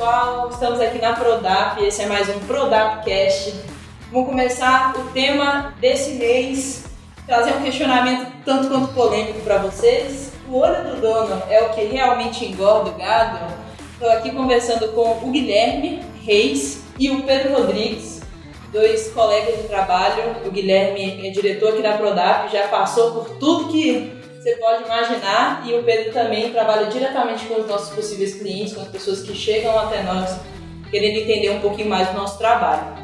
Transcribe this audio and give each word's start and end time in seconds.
pessoal, 0.00 0.48
estamos 0.48 0.80
aqui 0.80 0.98
na 0.98 1.12
Prodap, 1.12 1.84
esse 1.84 2.00
é 2.00 2.06
mais 2.06 2.26
um 2.30 2.38
Prodapcast. 2.46 3.54
Vamos 4.10 4.30
começar 4.30 4.94
o 4.96 5.10
tema 5.10 5.74
desse 5.78 6.12
mês, 6.12 6.86
trazer 7.26 7.52
um 7.52 7.62
questionamento 7.62 8.32
tanto 8.42 8.70
quanto 8.70 8.94
polêmico 8.94 9.40
para 9.40 9.58
vocês. 9.58 10.32
O 10.48 10.56
olho 10.56 10.84
do 10.84 11.02
dono 11.02 11.42
é 11.50 11.64
o 11.64 11.74
que 11.74 11.84
realmente 11.84 12.46
engorda 12.46 12.88
o 12.88 12.94
gado? 12.94 13.40
Estou 13.92 14.10
aqui 14.10 14.30
conversando 14.30 14.88
com 14.94 15.18
o 15.22 15.30
Guilherme 15.30 16.02
Reis 16.24 16.82
e 16.98 17.10
o 17.10 17.22
Pedro 17.24 17.56
Rodrigues, 17.56 18.22
dois 18.72 19.12
colegas 19.12 19.60
de 19.60 19.68
trabalho. 19.68 20.34
O 20.46 20.50
Guilherme 20.50 21.28
é 21.28 21.30
diretor 21.30 21.74
aqui 21.74 21.82
da 21.82 21.98
Prodap, 21.98 22.50
já 22.50 22.68
passou 22.68 23.10
por 23.10 23.36
tudo 23.36 23.68
que 23.68 24.18
você 24.40 24.56
pode 24.56 24.84
imaginar, 24.84 25.62
e 25.66 25.74
o 25.74 25.82
Pedro 25.82 26.14
também 26.14 26.50
trabalha 26.50 26.86
diretamente 26.86 27.44
com 27.44 27.60
os 27.60 27.66
nossos 27.66 27.94
possíveis 27.94 28.34
clientes, 28.34 28.72
com 28.72 28.80
as 28.80 28.88
pessoas 28.88 29.20
que 29.20 29.34
chegam 29.34 29.78
até 29.78 30.02
nós 30.02 30.40
querendo 30.90 31.18
entender 31.18 31.50
um 31.50 31.60
pouquinho 31.60 31.90
mais 31.90 32.08
do 32.08 32.14
nosso 32.14 32.38
trabalho. 32.38 32.94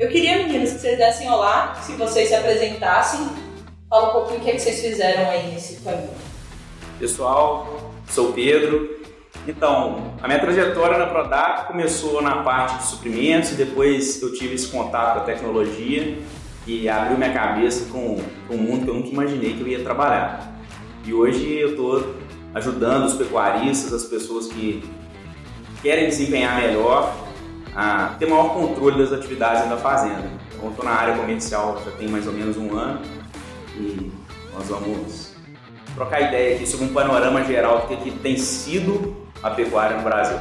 Eu 0.00 0.08
queria, 0.08 0.38
meninas, 0.38 0.72
que 0.72 0.80
vocês 0.80 0.98
dessem 0.98 1.30
olá, 1.30 1.76
se 1.80 1.92
vocês 1.92 2.28
se 2.28 2.34
apresentassem, 2.34 3.20
fala 3.88 4.08
um 4.08 4.12
pouquinho 4.12 4.40
o 4.40 4.42
que, 4.42 4.50
é 4.50 4.54
que 4.54 4.58
vocês 4.58 4.80
fizeram 4.80 5.30
aí 5.30 5.52
nesse 5.52 5.80
caminho. 5.80 6.10
Pessoal, 6.98 7.92
sou 8.08 8.30
o 8.30 8.32
Pedro. 8.32 8.98
Então, 9.46 10.14
a 10.20 10.26
minha 10.26 10.40
trajetória 10.40 10.98
na 10.98 11.06
Prodap 11.06 11.68
começou 11.68 12.20
na 12.20 12.42
parte 12.42 12.78
de 12.78 12.86
suprimentos, 12.86 13.50
depois 13.50 14.20
eu 14.20 14.34
tive 14.34 14.56
esse 14.56 14.66
contato 14.66 15.14
com 15.14 15.20
a 15.20 15.24
tecnologia 15.24 16.18
e 16.66 16.88
abriu 16.88 17.16
minha 17.16 17.32
cabeça 17.32 17.88
com, 17.92 18.20
com 18.48 18.54
um 18.54 18.58
mundo 18.58 18.84
que 18.84 18.90
eu 18.90 18.94
nunca 18.94 19.08
imaginei 19.08 19.54
que 19.54 19.60
eu 19.60 19.68
ia 19.68 19.84
trabalhar. 19.84 20.59
E 21.04 21.14
hoje 21.14 21.58
eu 21.58 21.70
estou 21.70 22.14
ajudando 22.54 23.06
os 23.06 23.14
pecuaristas, 23.14 23.92
as 23.92 24.04
pessoas 24.04 24.48
que 24.48 24.84
querem 25.82 26.08
desempenhar 26.08 26.60
melhor, 26.60 27.14
a 27.74 28.16
ter 28.18 28.26
maior 28.26 28.52
controle 28.52 28.98
das 28.98 29.12
atividades 29.12 29.68
da 29.68 29.76
fazenda. 29.76 30.30
Então, 30.54 30.70
estou 30.70 30.84
na 30.84 30.90
área 30.90 31.16
comercial 31.16 31.80
já 31.84 31.90
tem 31.92 32.08
mais 32.08 32.26
ou 32.26 32.32
menos 32.32 32.56
um 32.56 32.76
ano 32.76 33.00
e 33.76 34.12
nós 34.52 34.68
vamos 34.68 35.32
trocar 35.94 36.20
ideia 36.20 36.56
aqui 36.56 36.66
sobre 36.66 36.86
um 36.86 36.92
panorama 36.92 37.42
geral 37.44 37.86
do 37.86 37.96
que, 37.96 38.10
tem 38.10 38.36
sido 38.36 39.16
a 39.42 39.50
pecuária 39.50 39.96
no 39.96 40.02
Brasil. 40.02 40.38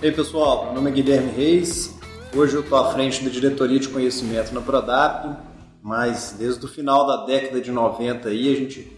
E 0.00 0.06
aí 0.06 0.12
pessoal, 0.12 0.66
meu 0.66 0.74
nome 0.74 0.90
é 0.90 0.92
Guilherme 0.94 1.32
Reis. 1.32 1.98
Hoje 2.34 2.54
eu 2.54 2.60
estou 2.60 2.78
à 2.78 2.92
frente 2.92 3.24
da 3.24 3.30
diretoria 3.30 3.78
de 3.78 3.88
conhecimento 3.88 4.54
na 4.54 4.60
Prodap, 4.60 5.36
mas 5.82 6.36
desde 6.38 6.64
o 6.64 6.68
final 6.68 7.04
da 7.06 7.24
década 7.26 7.60
de 7.60 7.72
90 7.72 8.28
aí 8.28 8.54
a 8.54 8.56
gente 8.56 8.96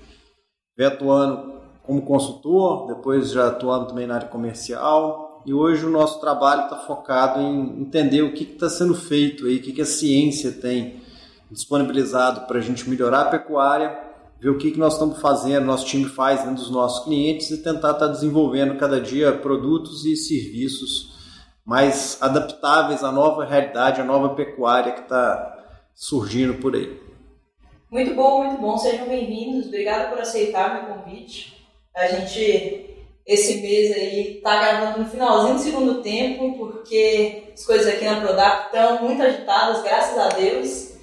vem 0.77 0.86
atuando 0.86 1.54
como 1.82 2.02
consultor, 2.02 2.86
depois 2.86 3.30
já 3.30 3.48
atuando 3.48 3.88
também 3.88 4.06
na 4.06 4.16
área 4.16 4.28
comercial. 4.28 5.42
E 5.46 5.52
hoje 5.52 5.84
o 5.84 5.90
nosso 5.90 6.20
trabalho 6.20 6.64
está 6.64 6.77
focado 6.77 7.40
em 7.40 7.80
entender 7.80 8.22
o 8.22 8.32
que 8.32 8.44
está 8.44 8.68
sendo 8.68 8.94
feito 8.94 9.46
aí, 9.46 9.56
o 9.56 9.62
que, 9.62 9.72
que 9.72 9.82
a 9.82 9.86
ciência 9.86 10.52
tem 10.52 11.02
disponibilizado 11.50 12.46
para 12.46 12.58
a 12.58 12.62
gente 12.62 12.88
melhorar 12.88 13.22
a 13.22 13.30
pecuária, 13.30 13.98
ver 14.40 14.48
o 14.48 14.58
que, 14.58 14.70
que 14.70 14.78
nós 14.78 14.94
estamos 14.94 15.20
fazendo, 15.20 15.66
nosso 15.66 15.86
time 15.86 16.06
faz 16.06 16.40
dentro 16.40 16.56
dos 16.56 16.70
nossos 16.70 17.05
clientes 17.05 17.50
e 17.50 17.58
tentar 17.58 17.92
estar 17.92 18.06
tá 18.06 18.08
desenvolvendo 18.08 18.78
cada 18.78 19.00
dia 19.00 19.32
produtos 19.32 20.05
e 20.05 20.16
serviços 20.16 21.12
mais 21.64 22.18
adaptáveis 22.20 23.05
à 23.05 23.12
nova 23.12 23.44
realidade, 23.44 24.00
à 24.00 24.05
nova 24.05 24.30
pecuária 24.30 24.92
que 24.92 25.00
está 25.00 25.53
surgindo 25.94 26.54
por 26.54 26.74
aí. 26.74 27.00
Muito 27.90 28.14
bom, 28.14 28.44
muito 28.44 28.60
bom. 28.60 28.76
Sejam 28.76 29.06
bem-vindos. 29.06 29.66
Obrigada 29.66 30.08
por 30.08 30.20
aceitar 30.20 30.74
meu 30.74 30.94
convite. 30.94 31.64
A 31.94 32.08
gente, 32.08 32.90
esse 33.24 33.60
mês 33.60 33.94
aí, 33.94 34.40
tá 34.42 34.56
gravando 34.56 35.00
no 35.00 35.08
finalzinho 35.08 35.54
do 35.54 35.60
segundo 35.60 36.02
tempo, 36.02 36.58
porque 36.58 37.44
as 37.54 37.64
coisas 37.64 37.86
aqui 37.86 38.04
na 38.04 38.20
Prodap 38.20 38.66
estão 38.66 39.02
muito 39.02 39.22
agitadas, 39.22 39.83
graças 39.83 40.18
a 40.18 40.28
Deus. 40.28 40.94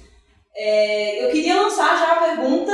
É, 0.54 1.24
eu 1.24 1.30
queria 1.30 1.62
lançar 1.62 1.98
já 1.98 2.12
a 2.12 2.36
pergunta. 2.36 2.72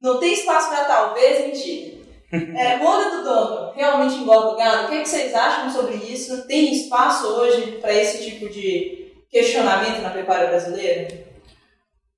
Não 0.00 0.20
tem 0.20 0.32
espaço 0.32 0.68
para 0.68 0.84
talvez? 0.84 1.46
Mentira. 1.46 2.02
É, 2.32 2.82
olho 2.82 3.10
do 3.10 3.24
dono 3.24 3.72
realmente 3.74 4.14
engorda 4.14 4.52
o 4.52 4.56
gado? 4.56 4.84
O 4.84 4.88
que, 4.88 4.94
é 4.94 5.02
que 5.02 5.08
vocês 5.08 5.34
acham 5.34 5.70
sobre 5.70 5.96
isso? 5.96 6.46
Tem 6.46 6.72
espaço 6.72 7.26
hoje 7.26 7.72
para 7.72 7.92
esse 7.92 8.24
tipo 8.24 8.48
de 8.48 9.01
questionamento 9.32 10.02
na 10.02 10.10
pecuária 10.10 10.48
brasileira? 10.48 11.08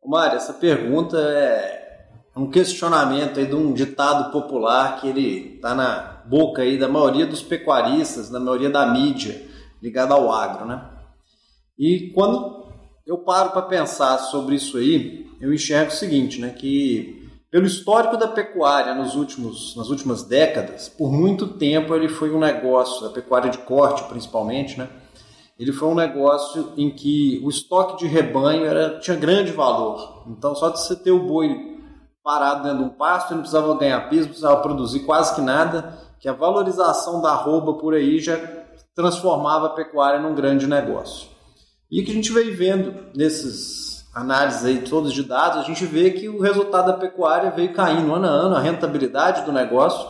Mário, 0.05 0.37
essa 0.37 0.53
pergunta 0.53 1.17
é 1.17 2.03
um 2.37 2.51
questionamento 2.51 3.39
aí 3.39 3.47
de 3.47 3.55
um 3.55 3.73
ditado 3.73 4.33
popular 4.33 5.01
que 5.01 5.09
ele 5.09 5.55
está 5.55 5.75
na 5.75 6.23
boca 6.27 6.63
aí 6.63 6.77
da 6.77 6.89
maioria 6.89 7.25
dos 7.25 7.41
pecuaristas, 7.41 8.29
da 8.29 8.41
maioria 8.41 8.69
da 8.69 8.85
mídia 8.87 9.41
ligada 9.81 10.15
ao 10.15 10.33
agro, 10.33 10.67
né? 10.67 10.91
E 11.79 12.11
quando 12.15 12.67
eu 13.07 13.19
paro 13.19 13.51
para 13.51 13.63
pensar 13.63 14.19
sobre 14.19 14.57
isso 14.57 14.77
aí, 14.77 15.27
eu 15.41 15.53
enxergo 15.53 15.91
o 15.91 15.95
seguinte, 15.95 16.41
né, 16.41 16.51
que 16.51 17.29
pelo 17.51 17.67
histórico 17.67 18.17
da 18.17 18.29
pecuária 18.29 18.95
nos 18.95 19.15
últimos, 19.15 19.77
nas 19.77 19.89
últimas 19.89 20.23
décadas, 20.23 20.89
por 20.89 21.13
muito 21.13 21.47
tempo 21.47 21.95
ele 21.95 22.09
foi 22.09 22.31
um 22.31 22.39
negócio, 22.39 23.07
a 23.07 23.11
pecuária 23.11 23.51
de 23.51 23.59
corte 23.59 24.05
principalmente, 24.05 24.79
né, 24.79 24.89
ele 25.59 25.73
foi 25.73 25.89
um 25.89 25.95
negócio 25.95 26.73
em 26.77 26.91
que 26.91 27.41
o 27.45 27.49
estoque 27.49 27.99
de 27.99 28.07
rebanho 28.07 28.65
era, 28.65 28.99
tinha 28.99 29.17
grande 29.17 29.53
valor. 29.53 30.25
Então, 30.27 30.55
só 30.55 30.69
de 30.69 30.81
você 30.81 30.97
ter 30.97 31.13
o 31.13 31.27
boi 31.27 31.79
parado 32.23 32.65
dentro 32.65 32.79
de 32.79 32.85
um 32.85 32.89
pasto, 32.89 33.29
ele 33.29 33.37
não 33.37 33.43
precisava 33.43 33.77
ganhar 33.77 34.09
peso, 34.09 34.23
não 34.23 34.29
precisava 34.29 34.63
produzir 34.63 35.01
quase 35.01 35.35
que 35.35 35.41
nada, 35.41 35.99
que 36.19 36.29
a 36.29 36.33
valorização 36.33 37.21
da 37.21 37.31
arroba 37.31 37.75
por 37.75 37.95
aí 37.95 38.19
já 38.19 38.37
transformava 38.95 39.67
a 39.67 39.71
pecuária 39.71 40.21
num 40.21 40.35
grande 40.35 40.67
negócio. 40.67 41.29
E 41.91 42.01
o 42.01 42.05
que 42.05 42.11
a 42.11 42.15
gente 42.15 42.33
veio 42.33 42.57
vendo 42.57 42.95
nesses 43.15 44.07
análises 44.15 44.65
aí 44.65 44.79
todos 44.79 45.13
de 45.13 45.23
dados, 45.23 45.59
a 45.59 45.63
gente 45.63 45.85
vê 45.85 46.11
que 46.11 46.29
o 46.29 46.41
resultado 46.41 46.87
da 46.87 46.95
pecuária 46.95 47.51
veio 47.51 47.75
caindo 47.75 48.15
ano 48.15 48.27
a 48.27 48.31
ano, 48.31 48.57
a 48.57 48.61
rentabilidade 48.61 49.45
do 49.45 49.53
negócio. 49.53 50.09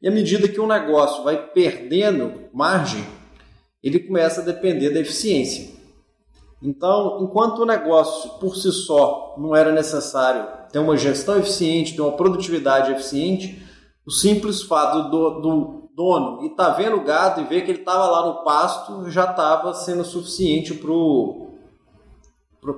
E 0.00 0.08
à 0.08 0.10
medida 0.10 0.48
que 0.48 0.60
o 0.60 0.66
negócio 0.66 1.22
vai 1.22 1.36
perdendo 1.36 2.48
margem, 2.52 3.04
ele 3.82 3.98
começa 3.98 4.40
a 4.40 4.44
depender 4.44 4.90
da 4.90 5.00
eficiência. 5.00 5.72
Então, 6.62 7.18
enquanto 7.22 7.58
o 7.60 7.66
negócio 7.66 8.30
por 8.38 8.56
si 8.56 8.70
só 8.70 9.34
não 9.36 9.56
era 9.56 9.72
necessário 9.72 10.46
ter 10.70 10.78
uma 10.78 10.96
gestão 10.96 11.38
eficiente, 11.38 11.94
ter 11.96 12.02
uma 12.02 12.12
produtividade 12.12 12.92
eficiente, 12.92 13.60
o 14.06 14.10
simples 14.10 14.62
fato 14.62 15.10
do, 15.10 15.40
do 15.40 15.82
dono 15.94 16.46
estar 16.46 16.70
tá 16.70 16.72
vendo 16.72 16.96
o 16.96 17.04
gado 17.04 17.40
e 17.40 17.44
ver 17.44 17.62
que 17.62 17.70
ele 17.70 17.80
estava 17.80 18.06
lá 18.06 18.26
no 18.26 18.44
pasto 18.44 19.10
já 19.10 19.24
estava 19.24 19.74
sendo 19.74 20.04
suficiente 20.04 20.80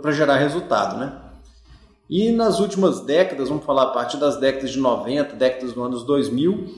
para 0.00 0.12
gerar 0.12 0.37
resultado, 0.37 0.97
né? 0.97 1.20
E 2.09 2.31
nas 2.31 2.60
últimas 2.60 3.00
décadas, 3.00 3.48
vamos 3.48 3.64
falar 3.64 3.84
a 3.84 3.91
partir 3.91 4.19
das 4.19 4.37
décadas 4.37 4.70
de 4.70 4.78
90, 4.78 5.37
décadas 5.37 5.72
dos 5.72 5.84
anos 5.84 6.04
2000, 6.04 6.69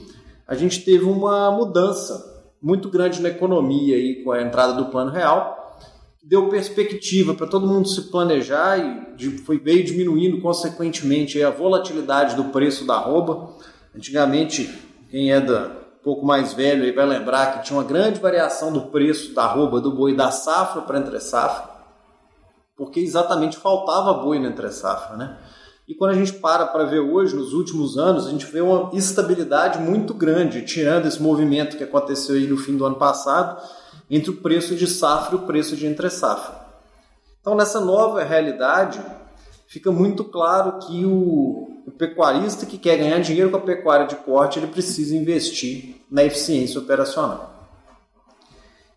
a 0.47 0.55
gente 0.55 0.85
teve 0.85 1.03
uma 1.03 1.51
mudança 1.51 2.36
muito 2.61 2.89
grande 2.89 3.21
na 3.21 3.29
economia 3.29 3.95
aí 3.95 4.23
com 4.23 4.31
a 4.31 4.41
entrada 4.41 4.73
do 4.73 4.85
Plano 4.85 5.11
Real, 5.11 5.57
deu 6.23 6.49
perspectiva 6.49 7.33
para 7.33 7.47
todo 7.47 7.65
mundo 7.65 7.87
se 7.87 8.11
planejar 8.11 8.77
e 8.77 9.37
foi, 9.39 9.57
veio 9.57 9.85
diminuindo 9.85 10.41
consequentemente 10.41 11.41
a 11.41 11.49
volatilidade 11.49 12.35
do 12.35 12.45
preço 12.45 12.85
da 12.85 12.95
arroba. 12.95 13.53
Antigamente, 13.95 14.69
quem 15.09 15.31
é 15.31 15.39
da, 15.39 15.67
um 15.67 16.03
pouco 16.03 16.25
mais 16.25 16.53
velho 16.53 16.83
aí 16.83 16.91
vai 16.91 17.05
lembrar 17.05 17.53
que 17.53 17.65
tinha 17.65 17.77
uma 17.77 17.85
grande 17.85 18.19
variação 18.19 18.73
do 18.73 18.87
preço 18.87 19.33
da 19.33 19.43
arroba 19.43 19.79
do 19.79 19.91
boi 19.91 20.15
da 20.15 20.29
safra 20.29 20.81
para 20.81 20.99
entre 20.99 21.19
safra, 21.21 21.69
porque 22.75 22.99
exatamente 22.99 23.57
faltava 23.57 24.13
boi 24.15 24.37
na 24.37 24.49
entre 24.49 24.69
safra, 24.69 25.15
né? 25.15 25.37
E 25.87 25.95
quando 25.95 26.11
a 26.11 26.15
gente 26.15 26.33
para 26.33 26.65
para 26.65 26.83
ver 26.83 26.99
hoje, 26.99 27.33
nos 27.33 27.53
últimos 27.53 27.97
anos, 27.97 28.27
a 28.27 28.31
gente 28.31 28.45
vê 28.45 28.59
uma 28.59 28.89
estabilidade 28.93 29.79
muito 29.79 30.13
grande, 30.13 30.63
tirando 30.63 31.05
esse 31.05 31.21
movimento 31.21 31.77
que 31.77 31.83
aconteceu 31.83 32.35
aí 32.35 32.45
no 32.45 32.57
fim 32.57 32.75
do 32.75 32.85
ano 32.85 32.97
passado, 32.97 33.61
entre 34.09 34.29
o 34.29 34.37
preço 34.37 34.75
de 34.75 34.85
safra 34.85 35.35
e 35.35 35.39
o 35.39 35.45
preço 35.45 35.77
de 35.77 35.87
entre 35.87 36.09
safra. 36.09 36.67
Então, 37.39 37.55
nessa 37.55 37.79
nova 37.79 38.21
realidade, 38.21 38.99
fica 39.67 39.89
muito 39.89 40.25
claro 40.25 40.77
que 40.79 41.05
o, 41.05 41.81
o 41.87 41.91
pecuarista 41.97 42.65
que 42.65 42.77
quer 42.77 42.97
ganhar 42.97 43.19
dinheiro 43.19 43.49
com 43.49 43.55
a 43.55 43.61
pecuária 43.61 44.07
de 44.07 44.17
corte, 44.17 44.59
ele 44.59 44.67
precisa 44.67 45.15
investir 45.15 46.01
na 46.11 46.21
eficiência 46.21 46.81
operacional. 46.81 47.69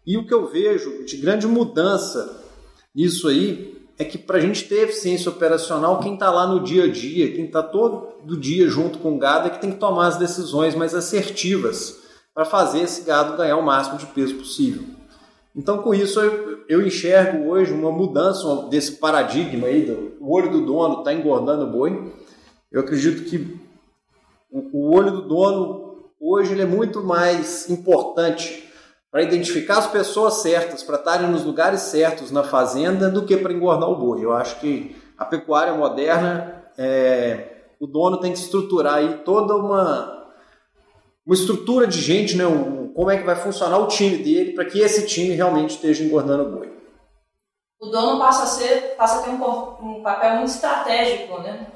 E 0.05 0.17
o 0.19 0.27
que 0.27 0.35
eu 0.35 0.49
vejo 0.49 1.05
de 1.05 1.17
grande 1.19 1.47
mudança 1.47 2.43
nisso 2.93 3.29
aí 3.29 3.80
é 4.01 4.05
que 4.07 4.17
para 4.17 4.39
a 4.39 4.41
gente 4.41 4.67
ter 4.67 4.85
eficiência 4.85 5.31
operacional, 5.31 6.01
quem 6.01 6.15
está 6.15 6.31
lá 6.31 6.47
no 6.47 6.61
dia 6.61 6.85
a 6.85 6.91
dia, 6.91 7.33
quem 7.33 7.45
está 7.45 7.63
todo 7.63 8.15
do 8.25 8.35
dia 8.35 8.67
junto 8.67 8.99
com 8.99 9.15
o 9.15 9.19
gado, 9.19 9.47
é 9.47 9.51
que 9.51 9.61
tem 9.61 9.71
que 9.71 9.77
tomar 9.77 10.07
as 10.07 10.17
decisões 10.17 10.75
mais 10.75 10.95
assertivas 10.95 12.01
para 12.33 12.47
fazer 12.47 12.81
esse 12.81 13.03
gado 13.03 13.37
ganhar 13.37 13.59
o 13.59 13.63
máximo 13.63 13.99
de 13.99 14.07
peso 14.07 14.37
possível. 14.37 14.85
Então, 15.55 15.83
com 15.83 15.93
isso, 15.93 16.19
eu, 16.19 16.61
eu 16.67 16.87
enxergo 16.87 17.51
hoje 17.51 17.75
uma 17.75 17.93
mudança 17.93 18.69
desse 18.71 18.93
paradigma 18.93 19.67
aí, 19.67 19.85
do 19.85 20.13
o 20.19 20.35
olho 20.35 20.51
do 20.51 20.65
dono 20.65 21.01
está 21.01 21.13
engordando 21.13 21.65
o 21.65 21.71
boi. 21.71 22.11
Eu 22.73 22.81
acredito 22.81 23.29
que 23.29 23.55
o, 24.51 24.79
o 24.79 24.97
olho 24.97 25.11
do 25.11 25.29
dono 25.29 26.07
hoje 26.19 26.53
ele 26.53 26.63
é 26.63 26.67
muito 26.67 27.03
mais 27.03 27.69
importante 27.69 28.60
para 29.11 29.23
identificar 29.23 29.79
as 29.79 29.89
pessoas 29.89 30.35
certas, 30.35 30.83
para 30.83 30.97
estarem 30.97 31.29
nos 31.29 31.45
lugares 31.45 31.81
certos 31.81 32.31
na 32.31 32.45
fazenda, 32.45 33.11
do 33.11 33.27
que 33.27 33.37
para 33.37 33.53
engordar 33.53 33.91
o 33.91 33.97
boi. 33.97 34.25
Eu 34.25 34.33
acho 34.33 34.61
que 34.61 34.97
a 35.19 35.25
pecuária 35.25 35.75
moderna, 35.75 36.65
é, 36.79 37.65
o 37.81 37.87
dono 37.87 38.21
tem 38.21 38.33
que 38.33 38.39
estruturar 38.39 38.95
aí 38.95 39.19
toda 39.25 39.57
uma, 39.57 40.29
uma 41.27 41.35
estrutura 41.35 41.87
de 41.87 42.01
gente, 42.01 42.37
né? 42.37 42.47
Um, 42.47 42.93
como 42.93 43.11
é 43.11 43.17
que 43.17 43.25
vai 43.25 43.37
funcionar 43.37 43.79
o 43.79 43.89
time 43.89 44.19
dele 44.19 44.53
para 44.53 44.65
que 44.65 44.81
esse 44.81 45.07
time 45.07 45.35
realmente 45.35 45.71
esteja 45.71 46.05
engordando 46.05 46.45
o 46.45 46.59
boi. 46.59 46.81
O 47.81 47.87
dono 47.87 48.19
passa 48.19 48.43
a, 48.43 48.47
ser, 48.47 48.95
passa 48.97 49.21
a 49.21 49.23
ter 49.23 49.31
um, 49.31 49.99
um 49.99 50.03
papel 50.03 50.37
muito 50.37 50.51
estratégico 50.51 51.41
né? 51.41 51.67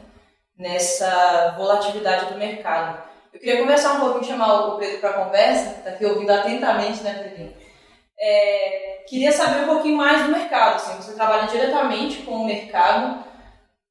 nessa 0.57 1.55
volatilidade 1.57 2.33
do 2.33 2.39
mercado. 2.39 3.14
Eu 3.35 3.41
queria 3.41 3.59
conversar 3.59 3.95
um 3.95 4.01
pouquinho, 4.01 4.25
chamar 4.25 4.69
o 4.69 4.79
Pedro 4.79 4.99
para 4.99 5.11
a 5.11 5.25
conversa, 5.25 5.79
está 5.79 5.91
aqui 5.91 6.07
ouvindo 6.07 6.31
atentamente, 6.31 7.03
né, 7.03 7.15
Pedrinho? 7.15 7.53
É, 8.17 9.03
queria 9.09 9.33
saber 9.33 9.65
um 9.65 9.75
pouquinho 9.75 9.97
mais 9.97 10.23
do 10.23 10.31
mercado. 10.31 10.77
Assim, 10.77 11.03
você 11.03 11.15
trabalha 11.15 11.49
diretamente 11.49 12.23
com 12.23 12.31
o 12.31 12.47
mercado. 12.47 13.25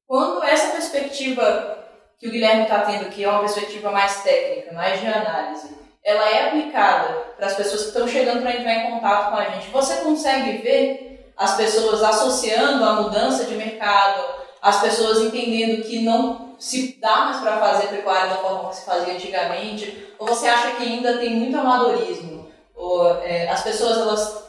Quando 0.06 0.42
essa 0.44 0.72
perspectiva 0.72 1.78
que 2.18 2.26
o 2.26 2.30
Guilherme 2.30 2.62
está 2.62 2.80
tendo 2.80 3.04
aqui 3.04 3.22
é 3.22 3.28
uma 3.28 3.40
perspectiva 3.40 3.90
mais 3.90 4.22
técnica, 4.22 4.72
mais 4.72 4.98
de 4.98 5.06
análise, 5.08 5.76
ela 6.02 6.26
é 6.30 6.48
aplicada 6.48 7.12
para 7.36 7.46
as 7.46 7.54
pessoas 7.54 7.82
que 7.82 7.88
estão 7.88 8.08
chegando 8.08 8.40
para 8.40 8.56
entrar 8.56 8.74
em 8.74 8.90
contato 8.90 9.30
com 9.30 9.36
a 9.36 9.44
gente, 9.50 9.70
você 9.70 9.96
consegue 9.96 10.58
ver 10.58 11.32
as 11.36 11.54
pessoas 11.56 12.02
associando 12.02 12.82
a 12.82 13.02
mudança 13.02 13.44
de 13.44 13.54
mercado, 13.56 14.24
as 14.62 14.80
pessoas 14.80 15.20
entendendo 15.20 15.82
que 15.82 16.00
não 16.00 16.43
se 16.64 16.96
dá 16.98 17.26
mais 17.26 17.40
para 17.40 17.58
fazer 17.58 17.88
pecuária 17.88 18.30
da 18.30 18.36
forma 18.36 18.70
que 18.70 18.76
se 18.76 18.86
fazia 18.86 19.12
antigamente? 19.12 20.08
Ou 20.18 20.26
você 20.26 20.48
acha 20.48 20.76
que 20.76 20.82
ainda 20.82 21.18
tem 21.18 21.36
muito 21.36 21.58
amadorismo? 21.58 22.48
Ou, 22.74 23.22
é, 23.22 23.46
as 23.50 23.62
pessoas 23.62 23.98
elas, 23.98 24.48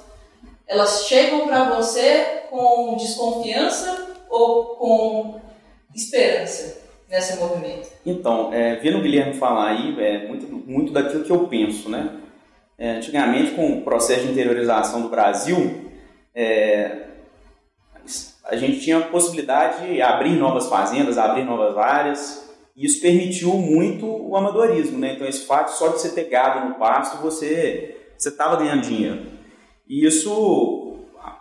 elas 0.65 1.05
chegam 1.07 1.45
para 1.45 1.65
você 1.65 2.43
com 2.49 2.95
desconfiança 2.95 4.15
ou 4.29 4.77
com 4.77 5.41
esperança 5.93 6.83
nesse 7.09 7.37
movimento? 7.37 7.89
Então, 8.05 8.53
é, 8.53 8.77
vendo 8.77 8.99
o 8.99 9.01
Guilherme 9.01 9.33
falar 9.33 9.71
aí, 9.71 9.93
é 9.99 10.25
muito, 10.25 10.47
muito 10.47 10.93
daquilo 10.93 11.25
que 11.25 11.31
eu 11.31 11.49
penso, 11.49 11.89
né? 11.89 12.15
É, 12.77 12.91
antigamente, 12.91 13.51
com 13.51 13.79
o 13.79 13.81
processo 13.81 14.21
de 14.21 14.31
interiorização 14.31 15.01
do 15.01 15.09
Brasil, 15.09 15.91
é, 16.33 17.07
a 18.47 18.55
gente 18.55 18.79
tinha 18.79 18.99
a 18.99 19.01
possibilidade 19.01 19.87
de 19.87 20.01
abrir 20.01 20.35
novas 20.37 20.67
fazendas, 20.67 21.17
abrir 21.17 21.43
novas 21.43 21.75
áreas, 21.77 22.47
e 22.75 22.85
isso 22.85 23.01
permitiu 23.01 23.53
muito 23.53 24.05
o 24.05 24.35
amadorismo, 24.37 24.99
né? 24.99 25.13
Então, 25.13 25.27
esse 25.27 25.45
fato 25.45 25.69
só 25.69 25.87
de 25.87 25.93
você 25.93 26.09
ter 26.09 26.25
gado 26.25 26.67
no 26.67 26.75
pasto, 26.75 27.21
você 27.21 27.95
estava 28.17 28.57
ganhando 28.57 28.81
dinheiro. 28.81 29.21
E 29.87 30.05
isso, 30.05 30.97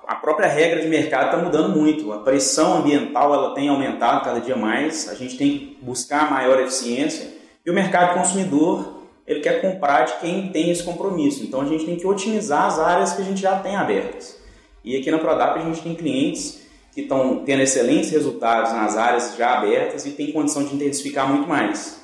a 0.07 0.15
própria 0.15 0.49
regra 0.49 0.81
de 0.81 0.89
mercado 0.89 1.27
está 1.27 1.37
mudando 1.37 1.77
muito. 1.77 2.13
A 2.13 2.21
pressão 2.21 2.79
ambiental 2.79 3.35
ela 3.35 3.55
tem 3.55 3.69
aumentado 3.69 4.25
cada 4.25 4.41
dia 4.41 4.57
mais, 4.57 5.09
a 5.09 5.15
gente 5.15 5.37
tem 5.37 5.59
que 5.59 5.79
buscar 5.83 6.31
maior 6.31 6.59
eficiência, 6.61 7.35
e 7.67 7.71
o 7.71 7.75
mercado 7.75 8.15
consumidor 8.15 9.03
ele 9.27 9.41
quer 9.41 9.61
comprar 9.61 10.05
de 10.05 10.19
quem 10.21 10.49
tem 10.49 10.71
esse 10.71 10.83
compromisso. 10.83 11.43
Então, 11.43 11.61
a 11.61 11.67
gente 11.67 11.85
tem 11.85 11.97
que 11.97 12.07
otimizar 12.07 12.67
as 12.67 12.79
áreas 12.79 13.13
que 13.13 13.23
a 13.23 13.25
gente 13.25 13.41
já 13.41 13.59
tem 13.59 13.77
abertas. 13.77 14.39
E 14.83 14.97
aqui 14.97 15.11
na 15.11 15.19
Prodap 15.19 15.59
a 15.59 15.63
gente 15.63 15.83
tem 15.83 15.95
clientes 15.95 16.64
que 16.95 17.03
estão 17.03 17.45
tendo 17.45 17.63
excelentes 17.63 18.11
resultados 18.11 18.73
nas 18.73 18.97
áreas 18.97 19.35
já 19.37 19.59
abertas 19.59 20.07
e 20.07 20.13
tem 20.13 20.31
condição 20.31 20.65
de 20.65 20.77
intensificar 20.77 21.29
muito 21.29 21.49
mais. 21.49 22.01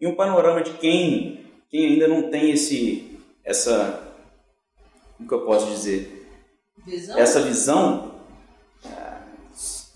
E 0.00 0.06
um 0.06 0.16
panorama 0.16 0.62
de 0.62 0.72
quem, 0.72 1.44
quem 1.70 1.86
ainda 1.86 2.08
não 2.08 2.28
tem 2.28 2.50
esse, 2.50 3.18
essa, 3.44 4.02
como 5.16 5.28
que 5.28 5.34
eu 5.34 5.46
posso 5.46 5.70
dizer, 5.70 6.28
visão? 6.84 7.18
essa 7.18 7.40
visão, 7.42 8.14
é, 8.84 8.90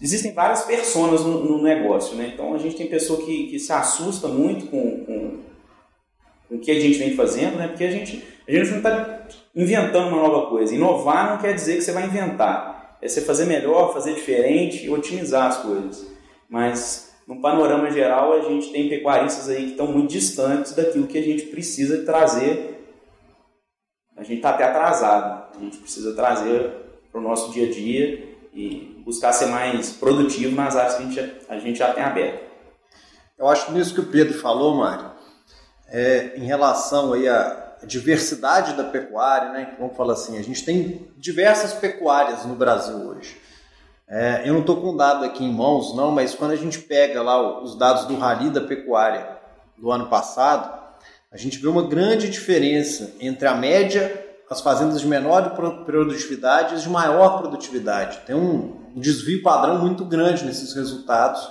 existem 0.01 0.33
várias 0.33 0.63
personas 0.63 1.23
no, 1.23 1.45
no, 1.45 1.61
negócio, 1.61 2.15
né? 2.15 2.31
Então 2.33 2.55
a 2.55 2.59
gente 2.59 2.77
tem 2.77 2.87
pessoa 2.87 3.21
que, 3.27 3.49
que 3.49 3.59
se 3.59 3.73
assusta 3.73 4.29
muito 4.29 4.67
com, 4.67 5.05
com, 5.05 5.41
com 6.49 6.55
o 6.55 6.61
que 6.61 6.71
a 6.71 6.79
gente 6.79 6.99
vem 6.99 7.17
fazendo, 7.17 7.57
né? 7.57 7.67
Porque 7.67 7.83
a 7.83 7.91
gente, 7.91 8.23
a 8.47 8.53
gente 8.53 8.71
não 8.71 8.77
está 8.77 9.27
inventando 9.57 10.07
uma 10.07 10.23
nova 10.23 10.49
coisa. 10.49 10.73
Inovar 10.73 11.33
não 11.33 11.39
quer 11.43 11.53
dizer 11.53 11.75
que 11.79 11.83
você 11.83 11.91
vai 11.91 12.05
inventar 12.05 12.76
é 13.07 13.09
você 13.09 13.21
fazer 13.23 13.47
melhor, 13.47 13.93
fazer 13.93 14.15
diferente 14.15 14.85
e 14.85 14.91
otimizar 14.91 15.47
as 15.47 15.59
coisas. 15.59 16.07
Mas 16.49 17.15
no 17.27 17.41
panorama 17.41 17.91
geral, 17.91 18.33
a 18.33 18.41
gente 18.41 18.71
tem 18.71 18.89
pecuaristas 18.89 19.49
aí 19.49 19.65
que 19.65 19.71
estão 19.71 19.87
muito 19.87 20.11
distantes 20.11 20.73
daquilo 20.73 21.07
que 21.07 21.19
a 21.19 21.23
gente 21.23 21.47
precisa 21.47 22.05
trazer. 22.05 22.85
A 24.17 24.23
gente 24.23 24.37
está 24.37 24.51
até 24.51 24.65
atrasado. 24.65 25.57
A 25.57 25.61
gente 25.61 25.79
precisa 25.79 26.15
trazer 26.15 26.71
para 27.11 27.21
o 27.21 27.25
nosso 27.25 27.53
dia 27.53 27.67
a 27.67 27.71
dia 27.71 28.37
e 28.53 29.03
buscar 29.05 29.33
ser 29.33 29.47
mais 29.47 29.93
produtivo 29.93 30.55
nas 30.55 30.77
áreas 30.77 30.95
que 30.97 31.03
a 31.03 31.07
gente, 31.07 31.37
a 31.49 31.59
gente 31.59 31.79
já 31.79 31.93
tem 31.93 32.03
aberto. 32.03 32.47
Eu 33.39 33.49
acho 33.49 33.71
nisso 33.73 33.95
que 33.95 34.01
o 34.01 34.07
Pedro 34.07 34.39
falou, 34.39 34.75
Mário, 34.77 35.11
é, 35.89 36.37
em 36.37 36.45
relação 36.45 37.13
aí 37.13 37.29
a 37.29 37.66
diversidade 37.85 38.75
da 38.75 38.85
pecuária, 38.85 39.53
né? 39.53 39.75
Vamos 39.79 39.97
falar 39.97 40.15
assim, 40.15 40.39
a 40.39 40.43
gente 40.43 40.65
tem 40.65 41.09
diversas 41.17 41.75
pecuárias 41.75 42.45
no 42.45 42.55
Brasil 42.55 42.97
hoje. 42.97 43.37
É, 44.09 44.43
eu 44.45 44.53
não 44.53 44.61
estou 44.61 44.81
com 44.81 44.97
dado 44.97 45.25
aqui 45.25 45.45
em 45.45 45.53
mãos, 45.53 45.95
não, 45.97 46.13
mas 46.13 46.35
quando 46.35 46.53
a 46.53 46.57
gente 46.57 46.79
pega 46.79 47.21
lá 47.23 47.61
os 47.63 47.77
dados 47.77 48.05
do 48.05 48.17
Rally 48.17 48.51
da 48.51 48.61
Pecuária 48.61 49.37
do 49.77 49.91
ano 49.91 50.07
passado, 50.07 50.73
a 51.31 51.37
gente 51.37 51.59
vê 51.59 51.67
uma 51.67 51.83
grande 51.83 52.31
diferença 52.31 53.15
entre 53.21 53.49
a 53.49 53.55
média, 53.55 54.25
as 54.49 54.61
fazendas 54.61 55.01
de 55.01 55.07
menor 55.09 55.51
produtividade 55.85 56.73
e 56.73 56.77
as 56.77 56.83
de 56.83 56.89
maior 56.89 57.39
produtividade. 57.39 58.21
Tem 58.25 58.37
um 58.37 58.93
desvio 58.95 59.43
padrão 59.43 59.79
muito 59.79 60.05
grande 60.05 60.45
nesses 60.45 60.73
resultados 60.73 61.51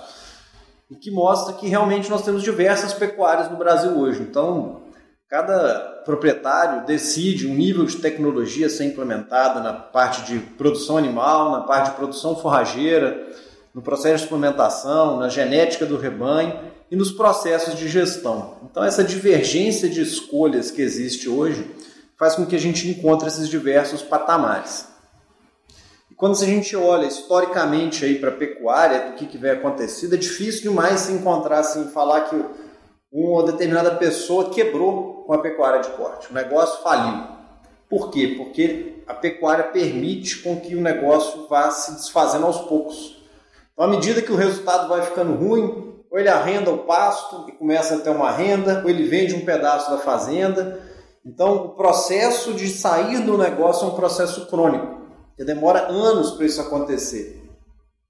e 0.90 0.96
que 0.96 1.12
mostra 1.12 1.54
que 1.54 1.68
realmente 1.68 2.10
nós 2.10 2.24
temos 2.24 2.42
diversas 2.42 2.94
pecuárias 2.94 3.52
no 3.52 3.58
Brasil 3.58 3.98
hoje. 3.98 4.22
Então, 4.22 4.82
Cada 5.28 6.04
proprietário 6.06 6.86
decide 6.86 7.48
um 7.48 7.56
nível 7.56 7.84
de 7.86 7.98
tecnologia 7.98 8.70
ser 8.70 8.86
implementada 8.86 9.60
na 9.60 9.74
parte 9.74 10.22
de 10.24 10.38
produção 10.38 10.98
animal, 10.98 11.52
na 11.52 11.62
parte 11.62 11.90
de 11.90 11.96
produção 11.96 12.36
forrageira, 12.36 13.28
no 13.74 13.82
processo 13.82 14.18
de 14.18 14.22
suplementação, 14.22 15.18
na 15.18 15.28
genética 15.28 15.84
do 15.84 15.98
rebanho 15.98 16.60
e 16.92 16.96
nos 16.96 17.12
processos 17.12 17.76
de 17.76 17.88
gestão. 17.88 18.60
Então, 18.70 18.84
essa 18.84 19.04
divergência 19.04 19.90
de 19.90 20.00
escolhas 20.00 20.70
que 20.70 20.84
existe 20.84 21.28
hoje 21.28 21.66
faz 22.20 22.36
com 22.36 22.46
que 22.46 22.56
a 22.56 22.60
gente 22.60 22.88
encontre 22.88 23.28
esses 23.28 23.50
diversos 23.50 24.04
patamares. 24.04 24.88
E 26.12 26.14
quando 26.14 26.36
a 26.36 26.46
gente 26.46 26.76
olha 26.76 27.08
historicamente 27.08 28.14
para 28.16 28.30
a 28.30 28.36
pecuária, 28.36 29.10
do 29.10 29.16
que, 29.16 29.26
que 29.26 29.40
vem 29.40 29.52
acontecido, 29.52 30.14
é 30.14 30.18
difícil 30.20 30.62
demais 30.62 31.02
se 31.02 31.12
encontrar 31.12 31.60
assim, 31.60 31.90
falar 31.90 32.22
que 32.22 32.65
uma 33.16 33.44
determinada 33.44 33.92
pessoa 33.92 34.50
quebrou 34.50 35.24
com 35.26 35.34
a 35.34 35.38
pecuária 35.38 35.80
de 35.80 35.90
corte. 35.92 36.30
O 36.30 36.34
negócio 36.34 36.84
faliu. 36.84 37.24
Por 37.90 38.12
quê? 38.12 38.36
Porque 38.38 39.04
a 39.08 39.14
pecuária 39.14 39.64
permite 39.64 40.40
com 40.40 40.60
que 40.60 40.76
o 40.76 40.82
negócio 40.82 41.48
vá 41.48 41.72
se 41.72 41.94
desfazendo 41.94 42.46
aos 42.46 42.60
poucos. 42.62 43.24
Então, 43.72 43.86
à 43.86 43.88
medida 43.88 44.22
que 44.22 44.32
o 44.32 44.36
resultado 44.36 44.90
vai 44.90 45.02
ficando 45.02 45.34
ruim, 45.34 45.94
ou 46.12 46.20
ele 46.20 46.28
arrenda 46.28 46.72
o 46.72 46.80
pasto 46.80 47.46
e 47.48 47.54
começa 47.54 47.96
a 47.96 48.00
ter 48.00 48.10
uma 48.10 48.32
renda, 48.32 48.82
ou 48.84 48.90
ele 48.90 49.04
vende 49.08 49.34
um 49.34 49.46
pedaço 49.46 49.90
da 49.92 49.98
fazenda. 49.98 50.82
Então, 51.26 51.56
o 51.56 51.70
processo 51.70 52.54
de 52.54 52.68
sair 52.68 53.22
do 53.22 53.38
negócio 53.38 53.86
é 53.86 53.92
um 53.92 53.96
processo 53.96 54.46
crônico, 54.48 55.02
que 55.38 55.44
demora 55.44 55.88
anos 55.88 56.32
para 56.32 56.46
isso 56.46 56.60
acontecer. 56.60 57.42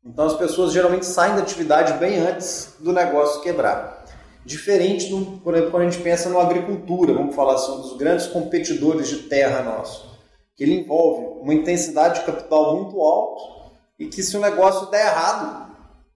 Então, 0.03 0.25
as 0.25 0.33
pessoas 0.35 0.71
geralmente 0.71 1.05
saem 1.05 1.35
da 1.35 1.41
atividade 1.41 1.93
bem 1.93 2.19
antes 2.19 2.75
do 2.79 2.91
negócio 2.93 3.41
quebrar. 3.41 4.04
Diferente, 4.45 5.09
do, 5.09 5.39
por 5.39 5.53
exemplo, 5.55 5.71
quando 5.71 5.87
a 5.87 5.89
gente 5.89 6.03
pensa 6.03 6.29
na 6.29 6.39
agricultura, 6.39 7.13
vamos 7.13 7.35
falar 7.35 7.55
assim, 7.55 7.71
um 7.71 7.81
dos 7.81 7.97
grandes 7.97 8.27
competidores 8.27 9.07
de 9.07 9.23
terra 9.23 9.63
nosso, 9.63 10.15
que 10.55 10.63
ele 10.63 10.81
envolve 10.81 11.41
uma 11.41 11.53
intensidade 11.53 12.19
de 12.19 12.25
capital 12.27 12.75
muito 12.75 13.01
alta 13.01 13.71
e 13.97 14.05
que 14.05 14.21
se 14.21 14.37
o 14.37 14.39
negócio 14.39 14.91
der 14.91 15.07
errado, 15.07 15.71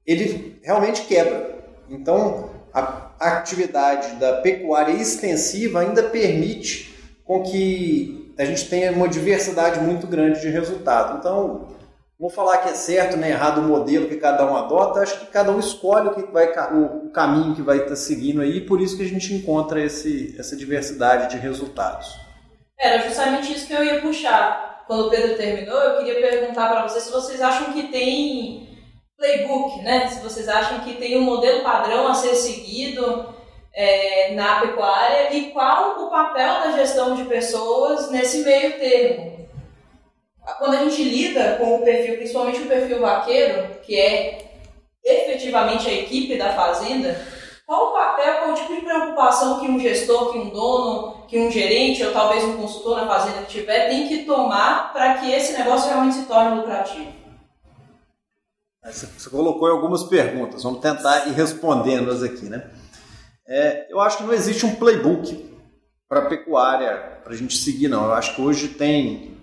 ele 0.06 0.60
realmente 0.62 1.02
quebra. 1.04 1.58
Então, 1.90 2.52
a 2.72 3.10
atividade 3.20 4.16
da 4.18 4.34
pecuária 4.42 4.94
extensiva 4.94 5.80
ainda 5.80 6.04
permite 6.04 6.94
com 7.26 7.42
que 7.42 8.32
a 8.38 8.46
gente 8.46 8.70
tenha 8.70 8.92
uma 8.92 9.08
diversidade 9.08 9.80
muito 9.80 10.08
grande 10.08 10.40
de 10.40 10.50
resultado. 10.50 11.18
Então, 11.18 11.68
Vou 12.20 12.30
falar 12.30 12.58
que 12.58 12.70
é 12.70 12.74
certo 12.74 13.16
nem 13.16 13.30
errado 13.30 13.62
o 13.62 13.64
modelo 13.64 14.10
que 14.10 14.18
cada 14.18 14.46
um 14.46 14.58
adota, 14.58 15.00
acho 15.00 15.22
que 15.22 15.28
cada 15.28 15.52
um 15.52 15.60
escolhe 15.60 16.10
o, 16.10 16.14
que 16.14 16.32
vai, 16.32 16.52
o 16.74 17.10
caminho 17.12 17.56
que 17.56 17.62
vai 17.62 17.78
estar 17.78 17.96
seguindo 17.96 18.42
aí, 18.42 18.60
por 18.60 18.82
isso 18.82 18.98
que 18.98 19.04
a 19.04 19.08
gente 19.08 19.34
encontra 19.34 19.82
esse, 19.82 20.36
essa 20.38 20.56
diversidade 20.58 21.30
de 21.30 21.38
resultados. 21.38 22.14
Era 22.78 23.02
justamente 23.08 23.54
isso 23.54 23.66
que 23.66 23.74
eu 23.74 23.84
ia 23.84 24.02
puxar. 24.02 24.84
Quando 24.86 25.08
o 25.08 25.10
Pedro 25.10 25.38
terminou, 25.38 25.78
eu 25.78 25.98
queria 26.04 26.20
perguntar 26.20 26.70
para 26.70 26.88
vocês 26.88 27.06
se 27.06 27.12
vocês 27.12 27.40
acham 27.40 27.72
que 27.72 27.84
tem 27.84 28.68
playbook, 29.18 29.82
né? 29.82 30.08
Se 30.08 30.20
vocês 30.20 30.50
acham 30.50 30.80
que 30.80 30.96
tem 30.96 31.18
um 31.18 31.24
modelo 31.24 31.64
padrão 31.64 32.08
a 32.08 32.14
ser 32.14 32.36
seguido. 32.36 33.34
é, 33.74 34.34
na 34.34 34.62
pecuária 34.62 35.34
e 35.34 35.52
qual 35.52 36.06
o 36.06 36.10
papel 36.10 36.62
da 36.62 36.72
gestão 36.72 37.16
de 37.16 37.24
pessoas 37.26 38.12
nesse 38.12 38.40
meio 38.44 38.80
termo. 38.80 39.49
Quando 40.58 40.76
a 40.76 40.84
gente 40.84 41.04
lida 41.04 41.58
com 41.58 41.76
o 41.76 41.84
perfil, 41.84 42.18
principalmente 42.18 42.62
o 42.62 42.68
perfil 42.68 43.00
vaqueiro, 43.00 43.80
que 43.84 44.00
é 44.00 44.50
efetivamente 45.04 45.90
a 45.90 45.94
equipe 45.94 46.38
da 46.38 46.54
fazenda, 46.54 47.20
qual 47.66 47.90
o 47.90 47.94
papel, 47.94 48.38
qual 48.40 48.52
o 48.52 48.56
tipo 48.56 48.74
de 48.74 48.82
preocupação 48.82 49.60
que 49.60 49.68
um 49.68 49.80
gestor, 49.80 50.32
que 50.32 50.40
um 50.40 50.50
dono, 50.50 51.28
que 51.28 51.40
um 51.40 51.52
gerente 51.52 52.04
ou 52.04 52.12
talvez 52.12 52.44
um 52.44 52.58
consultor 52.58 52.98
na 52.98 53.08
fazenda 53.08 53.44
que 53.44 53.60
tiver 53.60 53.90
tem 53.90 54.08
que 54.08 54.26
tomar 54.26 54.92
para 54.92 55.16
que 55.16 55.32
esse 55.32 55.54
negócio 55.54 55.90
realmente 55.90 56.16
se 56.16 56.26
torne 56.26 56.60
lucrativo? 56.60 57.12
Você 58.84 59.30
colocou 59.30 59.70
algumas 59.70 60.04
perguntas, 60.04 60.64
vamos 60.64 60.80
tentar 60.80 61.28
ir 61.28 61.34
respondendo-as 61.34 62.24
aqui, 62.24 62.46
né? 62.46 62.72
É, 63.48 63.88
eu 63.92 64.00
acho 64.00 64.18
que 64.18 64.24
não 64.24 64.34
existe 64.34 64.66
um 64.66 64.76
playbook 64.76 65.50
para 66.08 66.28
pecuária 66.28 67.20
para 67.24 67.34
a 67.34 67.36
gente 67.36 67.56
seguir, 67.56 67.88
não. 67.88 68.06
Eu 68.06 68.14
acho 68.14 68.36
que 68.36 68.42
hoje 68.42 68.70
tem, 68.70 69.38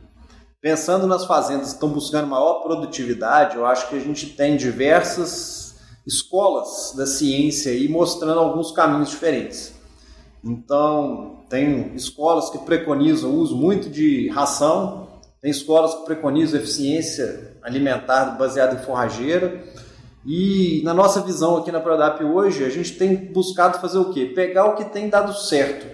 pensando 0.61 1.07
nas 1.07 1.25
fazendas 1.25 1.69
que 1.69 1.75
estão 1.75 1.89
buscando 1.89 2.27
maior 2.27 2.63
produtividade, 2.63 3.57
eu 3.57 3.67
acho 3.67 3.89
que 3.89 3.97
a 3.97 4.01
gente 4.01 4.31
tem 4.31 4.57
diversas 4.57 5.77
escolas 6.07 6.95
da 6.97 7.07
ciência 7.07 7.73
aí 7.73 7.89
mostrando 7.89 8.39
alguns 8.39 8.71
caminhos 8.71 9.11
diferentes. 9.11 9.75
Então, 10.43 11.45
tem 11.49 11.95
escolas 11.95 12.51
que 12.51 12.59
preconizam 12.59 13.31
o 13.31 13.35
uso 13.37 13.57
muito 13.57 13.91
de 13.91 14.29
ração, 14.29 15.09
tem 15.41 15.51
escolas 15.51 15.95
que 15.95 16.05
preconizam 16.05 16.61
eficiência 16.61 17.57
alimentar 17.63 18.37
baseada 18.37 18.77
em 18.77 18.85
forrageira 18.85 19.65
e 20.25 20.83
na 20.83 20.93
nossa 20.93 21.21
visão 21.21 21.57
aqui 21.57 21.71
na 21.71 21.79
Prodap 21.79 22.23
hoje, 22.25 22.65
a 22.65 22.69
gente 22.69 22.97
tem 22.99 23.15
buscado 23.33 23.79
fazer 23.81 23.99
o 23.99 24.13
quê? 24.13 24.27
Pegar 24.27 24.65
o 24.65 24.75
que 24.75 24.85
tem 24.85 25.09
dado 25.09 25.33
certo 25.33 25.87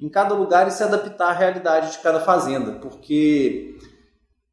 em 0.00 0.08
cada 0.08 0.34
lugar 0.34 0.66
e 0.66 0.72
se 0.72 0.82
adaptar 0.82 1.30
à 1.30 1.32
realidade 1.32 1.92
de 1.92 1.98
cada 1.98 2.18
fazenda, 2.18 2.72
porque 2.72 3.77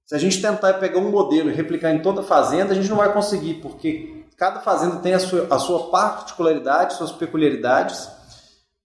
se 0.06 0.14
a 0.14 0.18
gente 0.20 0.42
tentar 0.42 0.74
pegar 0.76 1.00
um 1.00 1.10
modelo 1.10 1.50
e 1.50 1.54
replicar 1.54 1.92
em 1.92 2.02
toda 2.02 2.22
fazenda, 2.22 2.72
a 2.72 2.76
gente 2.76 2.90
não 2.90 2.98
vai 2.98 3.12
conseguir, 3.12 3.56
porque 3.56 4.24
cada 4.38 4.60
fazenda 4.60 4.98
tem 4.98 5.14
a 5.14 5.20
sua, 5.20 5.48
a 5.50 5.58
sua 5.58 5.90
particularidade, 5.90 6.96
suas 6.96 7.12
peculiaridades. 7.12 8.08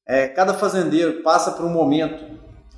É, 0.07 0.29
cada 0.29 0.55
fazendeiro 0.55 1.23
passa 1.23 1.50
por 1.50 1.65
um 1.65 1.71
momento 1.71 2.25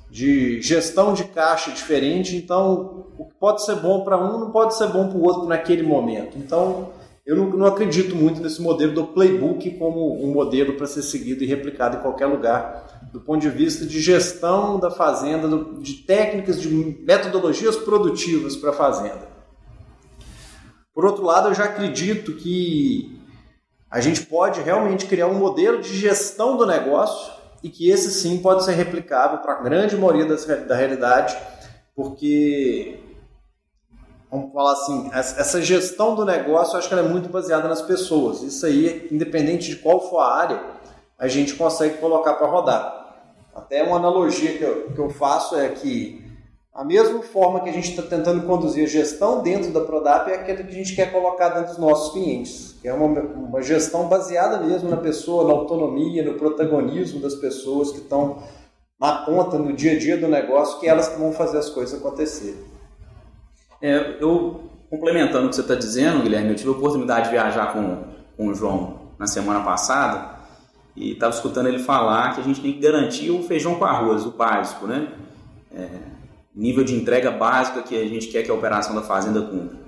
de 0.09 0.61
gestão 0.61 1.13
de 1.13 1.23
caixa 1.23 1.71
diferente, 1.71 2.35
então 2.35 3.07
o 3.17 3.25
que 3.25 3.33
pode 3.39 3.63
ser 3.65 3.77
bom 3.77 4.03
para 4.03 4.17
um 4.17 4.39
não 4.39 4.51
pode 4.51 4.75
ser 4.75 4.87
bom 4.87 5.07
para 5.07 5.17
o 5.17 5.23
outro 5.23 5.45
naquele 5.45 5.81
momento. 5.81 6.37
Então, 6.37 6.89
eu 7.25 7.37
não, 7.37 7.45
não, 7.45 7.65
acredito 7.65 8.15
muito 8.15 8.41
nesse 8.41 8.61
modelo 8.61 8.93
do 8.93 9.05
playbook 9.05 9.71
como 9.71 10.21
um 10.23 10.33
modelo 10.33 10.73
para 10.73 10.85
ser 10.85 11.01
seguido 11.01 11.43
e 11.43 11.47
replicado 11.47 11.97
em 11.97 12.01
qualquer 12.01 12.25
lugar, 12.25 12.92
do 13.11 13.19
ponto 13.19 13.41
de 13.41 13.49
vista 13.49 13.85
de 13.85 13.99
gestão 13.99 14.79
da 14.79 14.89
fazenda, 14.89 15.47
de 15.79 15.93
técnicas, 15.95 16.61
de 16.61 16.69
metodologias 16.69 17.75
produtivas 17.75 18.55
para 18.55 18.69
a 18.69 18.73
fazenda. 18.73 19.27
Por 20.93 21.05
outro 21.05 21.23
lado, 21.23 21.49
eu 21.49 21.53
já 21.53 21.65
acredito 21.65 22.33
que 22.33 23.19
a 23.89 23.99
gente 23.99 24.21
pode 24.25 24.61
realmente 24.61 25.05
criar 25.05 25.27
um 25.27 25.35
modelo 25.35 25.81
de 25.81 25.95
gestão 25.97 26.57
do 26.57 26.65
negócio 26.65 27.33
e 27.61 27.69
que 27.69 27.89
esse 27.89 28.11
sim 28.11 28.39
pode 28.39 28.63
ser 28.63 28.73
replicável 28.73 29.39
para 29.39 29.53
a 29.53 29.61
grande 29.61 29.95
maioria 29.95 30.25
da 30.25 30.75
realidade, 30.75 31.37
porque 31.95 32.99
vamos 34.29 34.51
falar 34.51 34.73
assim, 34.73 35.11
essa 35.13 35.61
gestão 35.61 36.15
do 36.15 36.25
negócio, 36.25 36.73
eu 36.73 36.79
acho 36.79 36.87
que 36.87 36.93
ela 36.95 37.05
é 37.07 37.09
muito 37.09 37.29
baseada 37.29 37.67
nas 37.67 37.83
pessoas. 37.83 38.41
Isso 38.41 38.65
aí, 38.65 39.07
independente 39.11 39.69
de 39.69 39.75
qual 39.75 40.09
for 40.09 40.19
a 40.19 40.35
área, 40.35 40.63
a 41.23 41.27
gente 41.29 41.55
consegue 41.55 41.99
colocar 41.99 42.33
para 42.33 42.47
rodar. 42.47 43.15
Até 43.55 43.81
uma 43.81 43.95
analogia 43.95 44.57
que 44.57 44.61
eu, 44.61 44.91
que 44.91 44.99
eu 44.99 45.09
faço 45.09 45.55
é 45.55 45.69
que 45.69 46.21
a 46.73 46.83
mesma 46.83 47.21
forma 47.21 47.61
que 47.61 47.69
a 47.69 47.71
gente 47.71 47.91
está 47.91 48.01
tentando 48.01 48.45
conduzir 48.45 48.83
a 48.83 48.87
gestão 48.87 49.41
dentro 49.41 49.71
da 49.71 49.79
Prodap 49.79 50.29
é 50.29 50.35
aquela 50.35 50.63
que 50.63 50.69
a 50.69 50.75
gente 50.75 50.93
quer 50.93 51.13
colocar 51.13 51.47
dentro 51.47 51.69
dos 51.69 51.77
nossos 51.77 52.11
clientes, 52.11 52.75
que 52.81 52.89
é 52.89 52.93
uma, 52.93 53.21
uma 53.21 53.61
gestão 53.61 54.09
baseada 54.09 54.59
mesmo 54.59 54.89
na 54.89 54.97
pessoa, 54.97 55.47
na 55.47 55.53
autonomia, 55.53 56.25
no 56.25 56.33
protagonismo 56.33 57.21
das 57.21 57.35
pessoas 57.35 57.91
que 57.91 57.99
estão 57.99 58.43
na 58.99 59.19
conta, 59.19 59.57
no 59.57 59.71
dia 59.71 59.93
a 59.93 59.97
dia 59.97 60.17
do 60.17 60.27
negócio, 60.27 60.77
que 60.81 60.89
elas 60.89 61.07
que 61.07 61.17
vão 61.17 61.31
fazer 61.31 61.59
as 61.59 61.69
coisas 61.69 61.97
acontecerem. 61.97 62.59
É, 63.81 64.17
eu, 64.19 64.59
complementando 64.89 65.45
o 65.45 65.49
que 65.49 65.55
você 65.55 65.61
está 65.61 65.75
dizendo, 65.75 66.21
Guilherme, 66.21 66.49
eu 66.49 66.55
tive 66.55 66.69
a 66.69 66.73
oportunidade 66.73 67.25
de 67.25 67.31
viajar 67.31 67.71
com, 67.71 68.03
com 68.35 68.49
o 68.49 68.53
João 68.53 69.13
na 69.17 69.25
semana 69.25 69.63
passada 69.63 70.32
e 70.95 71.13
estava 71.13 71.33
escutando 71.33 71.67
ele 71.67 71.79
falar 71.79 72.35
que 72.35 72.41
a 72.41 72.43
gente 72.43 72.61
tem 72.61 72.73
que 72.73 72.79
garantir 72.79 73.31
o 73.31 73.43
feijão 73.43 73.75
com 73.75 73.85
arroz, 73.85 74.25
o 74.25 74.31
básico, 74.31 74.85
né? 74.85 75.11
É, 75.71 75.87
nível 76.55 76.83
de 76.83 76.93
entrega 76.93 77.31
básica 77.31 77.81
que 77.81 77.99
a 77.99 78.07
gente 78.07 78.27
quer 78.27 78.43
que 78.43 78.51
a 78.51 78.53
operação 78.53 78.93
da 78.95 79.01
fazenda 79.01 79.41
cumpra. 79.41 79.81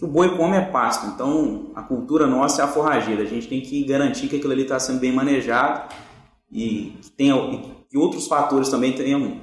O 0.00 0.06
boi 0.06 0.36
come 0.36 0.56
é 0.56 0.60
pasto, 0.60 1.06
então 1.06 1.70
a 1.74 1.82
cultura 1.82 2.26
nossa 2.26 2.62
é 2.62 2.64
a 2.64 2.68
forrageira. 2.68 3.22
A 3.22 3.26
gente 3.26 3.48
tem 3.48 3.60
que 3.60 3.84
garantir 3.84 4.28
que 4.28 4.36
aquilo 4.36 4.52
ali 4.52 4.62
está 4.62 4.78
sendo 4.78 5.00
bem 5.00 5.12
manejado 5.12 5.92
e 6.50 6.96
que, 7.02 7.10
tenha, 7.10 7.34
que 7.90 7.98
outros 7.98 8.26
fatores 8.26 8.68
também 8.68 8.92
tenham 8.92 9.40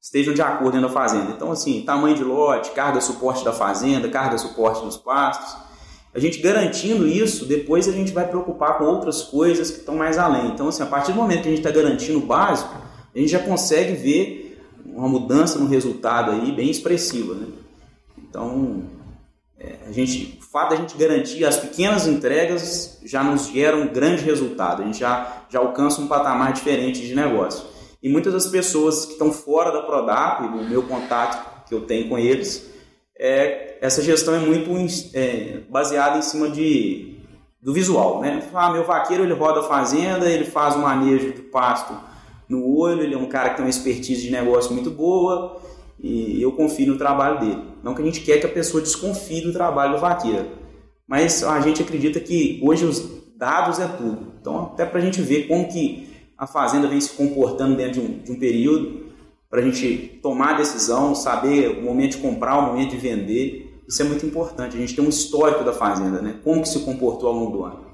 estejam 0.00 0.32
de 0.32 0.40
acordo 0.40 0.80
da 0.80 0.88
fazenda. 0.88 1.32
Então, 1.32 1.50
assim, 1.52 1.82
tamanho 1.82 2.16
de 2.16 2.24
lote, 2.24 2.70
carga 2.70 3.00
suporte 3.00 3.44
da 3.44 3.52
fazenda, 3.52 4.08
carga 4.08 4.38
suporte 4.38 4.84
dos 4.84 4.96
pastos. 4.96 5.67
A 6.18 6.20
gente 6.20 6.40
garantindo 6.40 7.06
isso, 7.06 7.44
depois 7.44 7.86
a 7.86 7.92
gente 7.92 8.10
vai 8.10 8.26
preocupar 8.26 8.76
com 8.76 8.82
outras 8.82 9.22
coisas 9.22 9.70
que 9.70 9.78
estão 9.78 9.94
mais 9.94 10.18
além. 10.18 10.48
Então, 10.48 10.66
assim, 10.66 10.82
a 10.82 10.86
partir 10.86 11.12
do 11.12 11.16
momento 11.16 11.42
que 11.42 11.46
a 11.46 11.50
gente 11.52 11.64
está 11.64 11.70
garantindo 11.70 12.18
o 12.18 12.22
básico, 12.22 12.74
a 13.14 13.16
gente 13.16 13.30
já 13.30 13.38
consegue 13.38 13.92
ver 13.92 14.60
uma 14.84 15.08
mudança 15.08 15.60
no 15.60 15.68
resultado 15.68 16.32
aí 16.32 16.50
bem 16.50 16.68
expressiva, 16.68 17.34
né? 17.34 17.46
Então, 18.18 18.82
é, 19.60 19.76
a 19.86 19.92
gente, 19.92 20.40
o 20.40 20.44
fato 20.44 20.70
da 20.70 20.76
gente 20.76 20.98
garantir 20.98 21.44
as 21.44 21.56
pequenas 21.56 22.08
entregas 22.08 22.98
já 23.04 23.22
nos 23.22 23.46
gera 23.46 23.76
um 23.76 23.86
grande 23.86 24.24
resultado. 24.24 24.82
A 24.82 24.86
gente 24.86 24.98
já, 24.98 25.44
já 25.48 25.60
alcança 25.60 26.00
um 26.00 26.08
patamar 26.08 26.52
diferente 26.52 27.00
de 27.00 27.14
negócio. 27.14 27.64
E 28.02 28.08
muitas 28.08 28.32
das 28.32 28.48
pessoas 28.48 29.06
que 29.06 29.12
estão 29.12 29.30
fora 29.30 29.70
da 29.70 29.82
Prodap, 29.82 30.42
o 30.42 30.68
meu 30.68 30.82
contato 30.82 31.68
que 31.68 31.72
eu 31.72 31.82
tenho 31.82 32.08
com 32.08 32.18
eles, 32.18 32.68
é, 33.16 33.67
essa 33.80 34.02
gestão 34.02 34.34
é 34.34 34.38
muito 34.38 34.70
é, 35.14 35.60
baseada 35.68 36.18
em 36.18 36.22
cima 36.22 36.48
de, 36.48 37.16
do 37.62 37.72
visual. 37.72 38.20
Né? 38.20 38.42
Ah, 38.54 38.70
meu 38.70 38.84
vaqueiro 38.84 39.24
ele 39.24 39.34
roda 39.34 39.60
a 39.60 39.64
fazenda, 39.64 40.28
ele 40.28 40.44
faz 40.44 40.76
o 40.76 40.80
manejo 40.80 41.32
de 41.32 41.42
pasto 41.42 41.94
no 42.48 42.76
olho, 42.76 43.02
ele 43.02 43.14
é 43.14 43.18
um 43.18 43.26
cara 43.26 43.50
que 43.50 43.56
tem 43.56 43.64
uma 43.64 43.70
expertise 43.70 44.22
de 44.22 44.30
negócio 44.30 44.72
muito 44.72 44.90
boa 44.90 45.60
e 46.00 46.40
eu 46.40 46.52
confio 46.52 46.86
no 46.86 46.96
trabalho 46.96 47.40
dele. 47.40 47.62
Não 47.82 47.94
que 47.94 48.02
a 48.02 48.04
gente 48.04 48.20
quer 48.20 48.38
que 48.38 48.46
a 48.46 48.50
pessoa 48.50 48.82
desconfie 48.82 49.42
do 49.42 49.52
trabalho 49.52 49.94
do 49.94 50.00
vaqueiro, 50.00 50.46
mas 51.06 51.42
a 51.42 51.60
gente 51.60 51.82
acredita 51.82 52.20
que 52.20 52.60
hoje 52.62 52.84
os 52.84 53.18
dados 53.36 53.78
é 53.78 53.86
tudo. 53.86 54.32
Então, 54.40 54.70
até 54.72 54.84
para 54.84 54.98
a 54.98 55.02
gente 55.02 55.20
ver 55.20 55.46
como 55.46 55.68
que 55.68 56.08
a 56.36 56.46
fazenda 56.46 56.86
vem 56.88 57.00
se 57.00 57.10
comportando 57.10 57.76
dentro 57.76 58.00
de 58.00 58.00
um, 58.00 58.18
de 58.18 58.32
um 58.32 58.38
período 58.38 59.08
para 59.50 59.60
a 59.60 59.62
gente 59.62 60.18
tomar 60.22 60.54
a 60.54 60.58
decisão, 60.58 61.14
saber 61.14 61.78
o 61.78 61.82
momento 61.82 62.12
de 62.12 62.18
comprar, 62.18 62.58
o 62.58 62.66
momento 62.66 62.90
de 62.90 62.96
vender. 62.96 63.67
Isso 63.88 64.02
é 64.02 64.04
muito 64.04 64.26
importante. 64.26 64.76
A 64.76 64.80
gente 64.80 64.94
tem 64.94 65.02
um 65.02 65.08
histórico 65.08 65.64
da 65.64 65.72
fazenda, 65.72 66.20
né? 66.20 66.38
Como 66.44 66.60
que 66.60 66.68
se 66.68 66.84
comportou 66.84 67.30
ao 67.30 67.34
longo 67.34 67.56
do 67.56 67.64
ano. 67.64 67.88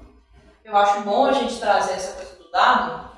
Eu 0.65 0.75
acho 0.75 1.01
bom 1.01 1.25
a 1.25 1.31
gente 1.31 1.57
trazer 1.57 1.93
essa 1.93 2.17
coisa 2.17 2.35
do 2.35 2.51
dado, 2.51 3.11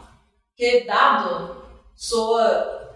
porque 0.49 0.85
dado 0.85 1.65
soa 1.95 2.93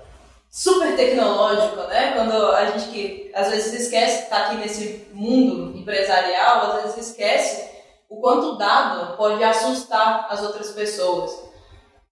super 0.52 0.96
tecnológico, 0.96 1.78
né? 1.88 2.14
Quando 2.14 2.34
a 2.52 2.66
gente 2.66 2.92
que 2.92 3.32
às 3.34 3.50
vezes 3.50 3.74
esquece 3.74 4.18
que 4.18 4.24
está 4.26 4.46
aqui 4.46 4.58
nesse 4.58 5.08
mundo 5.14 5.76
empresarial, 5.76 6.62
às 6.62 6.84
vezes 6.84 7.08
esquece 7.10 7.72
o 8.08 8.22
quanto 8.22 8.52
o 8.52 8.58
dado 8.58 9.18
pode 9.18 9.44
assustar 9.44 10.28
as 10.30 10.44
outras 10.44 10.72
pessoas. 10.72 11.32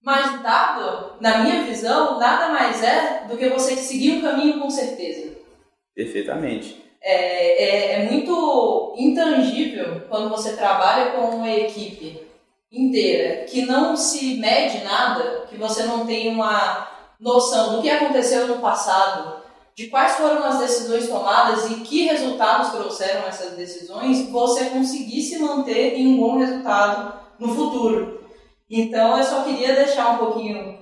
Mas 0.01 0.41
dado, 0.41 1.17
na 1.19 1.39
minha 1.39 1.63
visão, 1.65 2.17
nada 2.17 2.49
mais 2.49 2.81
é 2.81 3.25
do 3.27 3.37
que 3.37 3.49
você 3.49 3.75
seguir 3.75 4.13
um 4.13 4.21
caminho 4.21 4.59
com 4.59 4.69
certeza. 4.71 5.37
Perfeitamente. 5.93 6.88
É, 7.01 7.63
é, 7.63 7.93
é 7.93 8.11
muito 8.11 8.93
intangível 8.97 10.01
quando 10.09 10.29
você 10.29 10.53
trabalha 10.53 11.11
com 11.11 11.35
uma 11.35 11.49
equipe 11.49 12.27
inteira 12.71 13.45
que 13.45 13.65
não 13.65 13.95
se 13.95 14.35
mede 14.35 14.83
nada, 14.83 15.45
que 15.49 15.55
você 15.55 15.83
não 15.83 16.05
tem 16.05 16.29
uma 16.29 16.87
noção 17.19 17.75
do 17.75 17.81
que 17.81 17.89
aconteceu 17.89 18.47
no 18.47 18.59
passado, 18.59 19.39
de 19.75 19.87
quais 19.87 20.15
foram 20.15 20.43
as 20.43 20.59
decisões 20.59 21.07
tomadas 21.07 21.71
e 21.71 21.75
que 21.75 22.07
resultados 22.07 22.69
trouxeram 22.71 23.25
essas 23.27 23.53
decisões, 23.53 24.29
você 24.29 24.65
conseguir 24.65 25.21
se 25.21 25.39
manter 25.39 25.95
em 25.95 26.07
um 26.07 26.19
bom 26.19 26.37
resultado 26.37 27.13
no 27.39 27.55
futuro. 27.55 28.21
Então 28.69 29.17
eu 29.17 29.23
só 29.23 29.43
queria 29.43 29.73
deixar 29.73 30.11
um 30.11 30.17
pouquinho 30.17 30.77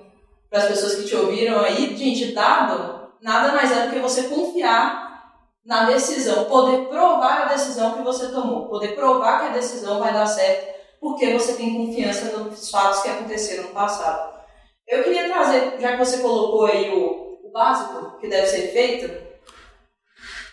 para 0.50 0.59
as 0.59 0.65
pessoas 0.65 0.95
que 0.95 1.05
te 1.05 1.15
ouviram 1.15 1.59
aí, 1.59 1.95
gente, 1.95 2.33
dado 2.33 3.07
nada 3.21 3.51
mais 3.53 3.71
é 3.71 3.86
do 3.86 3.93
que 3.93 4.00
você 4.00 4.24
confiar 4.24 5.06
na 5.67 5.83
decisão, 5.83 6.45
poder 6.45 6.88
provar 6.88 7.41
a 7.41 7.53
decisão 7.53 7.97
que 7.97 8.01
você 8.01 8.29
tomou, 8.29 8.69
poder 8.69 8.95
provar 8.95 9.41
que 9.41 9.45
a 9.47 9.53
decisão 9.53 10.00
vai 10.00 10.13
dar 10.13 10.25
certo 10.25 10.77
porque 11.00 11.33
você 11.33 11.53
tem 11.53 11.75
confiança 11.75 12.38
nos 12.38 12.71
fatos 12.71 13.01
que 13.01 13.09
aconteceram 13.09 13.63
no 13.63 13.69
passado. 13.69 14.33
Eu 14.88 15.03
queria 15.03 15.27
trazer, 15.27 15.79
já 15.79 15.91
que 15.91 15.97
você 15.97 16.19
colocou 16.19 16.65
aí 16.65 16.89
o, 16.89 17.39
o 17.43 17.51
básico 17.51 18.17
que 18.17 18.29
deve 18.29 18.47
ser 18.47 18.69
feito, 18.69 19.27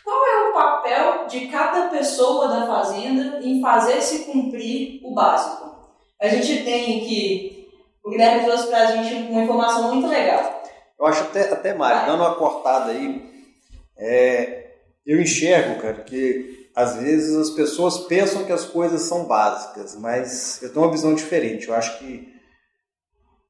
qual 0.02 0.26
é 0.26 0.48
o 0.48 0.52
papel 0.52 1.26
de 1.28 1.46
cada 1.46 1.88
pessoa 1.88 2.48
da 2.48 2.66
fazenda 2.66 3.38
em 3.40 3.62
fazer 3.62 4.02
se 4.02 4.24
cumprir 4.24 5.00
o 5.04 5.14
básico? 5.14 5.74
A 6.20 6.28
gente 6.28 6.64
tem 6.64 7.00
que. 7.00 7.70
O 8.04 8.10
Guilherme 8.10 8.44
trouxe 8.44 8.66
para 8.66 8.80
a 8.80 8.86
gente 8.86 9.30
uma 9.30 9.44
informação 9.44 9.94
muito 9.94 10.08
legal. 10.08 10.62
Eu 10.98 11.06
acho 11.06 11.22
até, 11.22 11.52
até 11.52 11.72
Mário, 11.72 12.06
dando 12.06 12.22
uma 12.22 12.34
cortada 12.34 12.90
aí, 12.90 13.32
é, 13.96 14.63
eu 15.06 15.20
enxergo, 15.20 15.80
cara, 15.80 16.02
que 16.02 16.70
às 16.74 16.96
vezes 16.96 17.36
as 17.36 17.50
pessoas 17.50 17.98
pensam 17.98 18.44
que 18.44 18.52
as 18.52 18.64
coisas 18.64 19.02
são 19.02 19.24
básicas, 19.26 19.96
mas 19.96 20.60
eu 20.62 20.72
tenho 20.72 20.84
uma 20.84 20.92
visão 20.92 21.14
diferente. 21.14 21.68
Eu 21.68 21.74
acho 21.74 21.98
que 21.98 22.32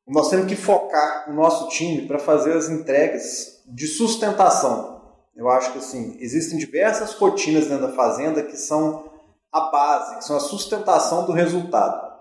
nós 0.06 0.28
temos 0.28 0.46
que 0.46 0.56
focar 0.56 1.30
o 1.30 1.32
nosso 1.32 1.68
time 1.68 2.06
para 2.06 2.18
fazer 2.18 2.52
as 2.52 2.68
entregas 2.68 3.62
de 3.66 3.86
sustentação. 3.86 5.02
Eu 5.34 5.48
acho 5.48 5.72
que 5.72 5.78
assim, 5.78 6.16
existem 6.20 6.58
diversas 6.58 7.14
rotinas 7.14 7.66
dentro 7.66 7.86
da 7.86 7.94
fazenda 7.94 8.42
que 8.42 8.56
são 8.56 9.10
a 9.50 9.70
base, 9.70 10.18
que 10.18 10.24
são 10.24 10.36
a 10.36 10.40
sustentação 10.40 11.24
do 11.24 11.32
resultado. 11.32 12.12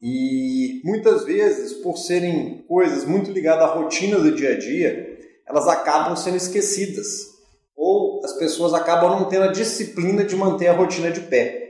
E 0.00 0.80
muitas 0.84 1.24
vezes, 1.24 1.72
por 1.72 1.96
serem 1.96 2.64
coisas 2.68 3.04
muito 3.04 3.32
ligadas 3.32 3.64
à 3.64 3.72
rotina 3.72 4.18
do 4.18 4.30
dia 4.30 4.52
a 4.52 4.58
dia, 4.58 5.18
elas 5.46 5.66
acabam 5.66 6.14
sendo 6.14 6.36
esquecidas. 6.36 7.35
Ou 7.76 8.20
as 8.24 8.32
pessoas 8.32 8.72
acabam 8.72 9.10
não 9.10 9.28
tendo 9.28 9.44
a 9.44 9.52
disciplina 9.52 10.24
de 10.24 10.34
manter 10.34 10.68
a 10.68 10.72
rotina 10.72 11.10
de 11.10 11.20
pé. 11.20 11.66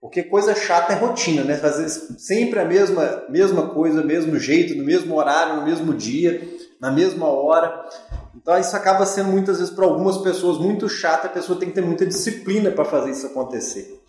Porque 0.00 0.24
coisa 0.24 0.54
chata 0.54 0.92
é 0.92 0.96
rotina, 0.96 1.44
né? 1.44 1.56
Fazer 1.56 1.88
sempre 1.88 2.58
a 2.58 2.64
mesma, 2.64 3.24
mesma 3.28 3.68
coisa, 3.68 4.02
mesmo 4.02 4.36
jeito, 4.38 4.74
no 4.74 4.82
mesmo 4.82 5.14
horário, 5.14 5.56
no 5.56 5.64
mesmo 5.64 5.94
dia, 5.94 6.42
na 6.80 6.90
mesma 6.90 7.26
hora. 7.26 7.88
Então 8.34 8.58
isso 8.58 8.74
acaba 8.74 9.06
sendo 9.06 9.30
muitas 9.30 9.58
vezes 9.58 9.72
para 9.72 9.84
algumas 9.84 10.18
pessoas 10.18 10.58
muito 10.58 10.88
chato, 10.88 11.26
a 11.26 11.30
pessoa 11.30 11.56
tem 11.56 11.68
que 11.68 11.74
ter 11.76 11.82
muita 11.82 12.04
disciplina 12.04 12.72
para 12.72 12.84
fazer 12.84 13.12
isso 13.12 13.26
acontecer. 13.26 14.00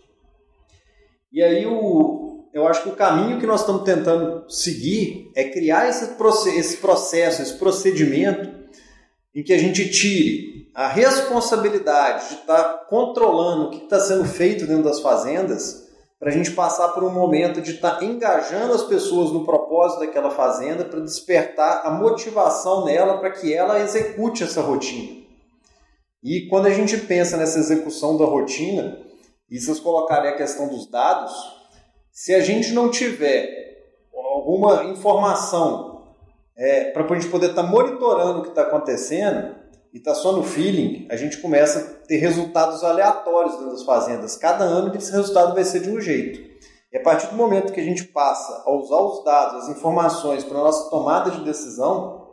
E 1.32 1.44
aí 1.44 1.68
o, 1.68 2.48
eu 2.52 2.68
acho 2.68 2.82
que 2.84 2.90
o 2.90 2.96
caminho 2.96 3.40
que 3.40 3.46
nós 3.46 3.60
estamos 3.60 3.84
tentando 3.84 4.50
seguir 4.50 5.32
é 5.36 5.44
criar 5.44 5.88
esse, 5.88 6.16
esse 6.58 6.78
processo, 6.78 7.44
esse 7.44 7.54
procedimento 7.54 8.50
em 9.36 9.44
que 9.44 9.54
a 9.54 9.58
gente 9.58 9.90
tire 9.92 10.63
a 10.74 10.88
responsabilidade 10.88 12.30
de 12.30 12.36
estar 12.36 12.64
tá 12.64 12.86
controlando 12.90 13.66
o 13.66 13.70
que 13.70 13.84
está 13.84 14.00
sendo 14.00 14.26
feito 14.26 14.66
dentro 14.66 14.84
das 14.84 15.00
fazendas 15.00 15.84
para 16.20 16.30
a 16.30 16.34
gente 16.34 16.52
passar 16.52 16.90
por 16.90 17.04
um 17.04 17.10
momento 17.10 17.62
de 17.62 17.72
estar 17.72 17.98
tá 17.98 18.06
engajando 18.06 18.74
as 18.74 18.84
pessoas 18.84 19.32
no 19.32 19.46
propósito 19.46 20.00
daquela 20.00 20.32
fazenda, 20.32 20.86
para 20.86 21.02
despertar 21.02 21.86
a 21.86 21.92
motivação 21.92 22.86
nela 22.86 23.18
para 23.18 23.32
que 23.32 23.54
ela 23.54 23.80
execute 23.82 24.44
essa 24.44 24.62
rotina. 24.62 25.22
E 26.24 26.48
quando 26.50 26.68
a 26.68 26.72
gente 26.72 26.98
pensa 26.98 27.36
nessa 27.36 27.60
execução 27.60 28.18
da 28.18 28.24
rotina, 28.24 28.98
e 29.52 29.60
vocês 29.60 29.80
colocarem 29.80 30.30
a 30.30 30.38
questão 30.38 30.70
dos 30.70 30.90
dados, 30.90 31.34
se 32.10 32.34
a 32.34 32.40
gente 32.40 32.72
não 32.72 32.90
tiver 32.90 33.84
alguma 34.16 34.86
informação 34.86 36.16
é, 36.56 36.86
para 36.92 37.04
a 37.04 37.20
gente 37.20 37.30
poder 37.30 37.50
estar 37.50 37.64
tá 37.64 37.70
monitorando 37.70 38.40
o 38.40 38.44
que 38.44 38.50
está 38.50 38.62
acontecendo, 38.62 39.63
e 39.94 40.00
está 40.00 40.16
só 40.16 40.32
no 40.32 40.44
feeling, 40.44 41.08
a 41.12 41.16
gente 41.16 41.38
começa 41.38 41.80
a 41.80 42.08
ter 42.08 42.18
resultados 42.18 42.84
aleatórios 42.84 43.60
das 43.70 43.84
fazendas. 43.84 44.36
Cada 44.36 44.64
ano 44.64 44.94
esse 44.96 45.12
resultado 45.12 45.54
vai 45.54 45.64
ser 45.64 45.82
de 45.82 45.92
um 45.92 46.02
jeito. 46.02 46.52
E 46.92 46.98
a 46.98 47.04
partir 47.04 47.28
do 47.28 47.36
momento 47.36 47.72
que 47.72 47.80
a 47.80 47.84
gente 47.84 48.06
passa 48.06 48.64
a 48.66 48.72
usar 48.72 48.98
os 48.98 49.24
dados, 49.24 49.64
as 49.64 49.78
informações 49.78 50.44
para 50.44 50.58
a 50.58 50.64
nossa 50.64 50.90
tomada 50.90 51.30
de 51.30 51.44
decisão, 51.44 52.28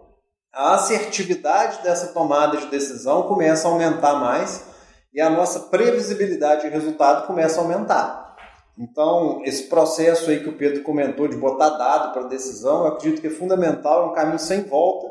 a 0.50 0.74
assertividade 0.74 1.82
dessa 1.82 2.08
tomada 2.08 2.56
de 2.56 2.66
decisão 2.66 3.24
começa 3.24 3.68
a 3.68 3.70
aumentar 3.70 4.14
mais 4.14 4.64
e 5.12 5.20
a 5.20 5.28
nossa 5.28 5.60
previsibilidade 5.60 6.62
de 6.62 6.68
resultado 6.68 7.26
começa 7.26 7.60
a 7.60 7.62
aumentar. 7.62 8.36
Então, 8.78 9.42
esse 9.44 9.64
processo 9.64 10.30
aí 10.30 10.40
que 10.40 10.48
o 10.48 10.56
Pedro 10.56 10.82
comentou 10.82 11.28
de 11.28 11.36
botar 11.36 11.70
dado 11.70 12.12
para 12.14 12.28
decisão, 12.28 12.86
eu 12.86 12.92
acredito 12.92 13.20
que 13.20 13.26
é 13.26 13.30
fundamental, 13.30 14.04
é 14.04 14.06
um 14.06 14.14
caminho 14.14 14.38
sem 14.38 14.62
volta. 14.62 15.06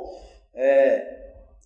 É, 0.56 1.19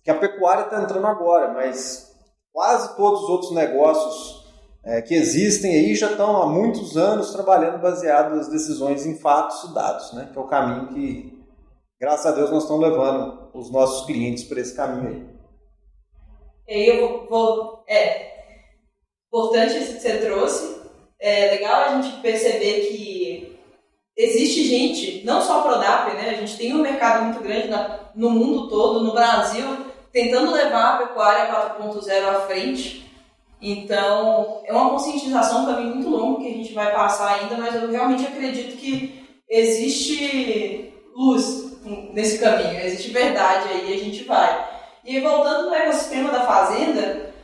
que 0.04 0.10
a 0.10 0.18
pecuária 0.18 0.64
está 0.64 0.82
entrando 0.82 1.06
agora, 1.06 1.52
mas 1.54 2.14
quase 2.52 2.94
todos 2.94 3.22
os 3.22 3.28
outros 3.30 3.52
negócios 3.52 4.44
é, 4.84 5.00
que 5.00 5.14
existem 5.14 5.72
aí 5.72 5.94
já 5.94 6.10
estão 6.10 6.42
há 6.42 6.46
muitos 6.46 6.94
anos 6.94 7.32
trabalhando 7.32 7.80
baseado 7.80 8.36
nas 8.36 8.48
decisões 8.48 9.06
em 9.06 9.18
fatos 9.18 9.64
e 9.64 9.74
dados, 9.74 10.12
né? 10.12 10.28
que 10.30 10.38
é 10.38 10.40
o 10.40 10.46
caminho 10.46 10.88
que, 10.88 11.42
graças 11.98 12.26
a 12.26 12.32
Deus, 12.32 12.50
nós 12.50 12.64
estamos 12.64 12.86
levando 12.86 13.48
os 13.54 13.70
nossos 13.72 14.04
clientes 14.04 14.44
para 14.44 14.60
esse 14.60 14.76
caminho 14.76 15.08
aí. 15.08 15.34
Eu 16.66 17.08
vou, 17.08 17.26
vou 17.28 17.84
é 17.88 18.34
importante 19.28 19.78
isso 19.78 19.94
que 19.94 20.00
você 20.00 20.18
trouxe. 20.18 20.82
É 21.18 21.52
legal 21.52 21.82
a 21.82 22.02
gente 22.02 22.20
perceber 22.20 22.86
que 22.86 23.58
existe 24.16 24.64
gente, 24.64 25.24
não 25.24 25.40
só 25.40 25.60
a 25.60 25.62
Prodap, 25.62 26.14
né? 26.14 26.30
A 26.30 26.34
gente 26.34 26.56
tem 26.56 26.74
um 26.74 26.82
mercado 26.82 27.24
muito 27.24 27.42
grande 27.42 27.68
no 28.14 28.30
mundo 28.30 28.68
todo, 28.68 29.00
no 29.00 29.12
Brasil, 29.12 29.93
tentando 30.14 30.52
levar 30.52 30.94
a 30.94 30.98
pecuária 30.98 31.52
4.0 31.76 32.28
à 32.28 32.40
frente. 32.42 33.04
Então, 33.60 34.62
é 34.64 34.72
uma 34.72 34.90
conscientização, 34.90 35.64
um 35.64 35.66
caminho 35.66 35.96
muito 35.96 36.08
longo 36.08 36.40
que 36.40 36.48
a 36.48 36.52
gente 36.52 36.72
vai 36.72 36.92
passar 36.92 37.40
ainda, 37.40 37.56
mas 37.56 37.74
eu 37.74 37.90
realmente 37.90 38.24
acredito 38.24 38.76
que 38.76 39.42
existe 39.50 40.94
luz 41.16 41.80
nesse 42.12 42.38
caminho, 42.38 42.80
existe 42.80 43.10
verdade 43.10 43.68
aí 43.70 43.90
e 43.90 43.94
a 43.94 44.04
gente 44.04 44.22
vai. 44.22 44.70
E 45.04 45.20
voltando 45.20 45.68
no 45.68 45.74
ecossistema 45.74 46.30
da 46.30 46.46
fazenda, 46.46 47.34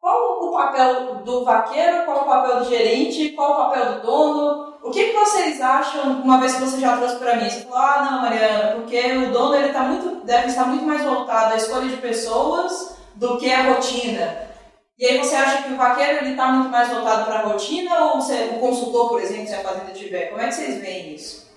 qual 0.00 0.40
o 0.40 0.52
papel 0.52 1.16
do 1.16 1.44
vaqueiro, 1.44 2.04
qual 2.04 2.22
o 2.22 2.26
papel 2.26 2.60
do 2.60 2.70
gerente, 2.70 3.30
qual 3.30 3.52
o 3.52 3.64
papel 3.64 3.94
do 3.94 4.02
dono, 4.02 4.71
o 4.82 4.90
que, 4.90 5.10
que 5.10 5.12
vocês 5.12 5.60
acham, 5.60 6.22
uma 6.22 6.40
vez 6.40 6.54
que 6.54 6.60
você 6.60 6.80
já 6.80 6.96
trouxe 6.96 7.16
para 7.16 7.36
mim? 7.36 7.48
Você 7.48 7.60
falou, 7.60 7.78
ah, 7.78 8.08
não, 8.10 8.22
Mariana, 8.22 8.74
porque 8.74 9.00
o 9.12 9.30
dono 9.30 9.54
ele 9.54 9.72
tá 9.72 9.82
muito, 9.84 10.24
deve 10.24 10.48
estar 10.48 10.66
muito 10.66 10.84
mais 10.84 11.02
voltado 11.02 11.54
à 11.54 11.56
escolha 11.56 11.88
de 11.88 11.96
pessoas 11.98 12.96
do 13.14 13.38
que 13.38 13.52
à 13.52 13.74
rotina. 13.74 14.50
E 14.98 15.06
aí 15.06 15.18
você 15.18 15.34
acha 15.34 15.62
que 15.62 15.72
o 15.72 15.76
vaqueiro 15.76 16.26
está 16.26 16.48
muito 16.52 16.70
mais 16.70 16.88
voltado 16.88 17.24
para 17.24 17.40
a 17.40 17.42
rotina 17.42 18.04
ou 18.04 18.20
você, 18.20 18.50
o 18.54 18.60
consultor, 18.60 19.08
por 19.08 19.20
exemplo, 19.20 19.46
se 19.46 19.54
a 19.54 19.60
fazenda 19.60 19.92
tiver? 19.92 20.26
Como 20.26 20.40
é 20.40 20.48
que 20.48 20.54
vocês 20.54 20.80
veem 20.80 21.14
isso? 21.14 21.50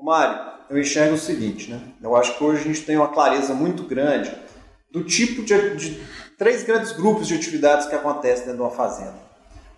Mário, 0.00 0.52
eu 0.68 0.80
enxergo 0.80 1.14
o 1.14 1.18
seguinte, 1.18 1.70
né? 1.70 1.80
Eu 2.02 2.16
acho 2.16 2.36
que 2.36 2.42
hoje 2.42 2.62
a 2.62 2.64
gente 2.64 2.82
tem 2.82 2.96
uma 2.96 3.08
clareza 3.08 3.54
muito 3.54 3.84
grande 3.84 4.34
do 4.90 5.04
tipo 5.04 5.42
de, 5.42 5.76
de 5.76 6.06
três 6.36 6.64
grandes 6.64 6.92
grupos 6.92 7.28
de 7.28 7.34
atividades 7.34 7.86
que 7.86 7.94
acontecem 7.94 8.46
dentro 8.46 8.56
de 8.56 8.62
uma 8.62 8.70
fazenda. 8.70 9.31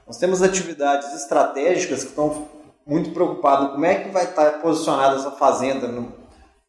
Nós 0.07 0.19
temos 0.19 0.43
atividades 0.43 1.15
estratégicas 1.15 2.03
que 2.03 2.11
estão 2.11 2.49
muito 2.87 3.11
preocupadas. 3.11 3.73
Como 3.73 3.85
é 3.85 3.95
que 3.95 4.11
vai 4.11 4.25
estar 4.25 4.61
posicionada 4.61 5.17
essa 5.17 5.31
fazenda 5.31 5.89
no, 5.89 6.13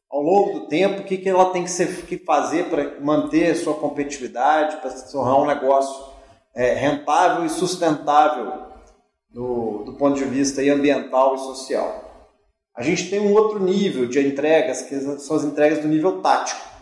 ao 0.10 0.21
longo 0.21 0.60
do 0.60 0.67
tempo, 0.67 1.02
o 1.02 1.04
que, 1.04 1.17
que 1.17 1.28
ela 1.28 1.52
tem 1.52 1.63
que, 1.63 1.71
ser, 1.71 2.06
que 2.06 2.17
fazer 2.17 2.69
para 2.69 3.00
manter 3.02 3.52
a 3.52 3.56
sua 3.56 3.74
competitividade, 3.74 4.78
para 4.78 4.89
se 4.91 5.12
tornar 5.12 5.38
um 5.38 5.45
negócio 5.45 6.13
é, 6.54 6.74
rentável 6.74 7.45
e 7.45 7.50
sustentável 7.50 8.63
do, 9.30 9.84
do 9.84 9.93
ponto 9.93 10.15
de 10.17 10.24
vista 10.24 10.62
ambiental 10.62 11.36
e 11.36 11.39
social. 11.39 12.04
A 12.74 12.82
gente 12.82 13.10
tem 13.10 13.19
um 13.19 13.34
outro 13.34 13.62
nível 13.62 14.08
de 14.08 14.26
entregas, 14.26 14.82
que 14.82 14.98
são 15.19 15.36
as 15.36 15.43
entregas 15.43 15.80
do 15.80 15.88
nível 15.88 16.21
tático 16.21 16.74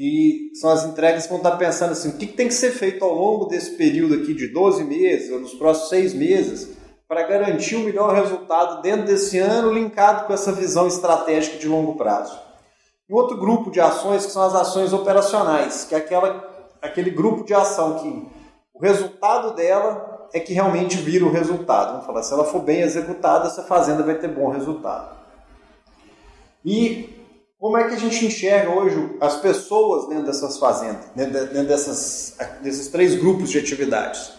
que 0.00 0.52
são 0.54 0.70
as 0.70 0.86
entregas 0.86 1.24
que 1.24 1.28
vão 1.28 1.36
estar 1.36 1.58
pensando 1.58 1.92
assim, 1.92 2.08
o 2.08 2.16
que 2.16 2.26
tem 2.26 2.48
que 2.48 2.54
ser 2.54 2.70
feito 2.70 3.04
ao 3.04 3.14
longo 3.14 3.44
desse 3.44 3.72
período 3.72 4.14
aqui 4.14 4.32
de 4.32 4.48
12 4.48 4.82
meses, 4.84 5.30
ou 5.30 5.38
nos 5.38 5.52
próximos 5.52 5.90
seis 5.90 6.14
meses, 6.14 6.74
para 7.06 7.24
garantir 7.24 7.76
o 7.76 7.80
melhor 7.80 8.14
resultado 8.14 8.80
dentro 8.80 9.04
desse 9.04 9.36
ano, 9.36 9.74
linkado 9.74 10.26
com 10.26 10.32
essa 10.32 10.52
visão 10.52 10.86
estratégica 10.86 11.58
de 11.58 11.68
longo 11.68 11.96
prazo. 11.96 12.34
E 13.10 13.12
outro 13.12 13.36
grupo 13.36 13.70
de 13.70 13.78
ações 13.78 14.24
que 14.24 14.32
são 14.32 14.40
as 14.40 14.54
ações 14.54 14.94
operacionais, 14.94 15.84
que 15.84 15.94
é 15.94 15.98
aquela, 15.98 16.50
aquele 16.80 17.10
grupo 17.10 17.44
de 17.44 17.52
ação 17.52 17.98
que 17.98 18.26
o 18.72 18.80
resultado 18.80 19.54
dela 19.54 20.30
é 20.32 20.40
que 20.40 20.54
realmente 20.54 20.96
vira 20.96 21.26
o 21.26 21.30
resultado. 21.30 21.90
Vamos 21.90 22.06
falar, 22.06 22.22
se 22.22 22.32
ela 22.32 22.44
for 22.44 22.62
bem 22.62 22.80
executada, 22.80 23.48
essa 23.48 23.64
fazenda 23.64 24.02
vai 24.02 24.14
ter 24.14 24.28
bom 24.28 24.48
resultado. 24.48 25.14
E 26.64 27.19
como 27.60 27.76
é 27.76 27.86
que 27.86 27.94
a 27.94 27.98
gente 27.98 28.24
enxerga 28.24 28.70
hoje 28.70 29.16
as 29.20 29.36
pessoas 29.36 30.08
dentro 30.08 30.24
dessas 30.24 30.58
fazendas, 30.58 31.10
dentro, 31.14 31.64
dessas, 31.64 32.36
desses 32.62 32.88
três 32.88 33.14
grupos 33.14 33.50
de 33.50 33.58
atividades? 33.58 34.32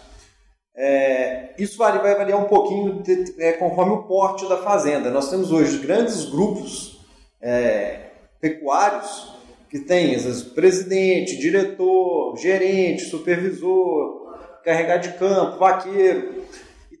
É, 0.74 1.54
isso 1.58 1.78
vai, 1.78 1.98
vai 2.00 2.14
variar 2.16 2.40
um 2.40 2.48
pouquinho 2.48 3.02
de, 3.02 3.34
é, 3.38 3.52
conforme 3.52 3.92
o 3.92 4.02
porte 4.04 4.48
da 4.48 4.58
fazenda. 4.58 5.10
Nós 5.10 5.30
temos 5.30 5.52
hoje 5.52 5.78
grandes 5.78 6.24
grupos 6.24 7.00
é, 7.40 8.10
pecuários 8.40 9.32
que 9.70 9.78
têm 9.78 10.10
vezes, 10.10 10.42
presidente, 10.42 11.38
diretor, 11.38 12.36
gerente, 12.36 13.04
supervisor, 13.04 14.34
carregado 14.64 15.08
de 15.08 15.14
campo, 15.16 15.58
vaqueiro 15.58 16.42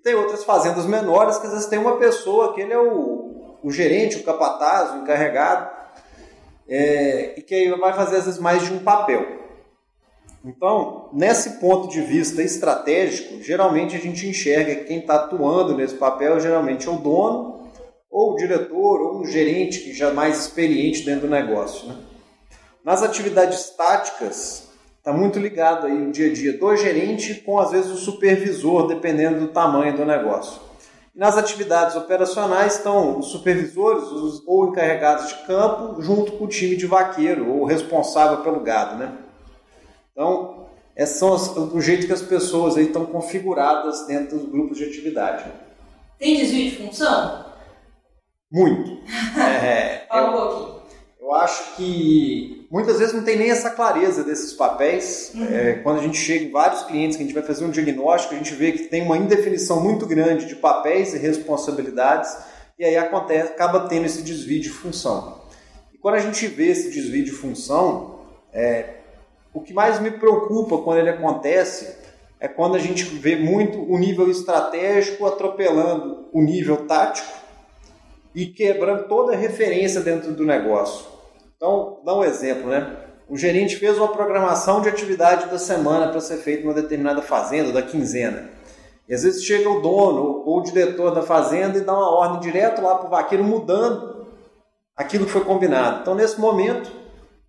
tem 0.02 0.14
outras 0.14 0.44
fazendas 0.44 0.84
menores 0.84 1.38
que 1.38 1.46
às 1.46 1.52
vezes 1.52 1.68
tem 1.68 1.78
uma 1.78 1.96
pessoa 1.96 2.54
que 2.54 2.60
ele 2.60 2.72
é 2.72 2.78
o, 2.78 3.58
o 3.62 3.70
gerente, 3.70 4.16
o 4.16 4.24
capataz, 4.24 4.92
o 4.92 4.96
encarregado, 4.98 5.70
é, 6.68 7.34
e 7.36 7.42
que 7.42 7.70
vai 7.76 7.92
fazer 7.92 8.16
às 8.16 8.24
vezes 8.24 8.40
mais 8.40 8.64
de 8.64 8.72
um 8.72 8.78
papel. 8.78 9.42
Então, 10.44 11.08
nesse 11.12 11.60
ponto 11.60 11.88
de 11.88 12.00
vista 12.00 12.42
estratégico, 12.42 13.40
geralmente 13.42 13.94
a 13.94 13.98
gente 13.98 14.26
enxerga 14.26 14.74
que 14.74 14.84
quem 14.84 14.98
está 14.98 15.14
atuando 15.14 15.76
nesse 15.76 15.94
papel 15.94 16.40
geralmente 16.40 16.88
é 16.88 16.90
o 16.90 16.96
dono, 16.96 17.70
ou 18.10 18.32
o 18.32 18.36
diretor, 18.36 19.00
ou 19.00 19.20
um 19.20 19.24
gerente 19.24 19.80
que 19.80 19.94
já 19.94 20.08
é 20.08 20.12
mais 20.12 20.40
experiente 20.40 21.04
dentro 21.04 21.22
do 21.22 21.30
negócio. 21.30 21.88
Né? 21.88 21.96
Nas 22.84 23.02
atividades 23.02 23.70
táticas, 23.70 24.68
está 24.98 25.12
muito 25.12 25.38
ligado 25.38 25.86
aí 25.86 26.08
o 26.08 26.10
dia 26.10 26.30
a 26.30 26.32
dia 26.32 26.58
do 26.58 26.76
gerente 26.76 27.34
com 27.36 27.58
às 27.58 27.70
vezes 27.70 27.90
o 27.90 27.96
supervisor, 27.96 28.88
dependendo 28.88 29.38
do 29.38 29.48
tamanho 29.48 29.96
do 29.96 30.04
negócio. 30.04 30.60
Nas 31.14 31.36
atividades 31.36 31.94
operacionais 31.94 32.76
estão 32.76 33.18
os 33.18 33.26
supervisores 33.26 34.04
os, 34.04 34.42
ou 34.46 34.68
encarregados 34.68 35.28
de 35.28 35.46
campo, 35.46 36.00
junto 36.00 36.32
com 36.32 36.44
o 36.44 36.48
time 36.48 36.74
de 36.74 36.86
vaqueiro 36.86 37.50
ou 37.52 37.66
responsável 37.66 38.38
pelo 38.38 38.60
gado, 38.60 38.96
né? 38.96 39.12
Então, 40.10 40.68
esses 40.96 41.18
são 41.18 41.34
as, 41.34 41.54
o 41.54 41.80
jeito 41.82 42.06
que 42.06 42.12
as 42.14 42.22
pessoas 42.22 42.78
aí 42.78 42.86
estão 42.86 43.04
configuradas 43.04 44.06
dentro 44.06 44.38
dos 44.38 44.48
grupos 44.48 44.78
de 44.78 44.84
atividade. 44.84 45.44
Tem 46.18 46.36
desvio 46.36 46.70
de 46.70 46.76
função? 46.76 47.44
Muito. 48.50 49.02
É, 49.38 50.06
Fala 50.08 50.30
um 50.30 50.32
pouquinho. 50.32 50.82
Eu 51.20 51.34
acho 51.34 51.76
que 51.76 52.61
muitas 52.72 52.98
vezes 52.98 53.12
não 53.12 53.22
tem 53.22 53.36
nem 53.36 53.50
essa 53.50 53.68
clareza 53.68 54.24
desses 54.24 54.54
papéis. 54.54 55.32
Uhum. 55.34 55.46
É, 55.54 55.74
quando 55.74 55.98
a 55.98 56.02
gente 56.02 56.16
chega 56.16 56.46
em 56.46 56.50
vários 56.50 56.82
clientes 56.84 57.18
que 57.18 57.22
a 57.22 57.26
gente 57.26 57.34
vai 57.34 57.42
fazer 57.42 57.66
um 57.66 57.70
diagnóstico, 57.70 58.34
a 58.34 58.38
gente 58.38 58.54
vê 58.54 58.72
que 58.72 58.84
tem 58.84 59.02
uma 59.02 59.18
indefinição 59.18 59.78
muito 59.78 60.06
grande 60.06 60.46
de 60.46 60.56
papéis 60.56 61.12
e 61.12 61.18
responsabilidades, 61.18 62.34
e 62.78 62.84
aí 62.84 62.96
acontece, 62.96 63.52
acaba 63.52 63.86
tendo 63.88 64.06
esse 64.06 64.22
desvio 64.22 64.58
de 64.58 64.70
função. 64.70 65.42
E 65.92 65.98
quando 65.98 66.14
a 66.14 66.20
gente 66.20 66.46
vê 66.46 66.68
esse 66.70 66.90
desvio 66.90 67.22
de 67.22 67.30
função, 67.30 68.20
é, 68.54 68.94
o 69.52 69.60
que 69.60 69.74
mais 69.74 70.00
me 70.00 70.10
preocupa 70.10 70.78
quando 70.78 70.98
ele 70.98 71.10
acontece 71.10 71.94
é 72.40 72.48
quando 72.48 72.74
a 72.74 72.78
gente 72.78 73.04
vê 73.04 73.36
muito 73.36 73.78
o 73.78 73.98
nível 73.98 74.30
estratégico 74.30 75.26
atropelando 75.26 76.26
o 76.32 76.40
nível 76.40 76.86
tático 76.86 77.30
e 78.34 78.46
quebrando 78.46 79.06
toda 79.08 79.34
a 79.34 79.36
referência 79.36 80.00
dentro 80.00 80.32
do 80.32 80.44
negócio. 80.44 81.11
Então, 81.62 82.00
dá 82.04 82.12
um 82.12 82.24
exemplo, 82.24 82.70
né? 82.70 82.96
O 83.28 83.36
gerente 83.36 83.76
fez 83.76 83.96
uma 83.96 84.08
programação 84.08 84.80
de 84.80 84.88
atividade 84.88 85.46
da 85.46 85.58
semana 85.60 86.08
para 86.08 86.20
ser 86.20 86.38
feita 86.38 86.64
numa 86.64 86.74
determinada 86.74 87.22
fazenda, 87.22 87.70
da 87.70 87.80
quinzena. 87.80 88.50
E 89.08 89.14
às 89.14 89.22
vezes 89.22 89.44
chega 89.44 89.70
o 89.70 89.80
dono 89.80 90.42
ou 90.44 90.58
o 90.58 90.62
diretor 90.62 91.14
da 91.14 91.22
fazenda 91.22 91.78
e 91.78 91.82
dá 91.82 91.92
uma 91.92 92.10
ordem 92.10 92.40
direto 92.40 92.82
lá 92.82 92.96
para 92.96 93.06
o 93.06 93.10
vaqueiro 93.10 93.44
mudando 93.44 94.26
aquilo 94.96 95.24
que 95.24 95.30
foi 95.30 95.44
combinado. 95.44 96.00
Então, 96.00 96.16
nesse 96.16 96.40
momento, 96.40 96.90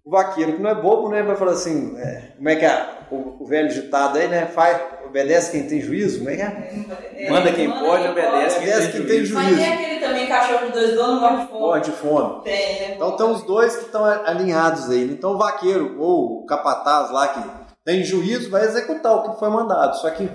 o 0.06 0.12
vaqueiro, 0.12 0.54
que 0.54 0.62
não 0.62 0.69
é 0.69 0.76
bobo, 0.76 1.10
né, 1.10 1.23
vai 1.23 1.36
falar 1.36 1.54
assim, 1.54 1.97
é, 1.97 2.34
como 2.36 2.49
é 2.49 2.56
que 2.56 2.65
é 2.65 2.97
o, 3.10 3.41
o, 3.43 3.45
velho 3.47 3.69
ditado 3.69 4.19
aí, 4.19 4.28
né, 4.28 4.45
faz, 4.45 4.80
obedece 5.13 5.52
quem 5.52 5.67
tem 5.67 5.80
juízo, 5.80 6.17
como 6.17 6.32
é 6.32 6.36
que 6.36 6.41
é? 6.41 7.30
Manda 7.30 7.52
quem 7.52 7.67
Manda 7.67 7.80
pode, 7.86 8.02
quem 8.02 8.12
obedece, 8.12 8.60
quem, 8.60 8.67
obedece 8.67 8.91
quem, 8.91 9.06
tem, 9.06 9.17
juízo. 9.17 9.34
Mas 9.36 9.56
tem 9.56 9.73
aquele 9.73 9.99
também 9.99 10.28
cachorro 10.28 10.65
de 10.65 10.71
dois 10.71 10.95
donos 10.95 11.21
morre 11.21 11.38
de 11.38 11.47
fome. 11.47 11.60
Morre 11.60 11.82
de 11.82 11.91
fome. 11.91 12.43
Tem, 12.43 12.80
né? 12.80 12.95
Então 12.95 13.15
tem 13.15 13.26
os 13.28 13.43
dois 13.43 13.76
que 13.76 13.86
estão 13.86 14.04
alinhados 14.04 14.89
aí. 14.89 15.04
Então 15.04 15.34
o 15.34 15.38
vaqueiro 15.38 15.97
ou 15.99 16.41
o 16.41 16.45
capataz 16.47 17.12
lá 17.12 17.28
que 17.28 17.39
tem 17.86 18.04
juízo 18.04 18.49
vai 18.49 18.63
executar 18.63 19.13
o 19.13 19.30
que 19.30 19.39
foi 19.39 19.49
mandado. 19.49 19.97
Só 19.97 20.10
que 20.10 20.28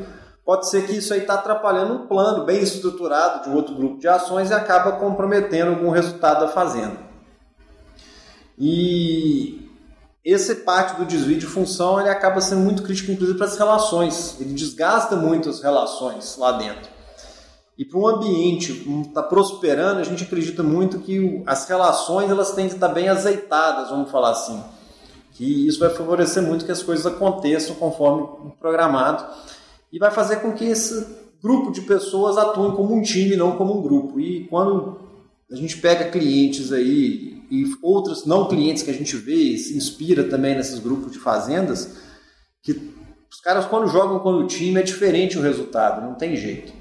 pode 0.45 0.71
ser 0.71 0.87
que 0.87 0.97
isso 0.97 1.13
aí 1.13 1.21
está 1.21 1.35
atrapalhando 1.35 1.95
um 1.95 2.07
plano 2.07 2.45
bem 2.45 2.63
estruturado 2.63 3.43
de 3.43 3.51
um 3.51 3.57
outro 3.57 3.75
grupo 3.75 3.99
de 3.99 4.07
ações 4.07 4.51
e 4.51 4.55
acaba 4.55 4.93
comprometendo 4.93 5.71
algum 5.71 5.91
resultado 5.91 6.41
da 6.41 6.49
fazenda. 6.49 6.97
E 8.57 9.68
esse 10.31 10.57
parte 10.57 10.99
do 10.99 11.07
desvio 11.07 11.39
de 11.39 11.47
função 11.47 11.99
ele 11.99 12.11
acaba 12.11 12.41
sendo 12.43 12.61
muito 12.61 12.83
crítico, 12.83 13.11
inclusive, 13.11 13.39
para 13.39 13.47
as 13.47 13.57
relações. 13.57 14.37
Ele 14.39 14.53
desgasta 14.53 15.17
muito 15.17 15.49
as 15.49 15.63
relações 15.63 16.37
lá 16.37 16.53
dentro. 16.53 16.91
E 17.79 17.85
para 17.85 17.99
um 17.99 18.07
ambiente 18.07 18.75
que 18.75 19.01
está 19.09 19.23
prosperando, 19.23 20.01
a 20.01 20.05
gente 20.05 20.25
acredita 20.25 20.63
muito 20.63 20.99
que 20.99 21.43
as 21.47 21.67
relações 21.67 22.31
elas 22.31 22.51
têm 22.51 22.69
que 22.69 22.75
estar 22.75 22.89
bem 22.89 23.09
azeitadas, 23.09 23.89
vamos 23.89 24.11
falar 24.11 24.33
assim. 24.33 24.63
Que 25.33 25.67
isso 25.67 25.79
vai 25.79 25.89
favorecer 25.91 26.43
muito 26.43 26.67
que 26.67 26.73
as 26.73 26.83
coisas 26.83 27.07
aconteçam 27.07 27.77
conforme 27.77 28.53
programado 28.61 29.25
e 29.91 29.99
vai 29.99 30.11
fazer 30.11 30.43
com 30.43 30.53
que 30.53 30.67
esse 30.67 31.07
grupo 31.43 31.71
de 31.71 31.83
pessoas 31.83 32.37
atuem 32.37 32.73
como 32.73 32.95
um 32.95 33.01
time, 33.01 33.35
não 33.35 33.57
como 33.57 33.79
um 33.79 33.83
grupo. 33.83 34.21
E 34.21 34.47
quando 34.49 34.99
a 35.51 35.55
gente 35.55 35.79
pega 35.79 36.11
clientes 36.11 36.71
aí 36.71 37.38
e 37.51 37.65
outros 37.83 38.25
não 38.25 38.49
clientes 38.49 38.83
que 38.83 38.91
a 38.91 38.95
gente 38.95 39.17
vê 39.17 39.35
e 39.35 39.59
se 39.59 39.77
inspira 39.77 40.25
também 40.25 40.55
nesses 40.55 40.79
grupos 40.79 41.13
de 41.13 41.19
fazendas, 41.19 41.97
que 42.63 42.73
os 43.31 43.41
caras 43.41 43.67
quando 43.67 43.89
jogam 43.89 44.19
com 44.21 44.31
o 44.31 44.47
time 44.47 44.81
é 44.81 44.83
diferente 44.83 45.39
o 45.39 45.43
resultado, 45.43 46.03
não 46.03 46.15
tem 46.15 46.37
jeito. 46.37 46.73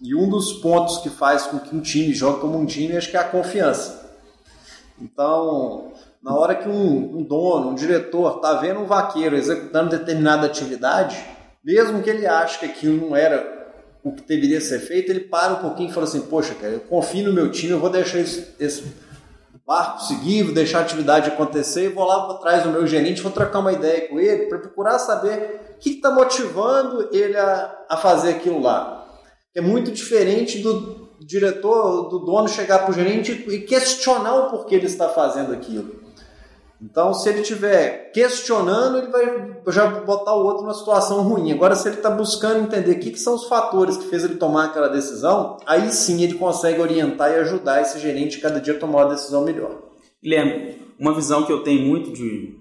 E 0.00 0.14
um 0.14 0.28
dos 0.28 0.54
pontos 0.54 0.98
que 0.98 1.08
faz 1.08 1.46
com 1.46 1.58
que 1.58 1.74
um 1.74 1.80
time 1.80 2.12
jogue 2.12 2.40
como 2.40 2.58
um 2.58 2.66
time, 2.66 2.96
acho 2.96 3.10
que 3.10 3.16
é 3.16 3.20
a 3.20 3.24
confiança. 3.24 4.02
Então, 5.00 5.92
na 6.22 6.34
hora 6.34 6.54
que 6.54 6.68
um, 6.68 7.18
um 7.18 7.22
dono, 7.22 7.70
um 7.70 7.74
diretor 7.74 8.36
está 8.36 8.54
vendo 8.54 8.80
um 8.80 8.86
vaqueiro 8.86 9.36
executando 9.36 9.90
determinada 9.90 10.46
atividade, 10.46 11.24
mesmo 11.64 12.02
que 12.02 12.10
ele 12.10 12.26
ache 12.26 12.58
que 12.58 12.66
aquilo 12.66 13.08
não 13.08 13.16
era 13.16 13.62
o 14.02 14.12
que 14.12 14.22
deveria 14.22 14.60
ser 14.60 14.80
feito, 14.80 15.10
ele 15.10 15.20
para 15.20 15.54
um 15.54 15.60
pouquinho 15.60 15.90
e 15.90 15.92
fala 15.92 16.06
assim, 16.06 16.22
poxa, 16.22 16.54
cara, 16.54 16.72
eu 16.72 16.80
confio 16.80 17.28
no 17.28 17.32
meu 17.32 17.50
time, 17.50 17.70
eu 17.70 17.78
vou 17.78 17.90
deixar 17.90 18.18
esse, 18.18 18.48
esse 18.58 18.84
barco 19.66 20.02
seguir, 20.02 20.52
deixar 20.52 20.80
a 20.80 20.82
atividade 20.82 21.28
acontecer 21.28 21.86
e 21.86 21.88
vou 21.88 22.04
lá 22.04 22.26
para 22.26 22.38
trás 22.38 22.62
do 22.64 22.70
meu 22.70 22.86
gerente, 22.86 23.22
vou 23.22 23.32
trocar 23.32 23.60
uma 23.60 23.72
ideia 23.72 24.08
com 24.08 24.18
ele 24.18 24.46
para 24.46 24.58
procurar 24.58 24.98
saber 24.98 25.74
o 25.76 25.78
que 25.78 25.90
está 25.90 26.10
motivando 26.10 27.08
ele 27.12 27.36
a, 27.36 27.84
a 27.88 27.96
fazer 27.96 28.30
aquilo 28.30 28.60
lá. 28.60 29.06
É 29.54 29.60
muito 29.60 29.90
diferente 29.92 30.58
do 30.58 31.10
diretor, 31.20 32.08
do 32.08 32.18
dono 32.20 32.48
chegar 32.48 32.80
para 32.80 32.90
o 32.90 32.94
gerente 32.94 33.32
e 33.32 33.60
questionar 33.60 34.34
o 34.34 34.50
porquê 34.50 34.74
ele 34.74 34.86
está 34.86 35.08
fazendo 35.08 35.52
aquilo. 35.52 36.02
Então, 36.82 37.14
se 37.14 37.28
ele 37.28 37.42
estiver 37.42 38.10
questionando, 38.10 38.98
ele 38.98 39.06
vai 39.06 39.62
já 39.68 39.86
botar 40.00 40.34
o 40.34 40.44
outro 40.44 40.62
numa 40.62 40.74
situação 40.74 41.22
ruim. 41.22 41.52
Agora, 41.52 41.76
se 41.76 41.86
ele 41.86 41.98
está 41.98 42.10
buscando 42.10 42.64
entender 42.64 42.96
o 42.96 42.98
que, 42.98 43.12
que, 43.12 43.20
são 43.20 43.36
os 43.36 43.44
fatores 43.44 43.96
que 43.96 44.08
fez 44.08 44.24
ele 44.24 44.34
tomar 44.34 44.64
aquela 44.64 44.88
decisão, 44.88 45.58
aí 45.64 45.92
sim 45.92 46.22
ele 46.22 46.34
consegue 46.34 46.80
orientar 46.80 47.30
e 47.30 47.36
ajudar 47.36 47.80
esse 47.80 48.00
gerente 48.00 48.40
cada 48.40 48.60
dia 48.60 48.74
a 48.74 48.78
tomar 48.78 49.04
uma 49.04 49.14
decisão 49.14 49.44
melhor. 49.44 49.80
Guilherme, 50.20 50.76
uma 50.98 51.14
visão 51.14 51.44
que 51.44 51.52
eu 51.52 51.62
tenho 51.62 51.86
muito 51.86 52.10
de, 52.10 52.58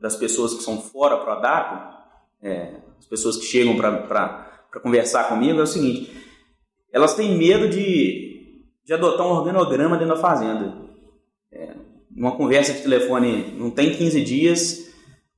das 0.00 0.14
pessoas 0.14 0.54
que 0.54 0.62
são 0.62 0.80
fora 0.80 1.16
para 1.16 1.34
o 1.34 1.38
ADAP, 1.38 1.94
é, 2.40 2.74
as 3.00 3.06
pessoas 3.06 3.36
que 3.36 3.44
chegam 3.44 3.76
para 3.76 4.68
conversar 4.80 5.24
comigo, 5.24 5.58
é 5.58 5.62
o 5.62 5.66
seguinte: 5.66 6.16
elas 6.92 7.14
têm 7.14 7.36
medo 7.36 7.68
de, 7.68 8.62
de 8.84 8.94
adotar 8.94 9.26
um 9.26 9.30
organograma 9.30 9.96
dentro 9.96 10.14
da 10.14 10.20
fazenda. 10.20 10.84
É, 11.50 11.74
numa 12.14 12.32
conversa 12.32 12.72
de 12.72 12.82
telefone, 12.82 13.54
não 13.58 13.70
tem 13.70 13.94
15 13.94 14.22
dias, 14.22 14.84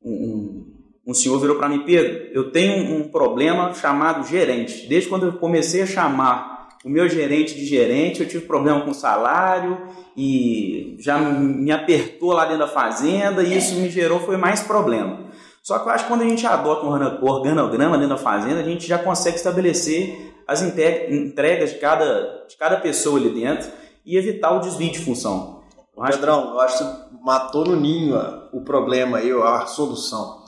um, 0.02 0.66
um 1.06 1.14
senhor 1.14 1.38
virou 1.40 1.56
para 1.56 1.68
mim, 1.68 1.84
Pedro, 1.84 2.28
eu 2.32 2.50
tenho 2.50 2.94
um 2.94 3.08
problema 3.08 3.72
chamado 3.74 4.26
gerente. 4.28 4.86
Desde 4.88 5.08
quando 5.08 5.26
eu 5.26 5.32
comecei 5.34 5.82
a 5.82 5.86
chamar 5.86 6.68
o 6.84 6.88
meu 6.88 7.08
gerente 7.08 7.54
de 7.54 7.64
gerente, 7.64 8.20
eu 8.20 8.28
tive 8.28 8.44
problema 8.44 8.80
com 8.82 8.92
salário 8.92 9.78
e 10.16 10.96
já 11.00 11.18
me 11.18 11.72
apertou 11.72 12.32
lá 12.32 12.44
dentro 12.44 12.60
da 12.60 12.68
fazenda 12.68 13.42
e 13.42 13.56
isso 13.56 13.74
me 13.76 13.88
gerou 13.88 14.20
foi 14.20 14.36
mais 14.36 14.60
problema. 14.60 15.26
Só 15.62 15.80
que 15.80 15.88
eu 15.88 15.92
acho 15.92 16.04
que 16.04 16.10
quando 16.10 16.22
a 16.22 16.28
gente 16.28 16.46
adota 16.46 16.86
um 16.86 17.28
organograma 17.28 17.96
dentro 17.98 18.14
da 18.14 18.22
fazenda, 18.22 18.60
a 18.60 18.64
gente 18.64 18.86
já 18.86 18.98
consegue 18.98 19.36
estabelecer 19.36 20.34
as 20.46 20.62
entregas 20.62 21.72
de 21.72 21.78
cada, 21.80 22.44
de 22.48 22.56
cada 22.56 22.76
pessoa 22.76 23.18
ali 23.18 23.30
dentro 23.30 23.68
e 24.04 24.16
evitar 24.16 24.52
o 24.52 24.60
desvio 24.60 24.92
de 24.92 25.00
função. 25.00 25.55
Pedrão, 26.04 26.50
eu 26.52 26.60
acho 26.60 26.78
que 26.78 26.84
você 26.84 27.06
matou 27.22 27.64
no 27.64 27.76
ninho 27.76 28.16
o 28.52 28.60
problema 28.60 29.18
aí, 29.18 29.32
a 29.32 29.66
solução. 29.66 30.44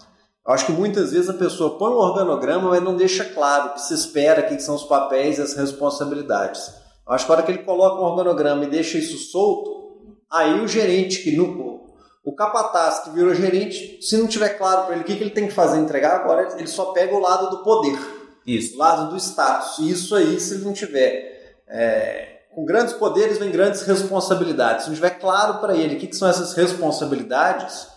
Eu 0.47 0.55
acho 0.55 0.67
que 0.67 0.73
muitas 0.73 1.13
vezes 1.13 1.29
a 1.29 1.35
pessoa 1.35 1.79
põe 1.79 1.91
um 1.91 1.97
organograma, 1.97 2.71
mas 2.71 2.83
não 2.83 2.97
deixa 2.97 3.25
claro 3.25 3.69
o 3.71 3.73
que 3.75 3.83
se 3.83 3.95
espera, 3.95 4.43
o 4.43 4.49
que 4.49 4.61
são 4.61 4.75
os 4.75 4.85
papéis 4.85 5.39
e 5.39 5.43
as 5.43 5.55
responsabilidades. 5.55 6.73
Eu 7.07 7.13
acho 7.13 7.27
que 7.27 7.33
a 7.33 7.35
hora 7.35 7.43
que 7.45 7.53
ele 7.53 7.65
coloca 7.65 8.01
um 8.01 8.05
organograma 8.05 8.65
e 8.65 8.71
deixa 8.71 8.99
isso 8.99 9.19
solto, 9.31 10.17
aí 10.31 10.61
o 10.61 10.69
gerente 10.69 11.23
que 11.23 11.37
no, 11.37 11.95
o 12.25 12.35
capataz 12.35 13.01
que 13.01 13.11
virou 13.11 13.35
gerente, 13.35 13.99
se 14.03 14.17
não 14.17 14.27
tiver 14.27 14.51
claro 14.51 14.85
para 14.85 14.95
ele 14.95 15.03
o 15.03 15.05
que, 15.05 15.17
que 15.17 15.23
ele 15.23 15.31
tem 15.31 15.49
que 15.49 15.55
fazer 15.55 15.79
entregar, 15.79 16.17
agora 16.17 16.57
ele 16.59 16.67
só 16.67 16.93
pega 16.93 17.15
o 17.15 17.21
lado 17.21 17.51
do 17.51 17.63
poder. 17.63 17.99
Isso. 18.47 18.75
O 18.75 18.79
lado 18.79 19.11
do 19.11 19.17
status. 19.17 19.79
E 19.79 19.91
isso 19.91 20.15
aí, 20.15 20.39
se 20.41 20.55
ele 20.55 20.65
não 20.65 20.73
tiver 20.73 21.63
é, 21.67 22.38
com 22.55 22.65
grandes 22.65 22.95
poderes 22.95 23.39
vem 23.39 23.51
grandes 23.51 23.83
responsabilidades. 23.83 24.85
Se 24.85 24.91
não 24.91 24.97
tiver 24.97 25.19
claro 25.19 25.59
para 25.61 25.77
ele 25.77 25.97
o 25.97 25.99
que, 25.99 26.07
que, 26.07 26.17
são 26.17 26.29
essas 26.29 26.55
responsabilidades, 26.55 27.89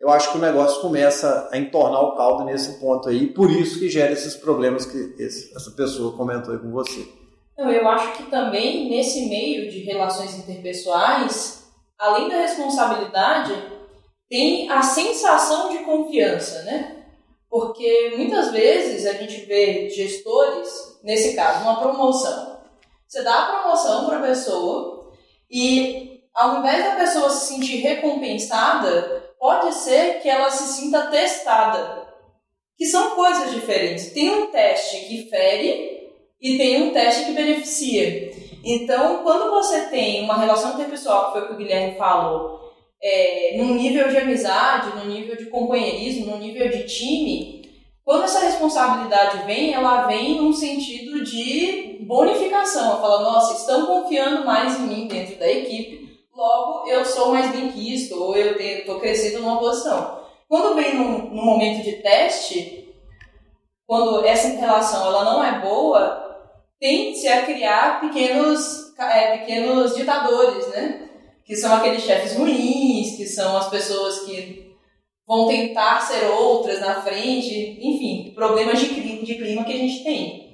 eu 0.00 0.10
acho 0.10 0.30
que 0.30 0.38
o 0.38 0.40
negócio 0.40 0.80
começa 0.80 1.48
a 1.52 1.58
entornar 1.58 2.00
o 2.00 2.16
caldo 2.16 2.44
nesse 2.44 2.78
ponto 2.78 3.08
aí, 3.08 3.26
por 3.26 3.50
isso 3.50 3.78
que 3.78 3.88
gera 3.88 4.12
esses 4.12 4.36
problemas 4.36 4.86
que 4.86 5.14
essa 5.18 5.70
pessoa 5.72 6.16
comentou 6.16 6.52
aí 6.52 6.60
com 6.60 6.70
você. 6.70 7.06
Não, 7.56 7.70
eu 7.70 7.88
acho 7.88 8.12
que 8.16 8.30
também 8.30 8.90
nesse 8.90 9.28
meio 9.28 9.70
de 9.70 9.80
relações 9.80 10.36
interpessoais, 10.36 11.64
além 11.98 12.28
da 12.28 12.36
responsabilidade, 12.36 13.54
tem 14.28 14.70
a 14.70 14.82
sensação 14.82 15.70
de 15.70 15.78
confiança, 15.78 16.62
né? 16.64 17.04
Porque 17.48 18.14
muitas 18.16 18.50
vezes 18.50 19.06
a 19.06 19.14
gente 19.14 19.46
vê 19.46 19.88
gestores, 19.88 20.98
nesse 21.02 21.34
caso, 21.34 21.62
uma 21.62 21.80
promoção. 21.80 22.55
Você 23.08 23.22
dá 23.22 23.34
a 23.34 23.60
promoção 23.60 24.06
para 24.06 24.18
a 24.18 24.22
pessoa 24.22 25.12
e 25.50 26.20
ao 26.34 26.58
invés 26.58 26.84
da 26.84 26.96
pessoa 26.96 27.30
se 27.30 27.54
sentir 27.54 27.76
recompensada, 27.76 29.34
pode 29.38 29.74
ser 29.74 30.20
que 30.20 30.28
ela 30.28 30.50
se 30.50 30.64
sinta 30.74 31.06
testada, 31.06 32.06
que 32.76 32.84
são 32.84 33.16
coisas 33.16 33.52
diferentes. 33.52 34.12
Tem 34.12 34.30
um 34.30 34.46
teste 34.48 35.06
que 35.06 35.30
fere 35.30 36.10
e 36.40 36.58
tem 36.58 36.82
um 36.82 36.92
teste 36.92 37.24
que 37.24 37.32
beneficia. 37.32 38.32
Então, 38.62 39.22
quando 39.22 39.50
você 39.50 39.86
tem 39.86 40.24
uma 40.24 40.38
relação 40.38 40.74
interpessoal, 40.74 41.26
que 41.26 41.32
foi 41.32 41.42
o 41.42 41.46
que 41.46 41.54
o 41.54 41.56
Guilherme 41.56 41.96
falou, 41.96 42.72
é, 43.02 43.56
num 43.56 43.74
nível 43.74 44.08
de 44.08 44.18
amizade, 44.18 44.96
num 44.96 45.06
nível 45.06 45.36
de 45.36 45.46
companheirismo, 45.46 46.26
num 46.26 46.38
nível 46.38 46.68
de 46.68 46.82
time, 46.84 47.62
quando 48.04 48.24
essa 48.24 48.40
responsabilidade 48.40 49.46
vem, 49.46 49.72
ela 49.72 50.06
vem 50.06 50.36
num 50.36 50.52
sentido 50.52 51.24
de 51.24 51.95
bonificação. 52.06 52.84
Ela 52.84 53.00
fala, 53.00 53.22
nossa, 53.22 53.54
estão 53.54 53.86
confiando 53.86 54.44
mais 54.44 54.78
em 54.78 54.86
mim 54.86 55.08
dentro 55.08 55.38
da 55.38 55.50
equipe, 55.50 56.06
logo 56.34 56.88
eu 56.88 57.04
sou 57.04 57.32
mais 57.32 57.50
bem 57.50 57.70
quisto 57.72 58.22
ou 58.22 58.36
eu 58.36 58.56
estou 58.56 59.00
crescendo 59.00 59.40
numa 59.40 59.58
posição. 59.58 60.20
Quando 60.48 60.76
vem 60.76 60.94
num, 60.94 61.30
num, 61.30 61.44
momento 61.44 61.82
de 61.82 61.94
teste, 61.94 62.94
quando 63.86 64.24
essa 64.24 64.48
relação 64.48 65.06
ela 65.06 65.24
não 65.24 65.44
é 65.44 65.60
boa, 65.60 66.24
tende-se 66.78 67.26
a 67.26 67.44
criar 67.44 68.00
pequenos, 68.00 68.94
é, 68.98 69.38
pequenos 69.38 69.96
ditadores, 69.96 70.68
né? 70.68 71.08
Que 71.44 71.56
são 71.56 71.74
aqueles 71.74 72.02
chefes 72.02 72.36
ruins, 72.36 73.16
que 73.16 73.26
são 73.26 73.56
as 73.56 73.68
pessoas 73.68 74.20
que 74.20 74.66
vão 75.26 75.48
tentar 75.48 76.00
ser 76.00 76.26
outras 76.26 76.80
na 76.80 77.02
frente, 77.02 77.78
enfim, 77.80 78.32
problemas 78.34 78.78
de 78.78 78.88
clima, 78.88 79.24
de 79.24 79.34
clima 79.34 79.64
que 79.64 79.72
a 79.72 79.78
gente 79.78 80.04
tem. 80.04 80.45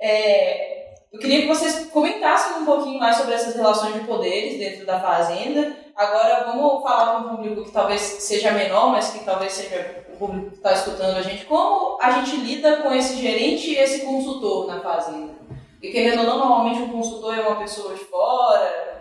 É, 0.00 0.94
eu 1.12 1.18
queria 1.18 1.42
que 1.42 1.48
vocês 1.48 1.86
comentassem 1.86 2.62
um 2.62 2.64
pouquinho 2.64 2.98
mais 2.98 3.16
sobre 3.16 3.34
essas 3.34 3.54
relações 3.54 3.94
de 3.94 4.00
poderes 4.00 4.58
dentro 4.58 4.84
da 4.84 5.00
fazenda. 5.00 5.74
Agora 5.94 6.44
vamos 6.44 6.82
falar 6.82 7.06
para 7.06 7.18
um 7.20 7.36
público 7.36 7.64
que 7.64 7.70
talvez 7.70 8.00
seja 8.00 8.52
menor, 8.52 8.92
mas 8.92 9.10
que 9.10 9.24
talvez 9.24 9.52
seja 9.52 10.04
o 10.12 10.16
público 10.16 10.50
que 10.50 10.56
está 10.56 10.72
escutando 10.72 11.16
a 11.16 11.22
gente. 11.22 11.46
Como 11.46 11.98
a 12.02 12.10
gente 12.10 12.36
lida 12.36 12.78
com 12.78 12.92
esse 12.92 13.16
gerente 13.16 13.70
e 13.70 13.78
esse 13.78 14.04
consultor 14.04 14.66
na 14.66 14.80
fazenda? 14.80 15.34
E 15.82 15.90
querendo 15.90 16.20
ou 16.20 16.26
não, 16.26 16.38
normalmente 16.38 16.82
um 16.82 16.92
consultor 16.92 17.36
é 17.36 17.40
uma 17.40 17.56
pessoa 17.56 17.94
de 17.94 18.04
fora. 18.04 19.00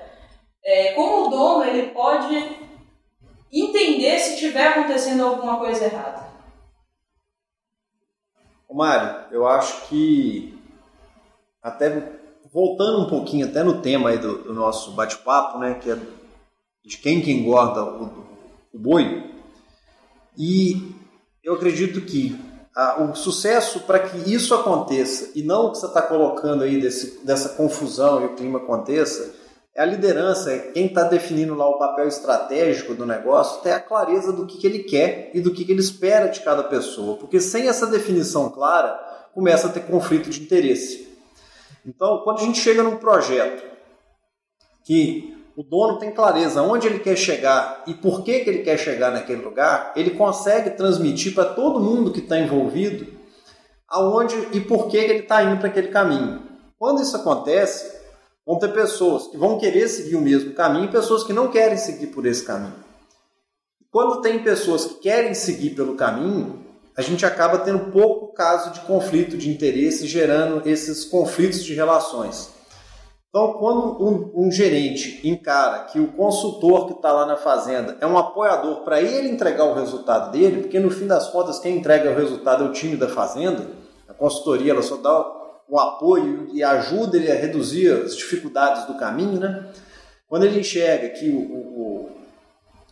É, 0.64 0.94
como 0.94 1.26
o 1.26 1.30
dono 1.30 1.66
ele 1.66 1.90
pode 1.90 2.60
entender 3.52 4.20
se 4.20 4.36
estiver 4.36 4.68
acontecendo 4.68 5.26
alguma 5.26 5.58
coisa 5.58 5.86
errada? 5.86 6.26
Mário, 8.76 9.24
eu 9.32 9.48
acho 9.48 9.88
que 9.88 10.55
até 11.66 12.12
voltando 12.54 13.02
um 13.02 13.10
pouquinho 13.10 13.48
até 13.48 13.64
no 13.64 13.82
tema 13.82 14.12
aí 14.12 14.20
do, 14.20 14.44
do 14.44 14.54
nosso 14.54 14.92
bate-papo, 14.92 15.58
né, 15.58 15.74
que 15.82 15.90
é 15.90 15.98
de 16.86 16.98
quem 16.98 17.22
que 17.22 17.32
engorda 17.32 17.84
o, 17.84 18.04
o 18.72 18.78
boi. 18.78 19.32
E 20.38 20.94
eu 21.44 21.56
acredito 21.56 22.02
que 22.02 22.40
a, 22.76 23.02
o 23.02 23.16
sucesso 23.16 23.80
para 23.80 23.98
que 24.00 24.32
isso 24.32 24.54
aconteça 24.54 25.32
e 25.34 25.42
não 25.42 25.66
o 25.66 25.72
que 25.72 25.80
você 25.80 25.88
está 25.88 26.04
colocando 26.04 26.64
aí 26.64 26.80
desse, 26.80 27.26
dessa 27.26 27.50
confusão 27.50 28.22
e 28.22 28.26
o 28.26 28.36
clima 28.36 28.60
aconteça 28.60 29.34
é 29.74 29.82
a 29.82 29.86
liderança, 29.86 30.52
é 30.52 30.60
quem 30.60 30.86
está 30.86 31.04
definindo 31.04 31.56
lá 31.56 31.68
o 31.68 31.80
papel 31.80 32.08
estratégico 32.08 32.94
do 32.94 33.06
negócio, 33.06 33.62
ter 33.62 33.72
a 33.72 33.80
clareza 33.80 34.32
do 34.32 34.46
que, 34.46 34.60
que 34.60 34.68
ele 34.68 34.84
quer 34.84 35.32
e 35.34 35.42
do 35.42 35.52
que, 35.52 35.66
que 35.66 35.72
ele 35.72 35.82
espera 35.82 36.28
de 36.28 36.40
cada 36.42 36.64
pessoa. 36.64 37.18
Porque 37.18 37.42
sem 37.42 37.68
essa 37.68 37.86
definição 37.86 38.50
clara, 38.50 38.94
começa 39.34 39.68
a 39.68 39.70
ter 39.70 39.82
conflito 39.82 40.30
de 40.30 40.42
interesse. 40.42 41.05
Então, 41.86 42.22
quando 42.24 42.40
a 42.40 42.44
gente 42.44 42.60
chega 42.60 42.82
num 42.82 42.98
projeto 42.98 43.64
que 44.84 45.36
o 45.56 45.64
dono 45.64 46.00
tem 46.00 46.12
clareza 46.12 46.62
onde 46.62 46.88
ele 46.88 47.00
quer 47.00 47.16
chegar 47.16 47.84
e 47.88 47.94
por 47.94 48.24
que, 48.24 48.40
que 48.40 48.50
ele 48.50 48.64
quer 48.64 48.78
chegar 48.78 49.12
naquele 49.12 49.42
lugar, 49.42 49.94
ele 49.96 50.12
consegue 50.12 50.72
transmitir 50.72 51.34
para 51.34 51.46
todo 51.46 51.80
mundo 51.80 52.12
que 52.12 52.20
está 52.20 52.38
envolvido 52.38 53.08
aonde 53.88 54.36
e 54.52 54.60
por 54.60 54.88
que, 54.88 54.98
que 54.98 55.12
ele 55.12 55.20
está 55.20 55.44
indo 55.44 55.58
para 55.58 55.70
aquele 55.70 55.88
caminho. 55.90 56.42
Quando 56.78 57.02
isso 57.02 57.16
acontece, 57.16 57.96
vão 58.46 58.60
ter 58.60 58.74
pessoas 58.74 59.28
que 59.28 59.38
vão 59.38 59.58
querer 59.58 59.88
seguir 59.88 60.16
o 60.16 60.22
mesmo 60.22 60.54
caminho 60.54 60.86
e 60.86 60.92
pessoas 60.92 61.24
que 61.24 61.32
não 61.32 61.50
querem 61.50 61.78
seguir 61.78 62.08
por 62.08 62.26
esse 62.26 62.44
caminho. 62.44 62.84
Quando 63.90 64.22
tem 64.22 64.44
pessoas 64.44 64.86
que 64.86 64.96
querem 64.96 65.34
seguir 65.34 65.70
pelo 65.70 65.96
caminho, 65.96 66.65
a 66.98 67.02
gente 67.02 67.26
acaba 67.26 67.60
tendo 67.60 67.92
pouco 67.92 68.34
caso 68.34 68.72
de 68.72 68.80
conflito 68.82 69.38
de 69.38 69.50
interesse, 69.50 70.08
gerando 70.08 70.68
esses 70.68 71.04
conflitos 71.04 71.64
de 71.64 71.74
relações. 71.74 72.54
Então, 73.30 73.52
quando 73.54 74.02
um, 74.02 74.46
um 74.46 74.52
gerente 74.52 75.20
encara 75.28 75.84
que 75.86 76.00
o 76.00 76.14
consultor 76.14 76.88
que 76.88 76.94
está 76.94 77.12
lá 77.12 77.26
na 77.26 77.36
fazenda 77.36 77.98
é 78.00 78.08
um 78.08 78.18
apoiador 78.18 78.86
para 78.86 79.02
ele 79.02 79.28
entregar 79.28 79.66
o 79.66 79.74
resultado 79.74 80.32
dele, 80.32 80.62
porque 80.62 80.80
no 80.80 80.90
fim 80.90 81.06
das 81.06 81.28
contas 81.28 81.60
quem 81.60 81.76
entrega 81.76 82.12
o 82.12 82.16
resultado 82.16 82.64
é 82.64 82.68
o 82.68 82.72
time 82.72 82.96
da 82.96 83.10
fazenda, 83.10 83.68
a 84.08 84.14
consultoria 84.14 84.72
ela 84.72 84.82
só 84.82 84.96
dá 84.96 85.20
o 85.68 85.78
apoio 85.78 86.48
e 86.54 86.64
ajuda 86.64 87.18
ele 87.18 87.30
a 87.30 87.36
reduzir 87.36 87.92
as 87.92 88.16
dificuldades 88.16 88.86
do 88.86 88.94
caminho, 88.94 89.38
né? 89.38 89.66
Quando 90.30 90.46
ele 90.46 90.62
enxerga 90.62 91.10
que 91.10 91.30
o, 91.30 91.40
o, 91.40 92.10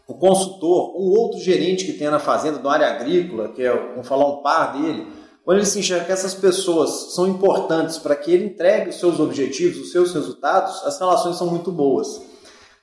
o 0.07 0.13
consultor, 0.13 0.95
um 0.97 1.11
outro 1.17 1.39
gerente 1.39 1.85
que 1.85 1.93
tem 1.93 2.09
na 2.09 2.19
fazenda, 2.19 2.59
da 2.59 2.71
área 2.71 2.87
agrícola, 2.87 3.49
que 3.49 3.63
é, 3.63 3.71
vamos 3.91 4.07
falar, 4.07 4.27
um 4.27 4.41
par 4.41 4.73
dele, 4.73 5.07
quando 5.45 5.57
ele 5.57 5.65
se 5.65 5.79
enxerga 5.79 6.05
que 6.05 6.11
essas 6.11 6.33
pessoas 6.33 7.13
são 7.13 7.27
importantes 7.27 7.97
para 7.97 8.15
que 8.15 8.31
ele 8.31 8.45
entregue 8.45 8.89
os 8.89 8.99
seus 8.99 9.19
objetivos, 9.19 9.79
os 9.79 9.91
seus 9.91 10.13
resultados, 10.13 10.83
as 10.85 10.99
relações 10.99 11.37
são 11.37 11.47
muito 11.47 11.71
boas. 11.71 12.21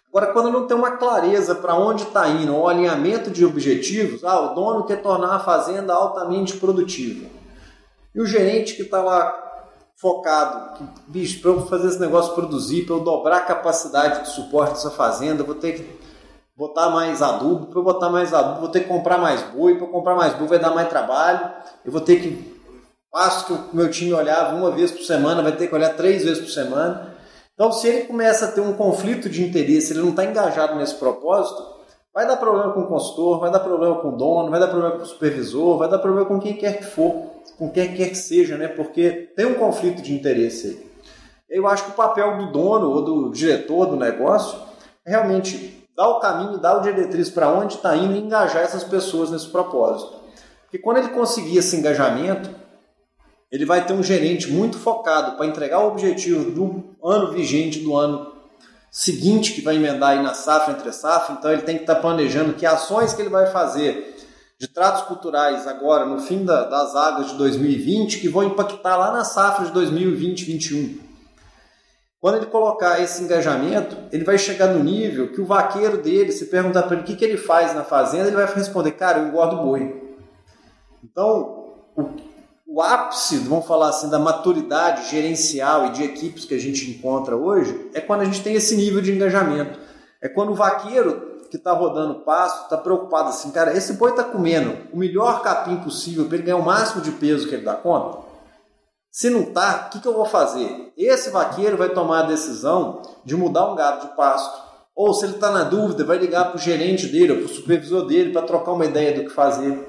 Agora, 0.09 0.33
quando 0.33 0.51
não 0.51 0.67
tem 0.67 0.77
uma 0.77 0.97
clareza 0.97 1.55
para 1.55 1.77
onde 1.77 2.03
está 2.03 2.29
indo, 2.29 2.53
um 2.53 2.67
alinhamento 2.67 3.31
de 3.31 3.45
objetivos, 3.45 4.25
ah, 4.25 4.41
o 4.41 4.55
dono 4.55 4.85
quer 4.85 5.01
tornar 5.01 5.37
a 5.37 5.41
fazenda 5.41 5.95
altamente 5.95 6.57
produtiva. 6.57 7.27
E 8.15 8.21
o 8.21 8.27
gerente 8.27 8.75
que 8.75 8.83
está 8.83 9.01
lá 9.01 9.33
focado, 9.97 10.79
que, 10.79 10.85
bicho, 11.07 11.41
para 11.41 11.51
eu 11.53 11.67
fazer 11.67 11.89
esse 11.89 12.01
negócio 12.01 12.35
produzir, 12.35 12.87
para 12.87 12.97
eu 12.97 13.01
dobrar 13.01 13.37
a 13.37 13.45
capacidade 13.45 14.23
de 14.23 14.31
suporte 14.31 14.73
dessa 14.73 14.91
fazenda, 14.91 15.45
vou 15.45 15.55
ter 15.55 15.75
que 15.75 16.01
botar 16.61 16.91
mais 16.91 17.23
adubo, 17.23 17.69
para 17.69 17.79
eu 17.79 17.83
botar 17.83 18.11
mais 18.11 18.35
adubo, 18.35 18.61
vou 18.61 18.69
ter 18.69 18.81
que 18.81 18.89
comprar 18.89 19.17
mais 19.17 19.43
boi, 19.45 19.79
para 19.79 19.87
comprar 19.87 20.15
mais 20.15 20.35
boi 20.35 20.47
vai 20.47 20.59
dar 20.59 20.75
mais 20.75 20.91
trabalho, 20.91 21.51
eu 21.83 21.91
vou 21.91 22.03
ter 22.03 22.21
que, 22.21 22.61
passo 23.11 23.47
que 23.47 23.53
o 23.55 23.65
meu 23.73 23.91
time 23.91 24.13
olhava 24.13 24.55
uma 24.55 24.71
vez 24.71 24.91
por 24.91 25.03
semana, 25.03 25.43
vai 25.43 25.53
ter 25.53 25.69
que 25.69 25.75
olhar 25.75 25.97
três 25.97 26.23
vezes 26.23 26.39
por 26.39 26.51
semana. 26.51 27.15
Então, 27.55 27.73
se 27.73 27.89
ele 27.89 28.05
começa 28.05 28.45
a 28.45 28.53
ter 28.53 28.61
um 28.61 28.75
conflito 28.75 29.31
de 29.31 29.43
interesse, 29.43 29.95
ele 29.95 30.03
não 30.03 30.11
está 30.11 30.23
engajado 30.23 30.77
nesse 30.77 30.97
propósito, 30.97 31.65
vai 32.13 32.27
dar 32.27 32.37
problema 32.37 32.75
com 32.75 32.81
o 32.81 32.89
consultor, 32.89 33.41
vai 33.41 33.51
dar 33.51 33.61
problema 33.61 33.99
com 34.03 34.09
o 34.11 34.17
dono, 34.19 34.51
vai 34.51 34.61
dar 34.61 34.69
problema 34.69 34.97
com 34.97 35.03
o 35.03 35.07
supervisor, 35.07 35.79
vai 35.79 35.89
dar 35.89 35.99
problema 35.99 36.29
com 36.29 36.39
quem 36.39 36.59
quer 36.59 36.77
que 36.77 36.85
for, 36.85 37.25
com 37.57 37.71
quem 37.71 37.95
quer 37.95 38.11
que 38.11 38.19
seja, 38.19 38.59
né? 38.59 38.69
Porque 38.69 39.31
tem 39.35 39.47
um 39.47 39.55
conflito 39.55 40.03
de 40.03 40.15
interesse 40.15 40.67
aí. 40.67 40.91
Eu 41.49 41.67
acho 41.67 41.85
que 41.87 41.91
o 41.93 41.95
papel 41.95 42.37
do 42.37 42.53
dono 42.53 42.91
ou 42.91 43.03
do 43.03 43.31
diretor 43.31 43.87
do 43.87 43.97
negócio 43.97 44.59
é 45.07 45.11
realmente 45.11 45.80
dar 46.01 46.09
o 46.09 46.19
caminho, 46.19 46.57
dar 46.57 46.79
o 46.79 46.81
diretriz 46.81 47.29
para 47.29 47.53
onde 47.53 47.75
está 47.75 47.95
indo 47.95 48.15
e 48.15 48.21
engajar 48.21 48.63
essas 48.63 48.83
pessoas 48.83 49.31
nesse 49.31 49.49
propósito. 49.49 50.15
Porque 50.63 50.79
quando 50.79 50.97
ele 50.97 51.09
conseguir 51.09 51.59
esse 51.59 51.77
engajamento, 51.77 52.49
ele 53.53 53.67
vai 53.67 53.85
ter 53.85 53.93
um 53.93 54.03
gerente 54.03 54.51
muito 54.51 54.79
focado 54.79 55.37
para 55.37 55.45
entregar 55.45 55.81
o 55.81 55.89
objetivo 55.89 56.53
do 56.53 56.97
ano 57.05 57.31
vigente, 57.31 57.81
do 57.81 57.95
ano 57.95 58.33
seguinte, 58.91 59.53
que 59.53 59.61
vai 59.61 59.77
emendar 59.77 60.13
aí 60.13 60.23
na 60.23 60.33
safra, 60.33 60.73
entre 60.73 60.91
safra. 60.91 61.37
Então 61.39 61.53
ele 61.53 61.63
tem 61.63 61.77
que 61.77 61.83
estar 61.83 61.97
tá 61.97 62.01
planejando 62.01 62.55
que 62.55 62.65
ações 62.65 63.13
que 63.13 63.21
ele 63.21 63.29
vai 63.29 63.49
fazer 63.49 64.17
de 64.59 64.69
tratos 64.69 65.03
culturais 65.03 65.67
agora, 65.67 66.07
no 66.07 66.19
fim 66.19 66.47
da, 66.47 66.65
das 66.65 66.97
águas 66.97 67.29
de 67.29 67.35
2020, 67.35 68.21
que 68.21 68.29
vão 68.29 68.45
impactar 68.45 68.97
lá 68.97 69.13
na 69.13 69.25
safra 69.25 69.67
de 69.67 69.73
2020-2021. 69.73 71.10
Quando 72.21 72.37
ele 72.37 72.47
colocar 72.47 73.01
esse 73.01 73.23
engajamento, 73.23 73.97
ele 74.13 74.25
vai 74.25 74.37
chegar 74.37 74.67
no 74.67 74.85
nível 74.85 75.33
que 75.33 75.41
o 75.41 75.47
vaqueiro 75.47 75.97
dele, 75.97 76.31
se 76.33 76.47
perguntar 76.47 76.83
para 76.83 76.97
ele 76.97 77.03
o 77.03 77.07
que, 77.07 77.17
que 77.17 77.25
ele 77.25 77.39
faz 77.39 77.75
na 77.75 77.83
fazenda, 77.83 78.27
ele 78.27 78.37
vai 78.37 78.45
responder, 78.53 78.93
cara, 78.93 79.21
eu 79.21 79.29
engordo 79.29 79.57
boi. 79.57 80.19
Então, 81.03 81.65
o, 81.97 82.11
o 82.67 82.83
ápice, 82.83 83.39
vamos 83.39 83.67
falar 83.67 83.89
assim, 83.89 84.11
da 84.11 84.19
maturidade 84.19 85.11
gerencial 85.11 85.87
e 85.87 85.93
de 85.93 86.05
equipes 86.05 86.45
que 86.45 86.55
a 86.55 86.61
gente 86.61 86.91
encontra 86.91 87.35
hoje, 87.35 87.89
é 87.95 88.03
quando 88.03 88.21
a 88.21 88.27
gente 88.27 88.43
tem 88.43 88.55
esse 88.55 88.77
nível 88.77 89.01
de 89.01 89.13
engajamento. 89.13 89.79
É 90.21 90.29
quando 90.29 90.51
o 90.51 90.55
vaqueiro 90.55 91.39
que 91.51 91.57
está 91.57 91.73
rodando 91.73 92.21
pasto 92.21 92.65
está 92.65 92.77
preocupado 92.77 93.31
assim, 93.31 93.51
cara, 93.51 93.75
esse 93.75 93.95
boi 93.95 94.11
está 94.11 94.23
comendo 94.23 94.77
o 94.93 94.99
melhor 94.99 95.41
capim 95.41 95.77
possível 95.77 96.27
para 96.27 96.37
ele 96.37 96.45
ganhar 96.45 96.59
o 96.59 96.65
máximo 96.65 97.01
de 97.01 97.13
peso 97.13 97.49
que 97.49 97.55
ele 97.55 97.65
dá 97.65 97.75
conta? 97.75 98.30
Se 99.11 99.29
não 99.29 99.47
tá, 99.47 99.87
o 99.87 99.91
que, 99.91 100.01
que 100.01 100.07
eu 100.07 100.15
vou 100.15 100.25
fazer? 100.25 100.93
Esse 100.97 101.31
vaqueiro 101.31 101.77
vai 101.77 101.89
tomar 101.89 102.21
a 102.21 102.27
decisão 102.27 103.03
de 103.25 103.37
mudar 103.37 103.71
um 103.71 103.75
gado 103.75 104.07
de 104.07 104.15
pasto. 104.15 104.71
Ou 104.95 105.13
se 105.13 105.25
ele 105.25 105.35
está 105.35 105.51
na 105.51 105.65
dúvida, 105.65 106.05
vai 106.05 106.17
ligar 106.19 106.47
para 106.47 106.57
o 106.57 106.61
gerente 106.61 107.09
dele 107.09 107.33
ou 107.33 107.39
para 107.39 107.47
o 107.47 107.55
supervisor 107.55 108.07
dele 108.07 108.33
para 108.33 108.43
trocar 108.43 108.73
uma 108.73 108.85
ideia 108.85 109.15
do 109.15 109.25
que 109.25 109.31
fazer. 109.31 109.89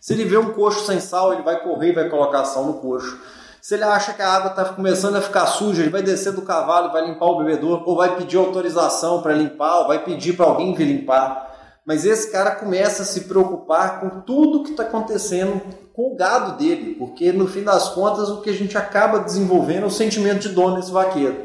Se 0.00 0.14
ele 0.14 0.24
vê 0.24 0.38
um 0.38 0.52
coxo 0.52 0.86
sem 0.86 1.00
sal, 1.00 1.32
ele 1.32 1.42
vai 1.42 1.62
correr 1.62 1.90
e 1.90 1.94
vai 1.94 2.08
colocar 2.08 2.44
sal 2.44 2.64
no 2.64 2.74
coxo. 2.74 3.20
Se 3.60 3.74
ele 3.74 3.84
acha 3.84 4.12
que 4.12 4.20
a 4.20 4.30
água 4.30 4.50
está 4.50 4.64
começando 4.66 5.16
a 5.16 5.22
ficar 5.22 5.46
suja, 5.46 5.82
ele 5.82 5.90
vai 5.90 6.02
descer 6.02 6.32
do 6.32 6.42
cavalo 6.42 6.92
vai 6.92 7.06
limpar 7.06 7.26
o 7.26 7.38
bebedor, 7.38 7.82
ou 7.86 7.96
vai 7.96 8.14
pedir 8.16 8.36
autorização 8.36 9.22
para 9.22 9.32
limpar, 9.32 9.80
ou 9.80 9.86
vai 9.88 10.04
pedir 10.04 10.34
para 10.34 10.46
alguém 10.46 10.74
vir 10.74 10.84
limpar. 10.86 11.53
Mas 11.86 12.06
esse 12.06 12.30
cara 12.30 12.52
começa 12.52 13.02
a 13.02 13.06
se 13.06 13.22
preocupar 13.22 14.00
com 14.00 14.20
tudo 14.22 14.62
que 14.62 14.70
está 14.70 14.84
acontecendo 14.84 15.60
com 15.92 16.12
o 16.12 16.16
gado 16.16 16.56
dele, 16.56 16.94
porque 16.94 17.30
no 17.30 17.46
fim 17.46 17.62
das 17.62 17.90
contas 17.90 18.28
o 18.28 18.40
que 18.40 18.50
a 18.50 18.54
gente 18.54 18.76
acaba 18.76 19.20
desenvolvendo 19.20 19.84
é 19.84 19.86
o 19.86 19.90
sentimento 19.90 20.40
de 20.40 20.48
dono 20.48 20.76
nesse 20.76 20.90
vaqueiro. 20.90 21.36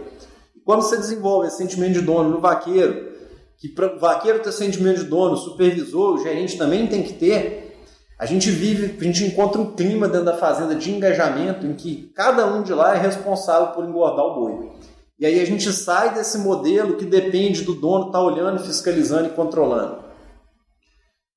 E 0.56 0.60
quando 0.60 0.82
você 0.82 0.98
desenvolve 0.98 1.48
esse 1.48 1.58
sentimento 1.58 1.94
de 1.94 2.02
dono 2.02 2.30
no 2.30 2.40
vaqueiro, 2.40 3.10
que 3.58 3.68
para 3.68 3.96
o 3.96 4.00
vaqueiro 4.00 4.40
ter 4.40 4.52
sentimento 4.52 5.02
de 5.02 5.06
dono, 5.06 5.34
o 5.34 5.38
supervisor, 5.38 6.16
o 6.16 6.24
gerente 6.24 6.58
também 6.58 6.88
tem 6.88 7.04
que 7.04 7.14
ter, 7.14 7.86
a 8.18 8.26
gente 8.26 8.50
vive, 8.50 8.98
a 9.00 9.04
gente 9.04 9.24
encontra 9.24 9.62
um 9.62 9.76
clima 9.76 10.08
dentro 10.08 10.26
da 10.26 10.38
fazenda 10.38 10.74
de 10.74 10.92
engajamento 10.92 11.66
em 11.66 11.74
que 11.74 12.12
cada 12.16 12.46
um 12.48 12.64
de 12.64 12.74
lá 12.74 12.96
é 12.96 12.98
responsável 12.98 13.68
por 13.68 13.86
engordar 13.86 14.26
o 14.26 14.36
boi. 14.36 14.72
E 15.20 15.26
aí 15.26 15.40
a 15.40 15.46
gente 15.46 15.72
sai 15.72 16.14
desse 16.14 16.38
modelo 16.38 16.96
que 16.96 17.06
depende 17.06 17.64
do 17.64 17.76
dono 17.76 18.08
estar 18.08 18.20
tá 18.20 18.24
olhando, 18.24 18.64
fiscalizando 18.64 19.28
e 19.28 19.32
controlando. 19.32 20.09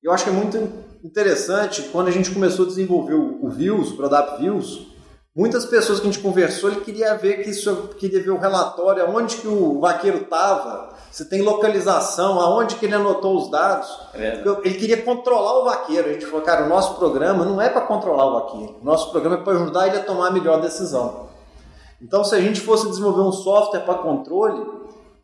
Eu 0.03 0.11
acho 0.11 0.25
que 0.25 0.29
é 0.29 0.33
muito 0.33 0.57
interessante 1.01 1.83
quando 1.83 2.09
a 2.09 2.11
gente 2.11 2.29
começou 2.29 2.65
a 2.65 2.67
desenvolver 2.67 3.13
o, 3.13 3.49
Views, 3.49 3.91
o 3.91 3.95
Prodap 3.95 4.37
Views, 4.37 4.87
muitas 5.33 5.65
pessoas 5.65 6.01
que 6.01 6.07
a 6.07 6.11
gente 6.11 6.21
conversou, 6.21 6.69
ele 6.69 6.81
queria 6.81 7.15
ver 7.15 7.41
que 7.41 7.49
isso, 7.49 7.89
queria 7.97 8.21
ver 8.21 8.31
o 8.31 8.37
relatório, 8.37 9.01
aonde 9.05 9.37
que 9.37 9.47
o 9.47 9.79
vaqueiro 9.79 10.17
estava, 10.17 10.93
você 11.09 11.23
tem 11.23 11.41
localização, 11.41 12.37
aonde 12.41 12.75
que 12.75 12.85
ele 12.85 12.95
anotou 12.95 13.37
os 13.37 13.49
dados. 13.49 13.87
É 14.13 14.43
ele 14.65 14.75
queria 14.75 15.01
controlar 15.01 15.59
o 15.59 15.63
vaqueiro. 15.63 16.09
A 16.09 16.13
gente 16.13 16.25
falou, 16.25 16.41
cara, 16.41 16.65
o 16.65 16.69
nosso 16.69 16.95
programa 16.95 17.45
não 17.45 17.61
é 17.61 17.69
para 17.69 17.81
controlar 17.81 18.25
o 18.25 18.33
vaqueiro. 18.41 18.75
O 18.81 18.85
nosso 18.85 19.09
programa 19.09 19.37
é 19.37 19.43
para 19.43 19.53
ajudar 19.53 19.87
ele 19.87 19.97
a 19.97 20.03
tomar 20.03 20.27
a 20.27 20.31
melhor 20.31 20.59
decisão. 20.59 21.29
Então, 22.01 22.25
se 22.25 22.35
a 22.35 22.41
gente 22.41 22.59
fosse 22.59 22.89
desenvolver 22.89 23.21
um 23.21 23.31
software 23.31 23.81
para 23.81 23.99
controle, 23.99 24.65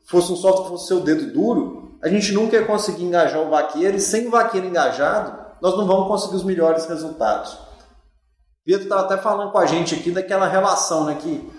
fosse 0.06 0.32
um 0.32 0.38
software 0.38 0.64
que 0.64 0.70
fosse 0.70 0.88
seu 0.88 1.02
dedo 1.02 1.34
duro, 1.34 1.89
a 2.02 2.08
gente 2.08 2.32
nunca 2.32 2.56
ia 2.56 2.66
conseguir 2.66 3.04
engajar 3.04 3.42
o 3.42 3.50
vaqueiro 3.50 3.98
e 3.98 4.02
sem 4.02 4.28
o 4.28 4.32
vaqueiro 4.32 4.68
engajado, 4.68 5.38
nós 5.62 5.78
não 5.78 5.86
vamos 5.86 6.08
conseguir 6.08 6.36
os 6.36 6.44
melhores 6.44 6.86
resultados. 6.86 7.58
Pedro 8.66 8.84
estava 8.84 9.02
até 9.02 9.18
falando 9.18 9.52
com 9.52 9.58
a 9.58 9.66
gente 9.66 9.96
aqui 9.96 10.12
daquela 10.12 10.48
relação, 10.48 11.06
né, 11.06 11.18
que 11.20 11.50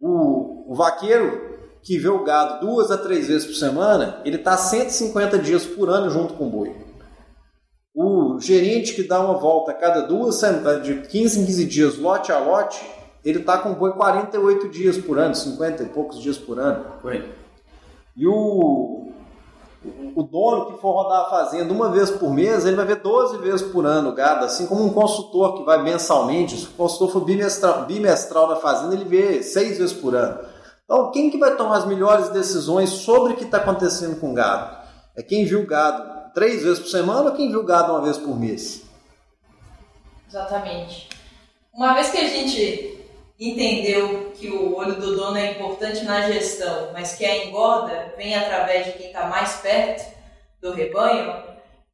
o, 0.00 0.72
o 0.72 0.74
vaqueiro 0.74 1.54
que 1.82 1.98
vê 1.98 2.08
o 2.08 2.24
gado 2.24 2.66
duas 2.66 2.90
a 2.90 2.96
três 2.96 3.28
vezes 3.28 3.46
por 3.46 3.54
semana, 3.54 4.20
ele 4.24 4.36
está 4.36 4.56
150 4.56 5.38
dias 5.38 5.66
por 5.66 5.90
ano 5.90 6.10
junto 6.10 6.34
com 6.34 6.46
o 6.46 6.50
boi. 6.50 6.74
O 7.94 8.40
gerente 8.40 8.94
que 8.94 9.02
dá 9.02 9.20
uma 9.20 9.34
volta 9.34 9.70
a 9.70 9.74
cada 9.74 10.00
duas 10.00 10.36
semanas, 10.36 10.82
de 10.82 11.02
15 11.02 11.40
em 11.40 11.46
15 11.46 11.64
dias, 11.66 11.98
lote 11.98 12.32
a 12.32 12.38
lote, 12.38 12.84
ele 13.22 13.40
está 13.40 13.58
com 13.58 13.70
o 13.70 13.74
boi 13.74 13.92
48 13.92 14.68
dias 14.70 14.98
por 14.98 15.18
ano, 15.18 15.34
50 15.34 15.82
e 15.82 15.86
poucos 15.86 16.20
dias 16.20 16.38
por 16.38 16.58
ano. 16.58 16.86
E 18.16 18.26
o, 18.26 19.12
o 20.14 20.22
dono 20.22 20.66
que 20.66 20.80
for 20.80 20.92
rodar 20.92 21.22
a 21.22 21.30
fazenda 21.30 21.72
uma 21.72 21.90
vez 21.90 22.10
por 22.10 22.30
mês, 22.30 22.64
ele 22.64 22.76
vai 22.76 22.86
ver 22.86 22.96
12 22.96 23.38
vezes 23.38 23.62
por 23.62 23.84
ano 23.84 24.10
o 24.10 24.14
gado, 24.14 24.44
assim 24.44 24.66
como 24.66 24.84
um 24.84 24.92
consultor 24.92 25.56
que 25.56 25.64
vai 25.64 25.82
mensalmente, 25.82 26.56
se 26.56 26.66
o 26.66 26.70
consultor 26.70 27.10
for 27.10 27.20
bimestral, 27.20 27.84
bimestral 27.84 28.48
na 28.48 28.56
fazenda, 28.56 28.94
ele 28.94 29.04
vê 29.04 29.42
seis 29.42 29.78
vezes 29.78 29.92
por 29.92 30.14
ano. 30.14 30.38
Então, 30.84 31.10
quem 31.10 31.30
que 31.30 31.38
vai 31.38 31.56
tomar 31.56 31.78
as 31.78 31.86
melhores 31.86 32.28
decisões 32.28 32.90
sobre 32.90 33.32
o 33.32 33.36
que 33.36 33.44
está 33.44 33.58
acontecendo 33.58 34.20
com 34.20 34.32
o 34.32 34.34
gado? 34.34 34.76
É 35.16 35.22
quem 35.22 35.44
viu 35.44 35.60
o 35.60 35.66
gado 35.66 36.32
três 36.34 36.62
vezes 36.62 36.78
por 36.78 36.88
semana 36.88 37.30
ou 37.30 37.36
quem 37.36 37.48
viu 37.48 37.60
o 37.60 37.64
gado 37.64 37.92
uma 37.92 38.02
vez 38.02 38.18
por 38.18 38.38
mês? 38.38 38.82
Exatamente. 40.28 41.08
Uma 41.72 41.94
vez 41.94 42.10
que 42.10 42.18
a 42.18 42.28
gente 42.28 42.93
entendeu 43.50 44.32
que 44.34 44.48
o 44.48 44.76
olho 44.76 44.94
do 44.94 45.16
dono 45.16 45.36
é 45.36 45.52
importante 45.52 46.04
na 46.04 46.22
gestão, 46.30 46.90
mas 46.92 47.14
que 47.14 47.24
a 47.24 47.46
engorda 47.46 48.14
vem 48.16 48.34
através 48.34 48.86
de 48.86 48.92
quem 48.92 49.06
está 49.08 49.26
mais 49.26 49.54
perto 49.56 50.14
do 50.60 50.72
rebanho, 50.72 51.34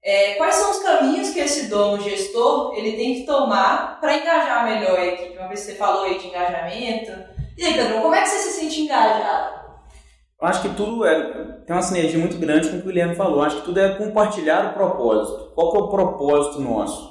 é, 0.02 0.34
quais 0.34 0.54
são 0.54 0.70
os 0.70 0.78
caminhos 0.78 1.30
que 1.30 1.40
esse 1.40 1.68
dono 1.68 2.02
gestor 2.02 2.74
ele 2.74 2.92
tem 2.92 3.14
que 3.16 3.26
tomar 3.26 4.00
para 4.00 4.16
engajar 4.16 4.64
melhor 4.64 4.98
a 4.98 5.06
equipe? 5.06 5.38
Uma 5.38 5.48
vez 5.48 5.60
que 5.60 5.72
você 5.72 5.74
falou 5.76 6.04
aí 6.04 6.18
de 6.18 6.28
engajamento, 6.28 7.12
e 7.60 7.64
aí, 7.64 7.74
Pedro, 7.74 8.00
como 8.00 8.14
é 8.14 8.22
que 8.22 8.28
você 8.28 8.38
se 8.38 8.60
sente 8.60 8.80
engajado? 8.80 9.60
Eu 10.40 10.48
acho 10.48 10.62
que 10.62 10.70
tudo 10.70 11.04
é, 11.04 11.60
tem 11.66 11.76
uma 11.76 11.82
sinergia 11.82 12.18
muito 12.18 12.38
grande 12.38 12.70
com 12.70 12.76
o 12.76 12.80
que 12.80 12.86
o 12.86 12.88
Guilherme 12.88 13.14
falou. 13.14 13.40
Eu 13.40 13.42
acho 13.42 13.56
que 13.56 13.64
tudo 13.66 13.78
é 13.78 13.96
compartilhar 13.96 14.70
o 14.70 14.72
propósito. 14.72 15.52
Qual 15.54 15.70
que 15.70 15.76
é 15.76 15.80
o 15.80 15.88
propósito 15.88 16.60
nosso? 16.62 17.09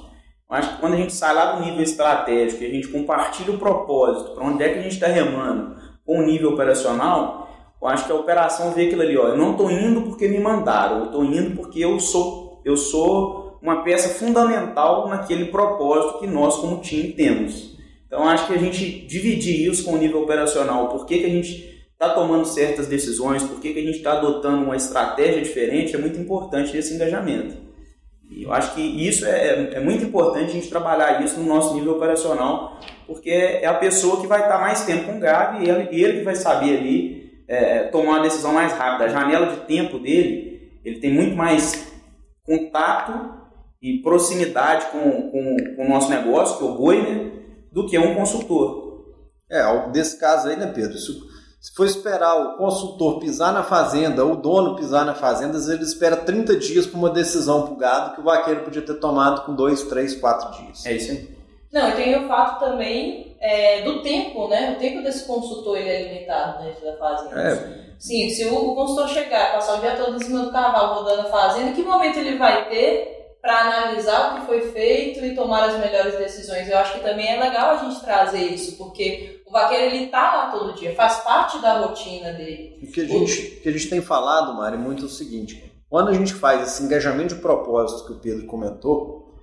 Eu 0.50 0.56
acho 0.56 0.74
que 0.74 0.80
quando 0.80 0.94
a 0.94 0.96
gente 0.96 1.12
sai 1.12 1.32
lá 1.32 1.52
do 1.52 1.64
nível 1.64 1.80
estratégico 1.80 2.64
e 2.64 2.66
a 2.66 2.70
gente 2.70 2.88
compartilha 2.88 3.52
o 3.54 3.58
propósito, 3.58 4.32
para 4.32 4.44
onde 4.44 4.64
é 4.64 4.68
que 4.70 4.80
a 4.80 4.82
gente 4.82 4.94
está 4.94 5.06
remando 5.06 5.76
com 6.04 6.18
o 6.18 6.22
nível 6.22 6.50
operacional, 6.50 7.48
eu 7.80 7.86
acho 7.86 8.04
que 8.04 8.12
a 8.12 8.16
operação 8.16 8.72
vê 8.72 8.86
aquilo 8.86 9.02
ali, 9.02 9.16
ó, 9.16 9.28
eu 9.28 9.36
não 9.36 9.52
estou 9.52 9.70
indo 9.70 10.02
porque 10.02 10.26
me 10.26 10.40
mandaram, 10.40 10.98
eu 10.98 11.04
estou 11.04 11.24
indo 11.24 11.54
porque 11.54 11.78
eu 11.78 12.00
sou, 12.00 12.60
eu 12.64 12.76
sou 12.76 13.58
uma 13.62 13.84
peça 13.84 14.08
fundamental 14.08 15.08
naquele 15.08 15.46
propósito 15.46 16.18
que 16.18 16.26
nós 16.26 16.56
como 16.56 16.80
time 16.80 17.12
temos. 17.12 17.78
Então 18.06 18.28
acho 18.28 18.48
que 18.48 18.54
a 18.54 18.58
gente 18.58 19.06
dividir 19.06 19.70
isso 19.70 19.84
com 19.84 19.92
o 19.92 19.98
nível 19.98 20.20
operacional, 20.22 20.88
por 20.88 21.06
que, 21.06 21.20
que 21.20 21.26
a 21.26 21.30
gente 21.30 21.70
está 21.92 22.08
tomando 22.08 22.44
certas 22.44 22.88
decisões, 22.88 23.44
por 23.44 23.60
que, 23.60 23.72
que 23.72 23.78
a 23.78 23.84
gente 23.84 23.98
está 23.98 24.12
adotando 24.14 24.64
uma 24.64 24.76
estratégia 24.76 25.42
diferente, 25.42 25.94
é 25.94 25.98
muito 25.98 26.18
importante 26.18 26.76
esse 26.76 26.94
engajamento. 26.94 27.69
E 28.30 28.44
eu 28.44 28.52
acho 28.52 28.74
que 28.74 28.80
isso 28.80 29.26
é, 29.26 29.74
é 29.74 29.80
muito 29.80 30.04
importante 30.04 30.50
a 30.50 30.54
gente 30.54 30.68
trabalhar 30.68 31.22
isso 31.22 31.40
no 31.40 31.46
nosso 31.46 31.74
nível 31.74 31.96
operacional, 31.96 32.78
porque 33.06 33.30
é 33.30 33.66
a 33.66 33.74
pessoa 33.74 34.20
que 34.20 34.26
vai 34.26 34.42
estar 34.42 34.60
mais 34.60 34.84
tempo 34.84 35.06
com 35.06 35.16
o 35.16 35.20
gado 35.20 35.62
e 35.62 35.68
ele, 35.68 35.88
ele 35.90 36.18
que 36.20 36.24
vai 36.24 36.36
saber 36.36 36.78
ali 36.78 37.44
é, 37.48 37.84
tomar 37.84 38.12
uma 38.12 38.22
decisão 38.22 38.52
mais 38.52 38.72
rápida. 38.72 39.06
A 39.06 39.08
janela 39.08 39.46
de 39.46 39.56
tempo 39.66 39.98
dele, 39.98 40.78
ele 40.84 41.00
tem 41.00 41.12
muito 41.12 41.36
mais 41.36 41.92
contato 42.44 43.40
e 43.82 43.98
proximidade 43.98 44.86
com, 44.92 45.30
com, 45.30 45.56
com 45.76 45.84
o 45.84 45.88
nosso 45.88 46.08
negócio, 46.08 46.56
que 46.58 46.64
é 46.64 46.66
o 46.66 46.74
boi, 46.74 47.02
né? 47.02 47.32
do 47.72 47.86
que 47.86 47.98
um 47.98 48.14
consultor. 48.14 49.04
É, 49.50 49.88
nesse 49.88 50.18
caso 50.18 50.48
aí, 50.48 50.56
né, 50.56 50.66
Pedro? 50.66 50.96
Se, 50.96 51.12
se 51.60 51.74
for 51.74 51.84
esperar 51.84 52.34
o 52.36 52.56
consultor 52.56 53.20
pisar 53.20 53.52
na 53.52 53.62
fazenda, 53.62 54.24
o 54.24 54.34
dono 54.34 54.76
pisar 54.76 55.04
na 55.04 55.14
fazenda, 55.14 55.58
ele 55.70 55.82
espera 55.82 56.16
30 56.16 56.56
dias 56.56 56.86
para 56.86 56.98
uma 56.98 57.10
decisão 57.10 57.62
para 57.62 57.72
o 57.74 57.76
gado 57.76 58.14
que 58.14 58.20
o 58.20 58.24
vaqueiro 58.24 58.62
podia 58.62 58.80
ter 58.80 58.94
tomado 58.94 59.44
com 59.44 59.54
2, 59.54 59.82
3, 59.82 60.14
4 60.14 60.62
dias. 60.62 60.86
É 60.86 60.92
isso 60.94 61.12
aí. 61.12 61.40
Não, 61.70 61.90
e 61.90 61.92
tem 61.92 62.16
o 62.16 62.26
fato 62.26 62.64
também 62.64 63.36
é, 63.38 63.82
do 63.82 64.02
tempo, 64.02 64.48
né? 64.48 64.72
O 64.74 64.80
tempo 64.80 65.02
desse 65.02 65.24
consultor 65.24 65.76
ele 65.76 65.88
é 65.88 66.12
limitado 66.12 66.64
dentro 66.64 66.82
da 66.82 66.96
fazenda. 66.96 67.40
É. 67.40 67.90
Sim, 67.98 68.30
se 68.30 68.46
o, 68.46 68.70
o 68.70 68.74
consultor 68.74 69.08
chegar, 69.10 69.52
passar 69.52 69.76
o 69.76 69.80
dia 69.80 69.96
todo 69.96 70.16
em 70.16 70.24
cima 70.24 70.40
do 70.40 70.50
cavalo 70.50 70.94
rodando 70.94 71.28
a 71.28 71.30
fazenda, 71.30 71.72
que 71.72 71.82
momento 71.82 72.18
ele 72.18 72.38
vai 72.38 72.70
ter 72.70 73.36
para 73.42 73.60
analisar 73.60 74.32
o 74.32 74.40
que 74.40 74.46
foi 74.46 74.72
feito 74.72 75.24
e 75.24 75.34
tomar 75.34 75.64
as 75.64 75.78
melhores 75.78 76.16
decisões. 76.16 76.68
Eu 76.68 76.78
acho 76.78 76.94
que 76.94 77.00
também 77.00 77.28
é 77.28 77.38
legal 77.38 77.70
a 77.70 77.76
gente 77.76 78.00
trazer 78.00 78.42
isso, 78.42 78.76
porque 78.76 79.39
o 79.50 79.52
vaqueiro 79.52 79.96
ele 79.96 80.06
tá 80.06 80.36
lá 80.36 80.50
todo 80.52 80.74
dia, 80.74 80.94
faz 80.94 81.18
parte 81.24 81.60
da 81.60 81.80
rotina 81.80 82.32
dele. 82.32 82.78
O 82.80 82.92
que 82.92 83.00
a 83.00 83.04
gente, 83.04 83.56
o... 83.58 83.60
que 83.62 83.68
a 83.68 83.72
gente 83.72 83.90
tem 83.90 84.00
falado, 84.00 84.54
Mari, 84.54 84.76
é 84.76 84.78
muito 84.78 85.06
o 85.06 85.08
seguinte: 85.08 85.72
quando 85.88 86.08
a 86.08 86.14
gente 86.14 86.32
faz 86.32 86.62
esse 86.62 86.84
engajamento 86.84 87.34
de 87.34 87.40
propósito 87.40 88.06
que 88.06 88.12
o 88.12 88.20
Pedro 88.20 88.46
comentou, 88.46 89.34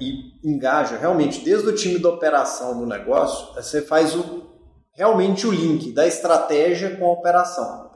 e 0.00 0.38
engaja 0.44 0.96
realmente 0.96 1.44
desde 1.44 1.68
o 1.68 1.74
time 1.74 1.98
da 1.98 2.10
operação 2.10 2.78
do 2.78 2.86
negócio, 2.86 3.54
você 3.54 3.82
faz 3.82 4.14
o, 4.14 4.46
realmente 4.92 5.46
o 5.46 5.50
link 5.50 5.92
da 5.92 6.06
estratégia 6.06 6.96
com 6.96 7.06
a 7.06 7.12
operação. 7.12 7.90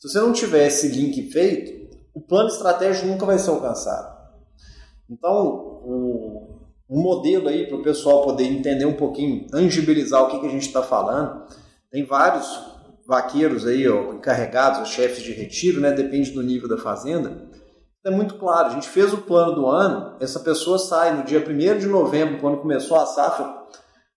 Se 0.00 0.08
você 0.08 0.20
não 0.20 0.32
tiver 0.32 0.66
esse 0.66 0.88
link 0.88 1.30
feito, 1.30 1.96
o 2.12 2.20
plano 2.20 2.48
estratégico 2.48 3.06
nunca 3.06 3.24
vai 3.24 3.38
ser 3.38 3.50
alcançado. 3.50 4.18
Então, 5.08 5.82
um, 5.84 6.47
um 6.88 7.00
modelo 7.00 7.48
aí 7.48 7.66
para 7.66 7.76
o 7.76 7.82
pessoal 7.82 8.22
poder 8.22 8.44
entender 8.44 8.86
um 8.86 8.96
pouquinho, 8.96 9.46
tangibilizar 9.48 10.22
o 10.22 10.28
que, 10.28 10.40
que 10.40 10.46
a 10.46 10.50
gente 10.50 10.66
está 10.66 10.82
falando. 10.82 11.42
Tem 11.90 12.04
vários 12.04 12.46
vaqueiros 13.06 13.66
aí, 13.66 13.88
ó, 13.88 14.12
encarregados, 14.12 14.80
os 14.80 14.88
chefes 14.88 15.22
de 15.22 15.32
retiro, 15.32 15.80
né? 15.80 15.92
Depende 15.92 16.30
do 16.30 16.42
nível 16.42 16.68
da 16.68 16.78
fazenda. 16.78 17.48
É 18.04 18.10
muito 18.10 18.36
claro, 18.36 18.68
a 18.68 18.70
gente 18.70 18.88
fez 18.88 19.12
o 19.12 19.18
plano 19.18 19.54
do 19.54 19.66
ano, 19.66 20.16
essa 20.20 20.40
pessoa 20.40 20.78
sai 20.78 21.14
no 21.14 21.24
dia 21.24 21.44
1 21.46 21.78
de 21.78 21.86
novembro, 21.86 22.38
quando 22.40 22.58
começou 22.58 22.98
a 22.98 23.04
safra, 23.04 23.58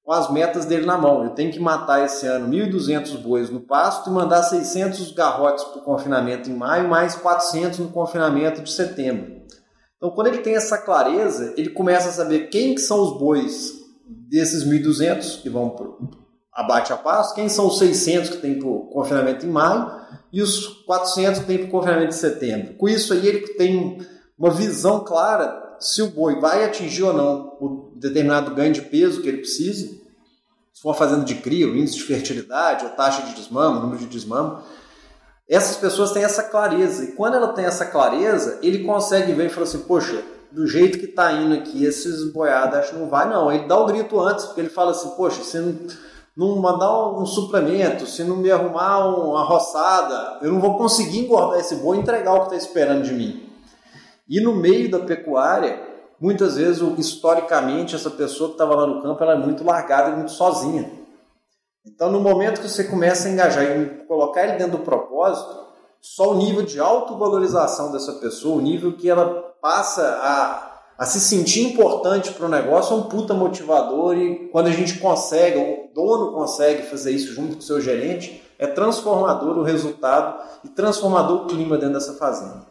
com 0.03 0.13
as 0.13 0.31
metas 0.31 0.65
dele 0.65 0.85
na 0.85 0.97
mão. 0.97 1.21
Ele 1.21 1.31
tem 1.31 1.51
que 1.51 1.59
matar 1.59 2.05
esse 2.05 2.25
ano 2.25 2.47
1.200 2.47 3.17
bois 3.17 3.49
no 3.49 3.59
pasto 3.59 4.09
e 4.09 4.13
mandar 4.13 4.43
600 4.43 5.11
garrotes 5.11 5.63
para 5.65 5.81
o 5.81 5.83
confinamento 5.83 6.49
em 6.49 6.53
maio, 6.53 6.87
mais 6.87 7.15
400 7.15 7.79
no 7.79 7.89
confinamento 7.89 8.61
de 8.61 8.71
setembro. 8.71 9.41
Então, 10.01 10.09
quando 10.09 10.27
ele 10.27 10.39
tem 10.39 10.55
essa 10.55 10.79
clareza, 10.79 11.53
ele 11.55 11.69
começa 11.69 12.09
a 12.09 12.11
saber 12.11 12.49
quem 12.49 12.73
que 12.73 12.81
são 12.81 12.99
os 13.03 13.19
bois 13.19 13.71
desses 14.03 14.65
1.200 14.65 15.43
que 15.43 15.49
vão 15.49 15.69
para 15.69 15.85
abate 16.51 16.91
a 16.91 16.97
pasto, 16.97 17.35
quem 17.35 17.47
são 17.47 17.67
os 17.67 17.77
600 17.77 18.31
que 18.31 18.37
tem 18.37 18.57
para 18.57 18.67
o 18.67 18.87
confinamento 18.87 19.45
em 19.45 19.49
maio 19.49 19.91
e 20.33 20.41
os 20.41 20.65
400 20.85 21.41
que 21.41 21.45
tem 21.45 21.59
para 21.59 21.67
o 21.67 21.69
confinamento 21.69 22.09
de 22.09 22.15
setembro. 22.15 22.73
Com 22.73 22.89
isso 22.89 23.13
aí, 23.13 23.27
ele 23.27 23.47
tem 23.49 23.99
uma 24.35 24.49
visão 24.49 25.01
clara 25.03 25.77
se 25.79 26.01
o 26.01 26.07
boi 26.07 26.39
vai 26.39 26.65
atingir 26.65 27.03
ou 27.03 27.13
não 27.13 27.57
o 27.61 27.93
determinado 27.95 28.55
ganho 28.55 28.73
de 28.73 28.81
peso 28.81 29.21
que 29.21 29.27
ele 29.27 29.37
precisa, 29.37 29.87
se 30.73 30.81
for 30.81 30.95
fazendo 30.95 31.23
de 31.23 31.35
cria, 31.35 31.67
o 31.67 31.77
índice 31.77 31.97
de 31.97 32.03
fertilidade, 32.03 32.85
ou 32.85 32.91
taxa 32.91 33.21
de 33.21 33.35
desmama, 33.35 33.79
número 33.79 33.99
de 33.99 34.07
desmama, 34.07 34.63
essas 35.51 35.75
pessoas 35.75 36.13
têm 36.13 36.23
essa 36.23 36.43
clareza. 36.43 37.03
E 37.03 37.11
quando 37.11 37.35
ela 37.35 37.49
tem 37.49 37.65
essa 37.65 37.85
clareza, 37.85 38.57
ele 38.63 38.85
consegue 38.85 39.33
ver 39.33 39.47
e 39.47 39.49
falar 39.49 39.65
assim, 39.65 39.79
poxa, 39.79 40.23
do 40.49 40.65
jeito 40.65 40.97
que 40.97 41.05
está 41.05 41.33
indo 41.33 41.53
aqui, 41.53 41.83
esses 41.83 42.31
boiados 42.31 42.77
acho 42.77 42.93
que 42.93 42.99
não 42.99 43.09
vai 43.09 43.29
não. 43.29 43.51
Ele 43.51 43.67
dá 43.67 43.77
o 43.77 43.85
grito 43.85 44.17
antes, 44.17 44.45
porque 44.45 44.61
ele 44.61 44.69
fala 44.69 44.91
assim, 44.91 45.09
poxa, 45.09 45.43
se 45.43 45.59
não, 45.59 45.75
não 46.37 46.55
mandar 46.61 47.19
um 47.19 47.25
suplemento, 47.25 48.05
se 48.05 48.23
não 48.23 48.37
me 48.37 48.49
arrumar 48.49 49.05
uma 49.09 49.43
roçada, 49.43 50.39
eu 50.41 50.53
não 50.53 50.61
vou 50.61 50.77
conseguir 50.77 51.19
engordar 51.19 51.59
esse 51.59 51.75
boi 51.75 51.97
e 51.97 51.99
entregar 51.99 52.33
o 52.33 52.39
que 52.39 52.55
está 52.55 52.55
esperando 52.55 53.03
de 53.03 53.13
mim. 53.13 53.49
E 54.29 54.39
no 54.39 54.55
meio 54.55 54.89
da 54.89 54.99
pecuária, 54.99 55.81
muitas 56.17 56.55
vezes, 56.55 56.81
historicamente, 56.97 57.93
essa 57.93 58.09
pessoa 58.09 58.51
que 58.51 58.55
estava 58.55 58.73
lá 58.73 58.87
no 58.87 59.01
campo 59.01 59.21
ela 59.21 59.33
é 59.33 59.37
muito 59.37 59.65
largada 59.65 60.11
e 60.11 60.15
muito 60.15 60.31
sozinha. 60.31 61.00
Então, 61.85 62.11
no 62.11 62.19
momento 62.19 62.61
que 62.61 62.69
você 62.69 62.83
começa 62.83 63.27
a 63.27 63.31
engajar 63.31 63.63
e 63.63 64.05
colocar 64.05 64.43
ele 64.43 64.57
dentro 64.57 64.77
do 64.77 64.83
propósito, 64.83 65.61
só 65.99 66.31
o 66.31 66.35
nível 66.35 66.63
de 66.63 66.79
autovalorização 66.79 67.91
dessa 67.91 68.13
pessoa, 68.13 68.57
o 68.57 68.61
nível 68.61 68.93
que 68.93 69.09
ela 69.09 69.53
passa 69.61 70.01
a, 70.21 70.81
a 70.97 71.05
se 71.05 71.19
sentir 71.19 71.61
importante 71.61 72.31
para 72.31 72.45
o 72.45 72.49
negócio, 72.49 72.95
é 72.95 72.97
um 72.97 73.03
puta 73.03 73.33
motivador. 73.33 74.15
E 74.15 74.49
quando 74.49 74.67
a 74.67 74.71
gente 74.71 74.99
consegue, 74.99 75.57
o 75.57 75.93
dono 75.93 76.33
consegue 76.33 76.83
fazer 76.83 77.11
isso 77.11 77.33
junto 77.33 77.53
com 77.53 77.59
o 77.59 77.63
seu 77.63 77.81
gerente, 77.81 78.43
é 78.59 78.67
transformador 78.67 79.57
o 79.57 79.63
resultado 79.63 80.39
e 80.63 80.69
transformador 80.69 81.43
o 81.43 81.47
clima 81.47 81.77
dentro 81.77 81.95
dessa 81.95 82.13
fazenda. 82.13 82.65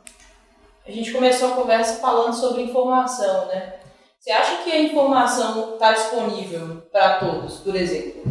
A 0.86 0.90
gente 0.90 1.12
começou 1.12 1.48
a 1.48 1.52
conversa 1.52 2.00
falando 2.00 2.32
sobre 2.32 2.62
informação, 2.62 3.46
né? 3.46 3.74
Você 4.18 4.30
acha 4.30 4.62
que 4.62 4.70
a 4.70 4.80
informação 4.80 5.74
está 5.74 5.92
disponível 5.92 6.82
para 6.92 7.18
todos, 7.18 7.58
por 7.58 7.74
exemplo? 7.74 8.29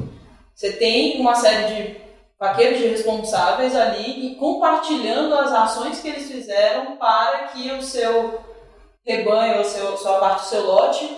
Você 0.60 0.74
tem 0.74 1.22
uma 1.22 1.34
série 1.36 1.74
de 1.74 2.02
vaqueiros 2.38 2.80
de 2.80 2.88
responsáveis 2.90 3.74
ali 3.74 4.28
e 4.28 4.36
compartilhando 4.36 5.34
as 5.36 5.54
ações 5.54 6.02
que 6.02 6.10
eles 6.10 6.30
fizeram 6.30 6.98
para 6.98 7.48
que 7.48 7.72
o 7.72 7.82
seu 7.82 8.42
rebanho, 9.08 9.60
ou 9.60 9.64
seu, 9.64 9.96
sua 9.96 10.20
parte 10.20 10.42
do 10.42 10.48
seu 10.48 10.66
lote, 10.66 11.18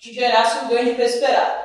gerasse 0.00 0.64
o 0.64 0.68
ganho 0.68 0.86
de 0.86 0.94
peso 0.94 1.16
esperado. 1.16 1.60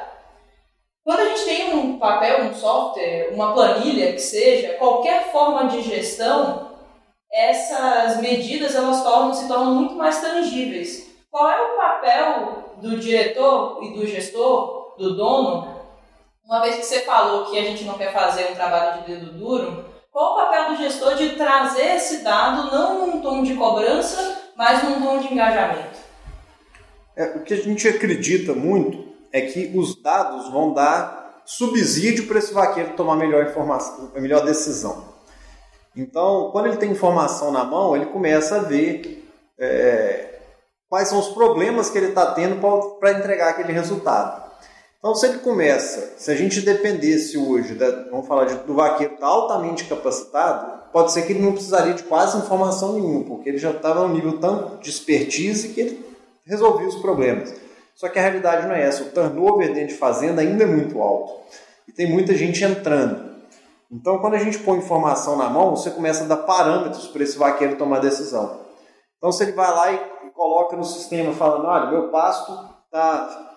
Quando 1.06 1.22
a 1.22 1.30
gente 1.30 1.46
tem 1.46 1.74
um 1.74 1.98
papel, 1.98 2.48
um 2.48 2.54
software, 2.54 3.30
uma 3.32 3.54
planilha 3.54 4.12
que 4.12 4.20
seja, 4.20 4.74
qualquer 4.74 5.32
forma 5.32 5.70
de 5.70 5.84
gestão, 5.84 6.70
essas 7.32 8.20
medidas 8.20 8.76
elas 8.76 9.02
tornam, 9.02 9.34
se 9.34 9.48
tornam 9.48 9.74
muito 9.74 9.96
mais 9.96 10.20
tangíveis. 10.20 11.10
Qual 11.32 11.50
é 11.50 11.62
o 11.62 11.78
papel 11.78 12.74
do 12.82 13.00
diretor 13.00 13.82
e 13.82 13.94
do 13.94 14.06
gestor, 14.06 14.96
do 14.98 15.16
dono? 15.16 15.73
Uma 16.54 16.62
vez 16.62 16.76
que 16.76 16.86
você 16.86 17.00
falou 17.00 17.46
que 17.46 17.58
a 17.58 17.64
gente 17.64 17.84
não 17.84 17.98
quer 17.98 18.14
fazer 18.14 18.52
um 18.52 18.54
trabalho 18.54 19.02
de 19.02 19.12
dedo 19.12 19.40
duro, 19.40 19.86
qual 20.12 20.34
o 20.34 20.36
papel 20.36 20.70
do 20.70 20.76
gestor 20.76 21.16
de 21.16 21.30
trazer 21.30 21.96
esse 21.96 22.24
dado 22.24 22.70
não 22.70 23.08
num 23.08 23.22
tom 23.24 23.42
de 23.42 23.56
cobrança, 23.56 24.40
mas 24.56 24.84
num 24.84 25.02
tom 25.02 25.18
de 25.18 25.34
engajamento? 25.34 25.98
É, 27.16 27.24
o 27.38 27.40
que 27.40 27.56
a 27.56 27.58
gente 27.58 27.88
acredita 27.88 28.54
muito 28.54 29.04
é 29.32 29.42
que 29.42 29.72
os 29.76 30.00
dados 30.00 30.48
vão 30.52 30.76
dar 30.76 31.42
subsídio 31.44 32.28
para 32.28 32.38
esse 32.38 32.54
vaqueiro 32.54 32.96
tomar 32.96 33.16
melhor 33.16 33.48
informação, 33.48 34.12
melhor 34.14 34.46
decisão. 34.46 35.06
Então, 35.96 36.52
quando 36.52 36.68
ele 36.68 36.78
tem 36.78 36.92
informação 36.92 37.52
na 37.52 37.64
mão, 37.64 37.96
ele 37.96 38.06
começa 38.06 38.58
a 38.58 38.60
ver 38.60 39.28
é, 39.58 40.40
quais 40.88 41.08
são 41.08 41.18
os 41.18 41.30
problemas 41.30 41.90
que 41.90 41.98
ele 41.98 42.10
está 42.10 42.32
tendo 42.34 42.62
para 43.00 43.14
entregar 43.14 43.50
aquele 43.50 43.74
resultado. 43.74 44.53
Então, 45.04 45.14
se 45.14 45.26
ele 45.26 45.40
começa, 45.40 46.14
se 46.16 46.32
a 46.32 46.36
gente 46.36 46.62
dependesse 46.62 47.38
hoje, 47.38 47.76
da, 47.76 48.06
vamos 48.10 48.26
falar 48.26 48.46
de, 48.46 48.56
do 48.60 48.74
vaqueiro 48.74 49.18
tá 49.18 49.28
altamente 49.28 49.84
capacitado, 49.84 50.82
pode 50.94 51.12
ser 51.12 51.24
que 51.24 51.34
ele 51.34 51.42
não 51.42 51.52
precisaria 51.52 51.94
de 51.94 52.04
quase 52.04 52.38
informação 52.38 52.94
nenhuma, 52.94 53.26
porque 53.26 53.50
ele 53.50 53.58
já 53.58 53.72
estava 53.72 54.08
num 54.08 54.14
nível 54.14 54.40
tão 54.40 54.78
de 54.78 54.90
expertise 54.90 55.74
que 55.74 55.82
ele 55.82 56.06
resolvia 56.46 56.88
os 56.88 56.96
problemas. 56.96 57.54
Só 57.94 58.08
que 58.08 58.18
a 58.18 58.22
realidade 58.22 58.66
não 58.66 58.74
é 58.74 58.82
essa. 58.82 59.04
O 59.04 59.10
turnover 59.10 59.74
dentro 59.74 59.90
de 59.90 60.00
fazenda 60.00 60.42
ainda 60.42 60.64
é 60.64 60.68
muito 60.68 61.02
alto. 61.02 61.34
E 61.86 61.92
tem 61.92 62.10
muita 62.10 62.34
gente 62.34 62.64
entrando. 62.64 63.34
Então, 63.92 64.20
quando 64.20 64.36
a 64.36 64.40
gente 64.40 64.60
põe 64.60 64.78
informação 64.78 65.36
na 65.36 65.50
mão, 65.50 65.76
você 65.76 65.92
começa 65.92 66.24
a 66.24 66.28
dar 66.28 66.38
parâmetros 66.38 67.08
para 67.08 67.24
esse 67.24 67.38
vaqueiro 67.38 67.76
tomar 67.76 68.00
decisão. 68.00 68.62
Então, 69.18 69.34
se 69.34 69.44
ele 69.44 69.52
vai 69.52 69.70
lá 69.70 69.92
e 69.92 70.00
coloca 70.34 70.78
no 70.78 70.86
sistema 70.86 71.34
falando, 71.34 71.68
olha, 71.68 71.92
meu 71.92 72.08
pasto 72.08 72.54
está 72.86 73.53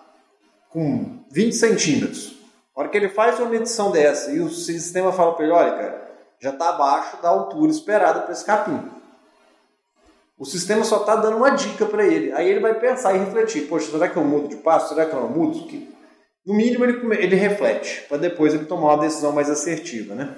com 0.69 1.23
20 1.31 1.53
centímetros. 1.53 2.37
A 2.75 2.81
hora 2.81 2.89
que 2.89 2.97
ele 2.97 3.09
faz 3.09 3.39
uma 3.39 3.49
medição 3.49 3.91
dessa 3.91 4.31
e 4.31 4.39
o 4.39 4.49
sistema 4.49 5.11
fala 5.11 5.33
para 5.33 5.45
ele, 5.45 5.53
olha, 5.53 5.71
cara, 5.71 6.11
já 6.39 6.51
está 6.51 6.69
abaixo 6.69 7.21
da 7.21 7.29
altura 7.29 7.71
esperada 7.71 8.21
para 8.21 8.31
esse 8.31 8.45
capim. 8.45 8.79
O 10.37 10.45
sistema 10.45 10.83
só 10.83 10.97
está 10.97 11.15
dando 11.15 11.37
uma 11.37 11.49
dica 11.49 11.85
para 11.87 12.05
ele. 12.05 12.31
Aí 12.33 12.47
ele 12.47 12.59
vai 12.59 12.75
pensar 12.79 13.15
e 13.15 13.17
refletir, 13.17 13.67
poxa, 13.67 13.89
será 13.89 14.07
que 14.07 14.17
eu 14.17 14.23
mudo 14.23 14.47
de 14.47 14.57
pasto? 14.57 14.89
Será 14.89 15.05
que 15.05 15.15
eu 15.15 15.21
não 15.21 15.29
mudo? 15.29 15.67
no 16.45 16.53
mínimo 16.53 16.85
ele, 16.85 17.15
ele 17.21 17.35
reflete, 17.35 18.05
para 18.07 18.17
depois 18.17 18.53
ele 18.53 18.63
tomar 18.63 18.93
uma 18.93 19.03
decisão 19.03 19.33
mais 19.33 19.49
assertiva, 19.49 20.15
né? 20.15 20.37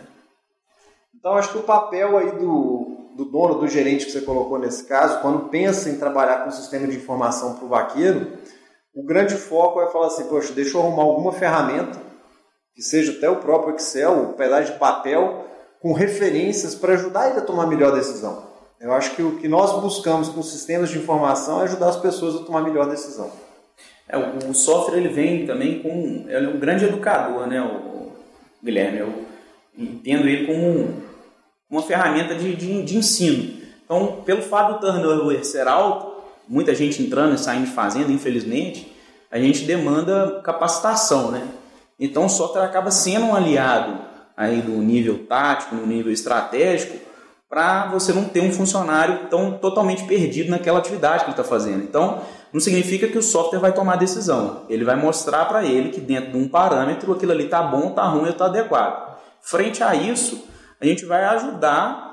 Então 1.14 1.34
acho 1.34 1.52
que 1.52 1.58
o 1.60 1.64
papel 1.64 2.18
aí 2.18 2.32
do, 2.32 3.12
do 3.16 3.26
dono, 3.26 3.60
do 3.60 3.68
gerente 3.68 4.06
que 4.06 4.12
você 4.12 4.22
colocou 4.22 4.58
nesse 4.58 4.86
caso, 4.86 5.20
quando 5.22 5.50
pensa 5.50 5.90
em 5.90 6.00
trabalhar 6.00 6.40
com 6.40 6.50
um 6.50 6.52
sistema 6.52 6.88
de 6.88 6.96
informação 6.96 7.56
para 7.56 7.66
o 7.66 7.68
vaqueiro, 7.68 8.40
o 8.94 9.04
grande 9.04 9.36
foco 9.36 9.82
é 9.82 9.92
falar 9.92 10.08
assim, 10.08 10.28
poxa, 10.28 10.54
deixa 10.54 10.78
eu 10.78 10.82
arrumar 10.82 11.04
alguma 11.04 11.32
ferramenta, 11.32 12.00
que 12.76 12.82
seja 12.82 13.12
até 13.12 13.30
o 13.30 13.38
próprio 13.38 13.76
Excel, 13.76 14.14
um 14.14 14.34
pedaço 14.34 14.74
de 14.74 14.80
papel, 14.80 15.46
com 15.82 15.94
referências 15.94 16.76
para 16.76 16.94
ajudar 16.94 17.30
ele 17.30 17.40
a 17.40 17.44
tomar 17.44 17.64
a 17.64 17.68
melhor 17.68 17.94
decisão. 17.94 18.50
Eu 18.80 18.94
acho 18.94 19.16
que 19.16 19.22
o 19.22 19.38
que 19.38 19.48
nós 19.48 19.82
buscamos 19.82 20.30
com 20.30 20.42
sistemas 20.42 20.90
de 20.90 20.98
informação 20.98 21.60
é 21.60 21.64
ajudar 21.64 21.90
as 21.90 21.98
pessoas 21.98 22.36
a 22.36 22.46
tomar 22.46 22.60
a 22.60 22.64
melhor 22.64 22.90
decisão. 22.90 23.30
É, 24.08 24.18
o, 24.18 24.54
software 24.54 24.98
ele 24.98 25.10
vem 25.10 25.46
também 25.46 25.84
com. 25.84 26.26
Ele 26.28 26.46
é 26.46 26.50
um 26.50 26.60
grande 26.60 26.86
educador, 26.86 27.46
né, 27.46 27.62
o, 27.62 28.12
Guilherme? 28.64 29.00
Eu 29.00 29.26
entendo 29.78 30.28
ele 30.28 30.48
como 30.48 31.04
uma 31.70 31.82
ferramenta 31.82 32.34
de, 32.34 32.56
de, 32.56 32.84
de 32.84 32.98
ensino. 32.98 33.60
Então, 33.84 34.24
pelo 34.26 34.42
fato 34.42 34.74
do 34.74 34.80
turnover 34.80 35.46
ser 35.46 35.68
alto, 35.68 36.09
muita 36.50 36.74
gente 36.74 37.02
entrando 37.02 37.36
e 37.36 37.38
saindo 37.38 37.68
de 37.68 37.72
fazenda, 37.72 38.12
infelizmente, 38.12 38.91
a 39.32 39.38
gente 39.38 39.64
demanda 39.64 40.41
capacitação, 40.43 41.30
né? 41.30 41.47
Então, 42.00 42.26
o 42.26 42.30
software 42.30 42.64
acaba 42.64 42.89
sendo 42.89 43.28
um 43.28 43.36
aliado 43.36 44.00
aí 44.36 44.62
do 44.62 44.72
nível 44.72 45.26
tático, 45.28 45.76
no 45.76 45.86
nível 45.86 46.12
estratégico, 46.12 46.97
para 47.47 47.88
você 47.88 48.14
não 48.14 48.26
ter 48.26 48.41
um 48.41 48.52
funcionário 48.52 49.28
tão 49.30 49.58
totalmente 49.58 50.06
perdido 50.06 50.50
naquela 50.50 50.80
atividade 50.80 51.20
que 51.20 51.32
ele 51.32 51.32
está 51.32 51.43
fazendo. 51.43 51.84
Então, 51.84 52.22
não 52.52 52.60
significa 52.60 53.08
que 53.08 53.18
o 53.18 53.24
software 53.24 53.60
vai 53.60 53.74
tomar 53.74 53.97
decisão. 53.97 54.64
Ele 54.70 54.84
vai 54.84 54.95
mostrar 54.95 55.45
para 55.45 55.66
ele 55.66 55.89
que 55.89 56.00
dentro 56.00 56.32
de 56.32 56.38
um 56.38 56.47
parâmetro 56.47 57.12
aquilo 57.12 57.32
ali 57.32 57.45
está 57.45 57.62
bom, 57.62 57.89
está 57.89 58.04
ruim 58.04 58.24
ou 58.24 58.30
está 58.30 58.45
adequado. 58.45 59.18
Frente 59.41 59.84
a 59.84 59.93
isso, 59.93 60.47
a 60.80 60.86
gente 60.86 61.06
vai 61.06 61.26
ajudar 61.26 62.09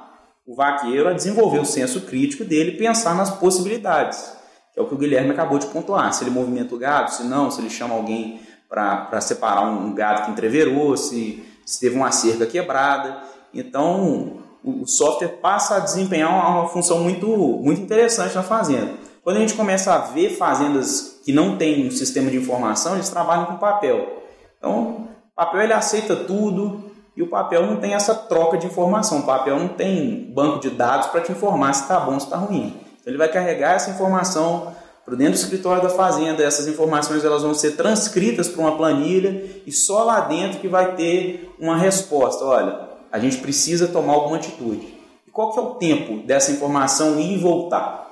o 0.47 0.55
vaqueiro 0.55 1.09
a 1.09 1.13
desenvolver 1.13 1.59
o 1.59 1.65
senso 1.65 2.03
crítico 2.03 2.45
dele 2.45 2.73
e 2.73 2.79
pensar 2.79 3.15
nas 3.15 3.31
possibilidades. 3.31 4.33
É 4.77 4.81
o 4.81 4.87
que 4.87 4.95
o 4.95 4.99
Guilherme 4.99 5.31
acabou 5.31 5.59
de 5.59 5.67
pontuar. 5.67 6.13
Se 6.13 6.23
ele 6.23 6.31
movimenta 6.31 6.75
o 6.75 6.79
gado, 6.79 7.11
se 7.11 7.25
não, 7.25 7.51
se 7.51 7.61
ele 7.61 7.71
chama 7.71 7.95
alguém 7.95 8.41
para 8.69 9.21
separar 9.21 9.63
um 9.63 9.93
gado 9.95 10.25
que 10.25 10.31
entreverou, 10.31 10.97
se, 10.97 11.43
se 11.65 11.81
teve 11.81 11.97
uma 11.97 12.13
cerca 12.13 12.47
quebrada. 12.47 13.23
Então, 13.53 14.45
o 14.63 14.87
software 14.87 15.39
passa 15.41 15.77
a 15.77 15.81
desempenhar 15.81 16.31
uma, 16.31 16.61
uma 16.61 16.69
função 16.69 17.01
muito, 17.01 17.27
muito 17.27 17.81
interessante 17.81 18.35
na 18.35 18.43
fazenda. 18.43 18.95
Quando 19.23 19.39
a 19.39 19.41
gente 19.41 19.55
começa 19.55 19.95
a 19.95 19.99
ver 19.99 20.37
fazendas 20.37 21.21
que 21.25 21.33
não 21.33 21.57
têm 21.57 21.89
um 21.89 21.91
sistema 21.91 22.31
de 22.31 22.37
informação, 22.37 22.95
eles 22.95 23.09
trabalham 23.09 23.47
com 23.47 23.57
papel. 23.57 24.23
Então, 24.59 25.09
o 25.33 25.35
papel 25.35 25.63
ele 25.63 25.73
aceita 25.73 26.15
tudo 26.15 26.86
e 27.17 27.23
o 27.23 27.29
papel 27.29 27.67
não 27.67 27.77
tem 27.77 27.95
essa 27.95 28.15
troca 28.15 28.59
de 28.59 28.67
informação. 28.67 29.21
O 29.21 29.23
papel 29.23 29.59
não 29.59 29.69
tem 29.69 30.31
banco 30.35 30.61
de 30.61 30.71
dados 30.71 31.09
para 31.09 31.23
te 31.23 31.33
informar 31.33 31.73
se 31.73 31.83
está 31.83 31.99
bom 31.99 32.15
ou 32.15 32.21
se 32.21 32.27
está 32.27 32.37
ruim. 32.37 32.75
Então, 33.01 33.11
ele 33.11 33.17
vai 33.17 33.29
carregar 33.29 33.75
essa 33.75 33.91
informação 33.91 34.75
para 35.05 35.15
dentro 35.15 35.35
do 35.35 35.43
escritório 35.43 35.83
da 35.83 35.89
fazenda. 35.89 36.43
Essas 36.43 36.69
informações 36.69 37.25
elas 37.25 37.43
vão 37.43 37.55
ser 37.55 37.73
transcritas 37.73 38.49
para 38.49 38.61
uma 38.61 38.77
planilha 38.77 39.63
e 39.65 39.73
só 39.73 40.05
lá 40.05 40.21
dentro 40.21 40.61
que 40.61 40.69
vai 40.69 40.95
ter 40.95 41.55
uma 41.59 41.77
resposta. 41.77 42.45
Olha, 42.45 42.81
a 43.11 43.19
gente 43.19 43.39
precisa 43.39 43.89
tomar 43.89 44.13
alguma 44.13 44.37
atitude. 44.37 44.95
E 45.27 45.31
qual 45.31 45.53
que 45.53 45.59
é 45.59 45.63
o 45.63 45.75
tempo 45.77 46.27
dessa 46.27 46.53
informação 46.53 47.19
ir 47.19 47.35
e 47.35 47.39
voltar? 47.39 48.11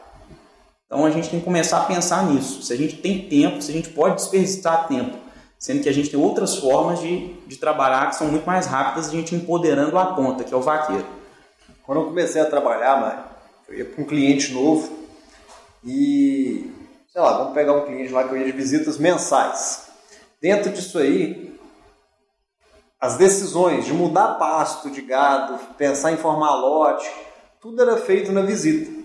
Então 0.87 1.05
a 1.05 1.11
gente 1.11 1.29
tem 1.29 1.41
que 1.41 1.45
começar 1.45 1.79
a 1.79 1.85
pensar 1.85 2.25
nisso. 2.27 2.63
Se 2.63 2.73
a 2.73 2.77
gente 2.77 2.97
tem 2.97 3.29
tempo, 3.29 3.61
se 3.61 3.71
a 3.71 3.75
gente 3.75 3.89
pode 3.91 4.15
desperdiçar 4.15 4.87
tempo, 4.87 5.17
sendo 5.59 5.83
que 5.83 5.89
a 5.89 5.93
gente 5.93 6.11
tem 6.11 6.21
outras 6.21 6.57
formas 6.57 7.01
de, 7.01 7.35
de 7.47 7.57
trabalhar 7.57 8.11
que 8.11 8.17
são 8.17 8.29
muito 8.29 8.47
mais 8.47 8.67
rápidas, 8.67 9.09
a 9.09 9.13
gente 9.13 9.35
empoderando 9.35 9.99
a 9.99 10.07
ponta, 10.15 10.45
que 10.45 10.53
é 10.53 10.57
o 10.57 10.63
vaqueiro. 10.63 11.07
Quando 11.85 12.01
eu 12.01 12.07
comecei 12.07 12.41
a 12.41 12.47
trabalhar, 12.47 13.01
Mário, 13.01 13.25
eu 13.69 13.79
ia 13.79 13.85
para 13.85 14.03
um 14.03 14.07
cliente 14.07 14.53
novo 14.53 14.91
e, 15.85 16.73
sei 17.13 17.21
lá, 17.21 17.37
vamos 17.39 17.53
pegar 17.55 17.75
um 17.75 17.85
cliente 17.85 18.13
lá 18.13 18.25
que 18.25 18.33
eu 18.33 18.39
ia 18.39 18.47
de 18.47 18.53
visitas 18.53 18.99
mensais. 18.99 19.89
Dentro 20.41 20.73
disso 20.73 20.99
aí, 20.99 21.59
as 23.01 23.17
decisões 23.17 23.85
de 23.85 23.93
mudar 23.93 24.35
pasto 24.35 24.91
de 24.91 25.03
gado, 25.03 25.59
pensar 25.77 26.13
em 26.13 26.17
formar 26.17 26.55
lote, 26.55 27.11
tudo 27.61 27.83
era 27.83 27.99
feito 27.99 28.33
na 28.33 28.41
visita. 28.41 29.04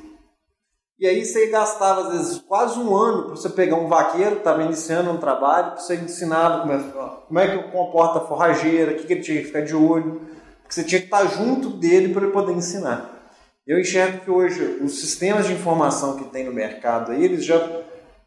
E 0.99 1.07
aí 1.07 1.23
você 1.23 1.47
gastava, 1.47 2.01
às 2.01 2.11
vezes, 2.11 2.39
quase 2.39 2.77
um 2.77 2.93
ano 2.93 3.23
para 3.23 3.35
você 3.37 3.49
pegar 3.49 3.77
um 3.77 3.87
vaqueiro 3.87 4.31
que 4.31 4.39
estava 4.39 4.63
iniciando 4.63 5.09
um 5.09 5.17
trabalho, 5.17 5.71
para 5.71 5.79
você 5.79 5.95
ensinar 5.95 6.59
como 6.59 6.73
é, 6.73 6.79
como 7.25 7.39
é 7.39 7.57
que 7.57 7.71
comporta 7.71 8.19
a 8.19 8.27
forrageira, 8.27 8.91
o 8.91 8.95
que, 8.95 9.07
que 9.07 9.13
ele 9.13 9.21
tinha 9.21 9.37
que 9.39 9.45
ficar 9.45 9.61
de 9.61 9.73
olho, 9.73 10.19
porque 10.61 10.73
você 10.73 10.83
tinha 10.83 10.99
que 10.99 11.07
estar 11.07 11.25
junto 11.25 11.69
dele 11.69 12.13
para 12.13 12.23
ele 12.23 12.33
poder 12.33 12.51
ensinar. 12.51 13.33
Eu 13.65 13.79
enxergo 13.79 14.25
que 14.25 14.29
hoje 14.29 14.61
os 14.83 14.99
sistemas 14.99 15.47
de 15.47 15.53
informação 15.53 16.17
que 16.17 16.25
tem 16.25 16.43
no 16.43 16.51
mercado, 16.51 17.13
aí, 17.13 17.23
eles 17.23 17.45
já 17.45 17.65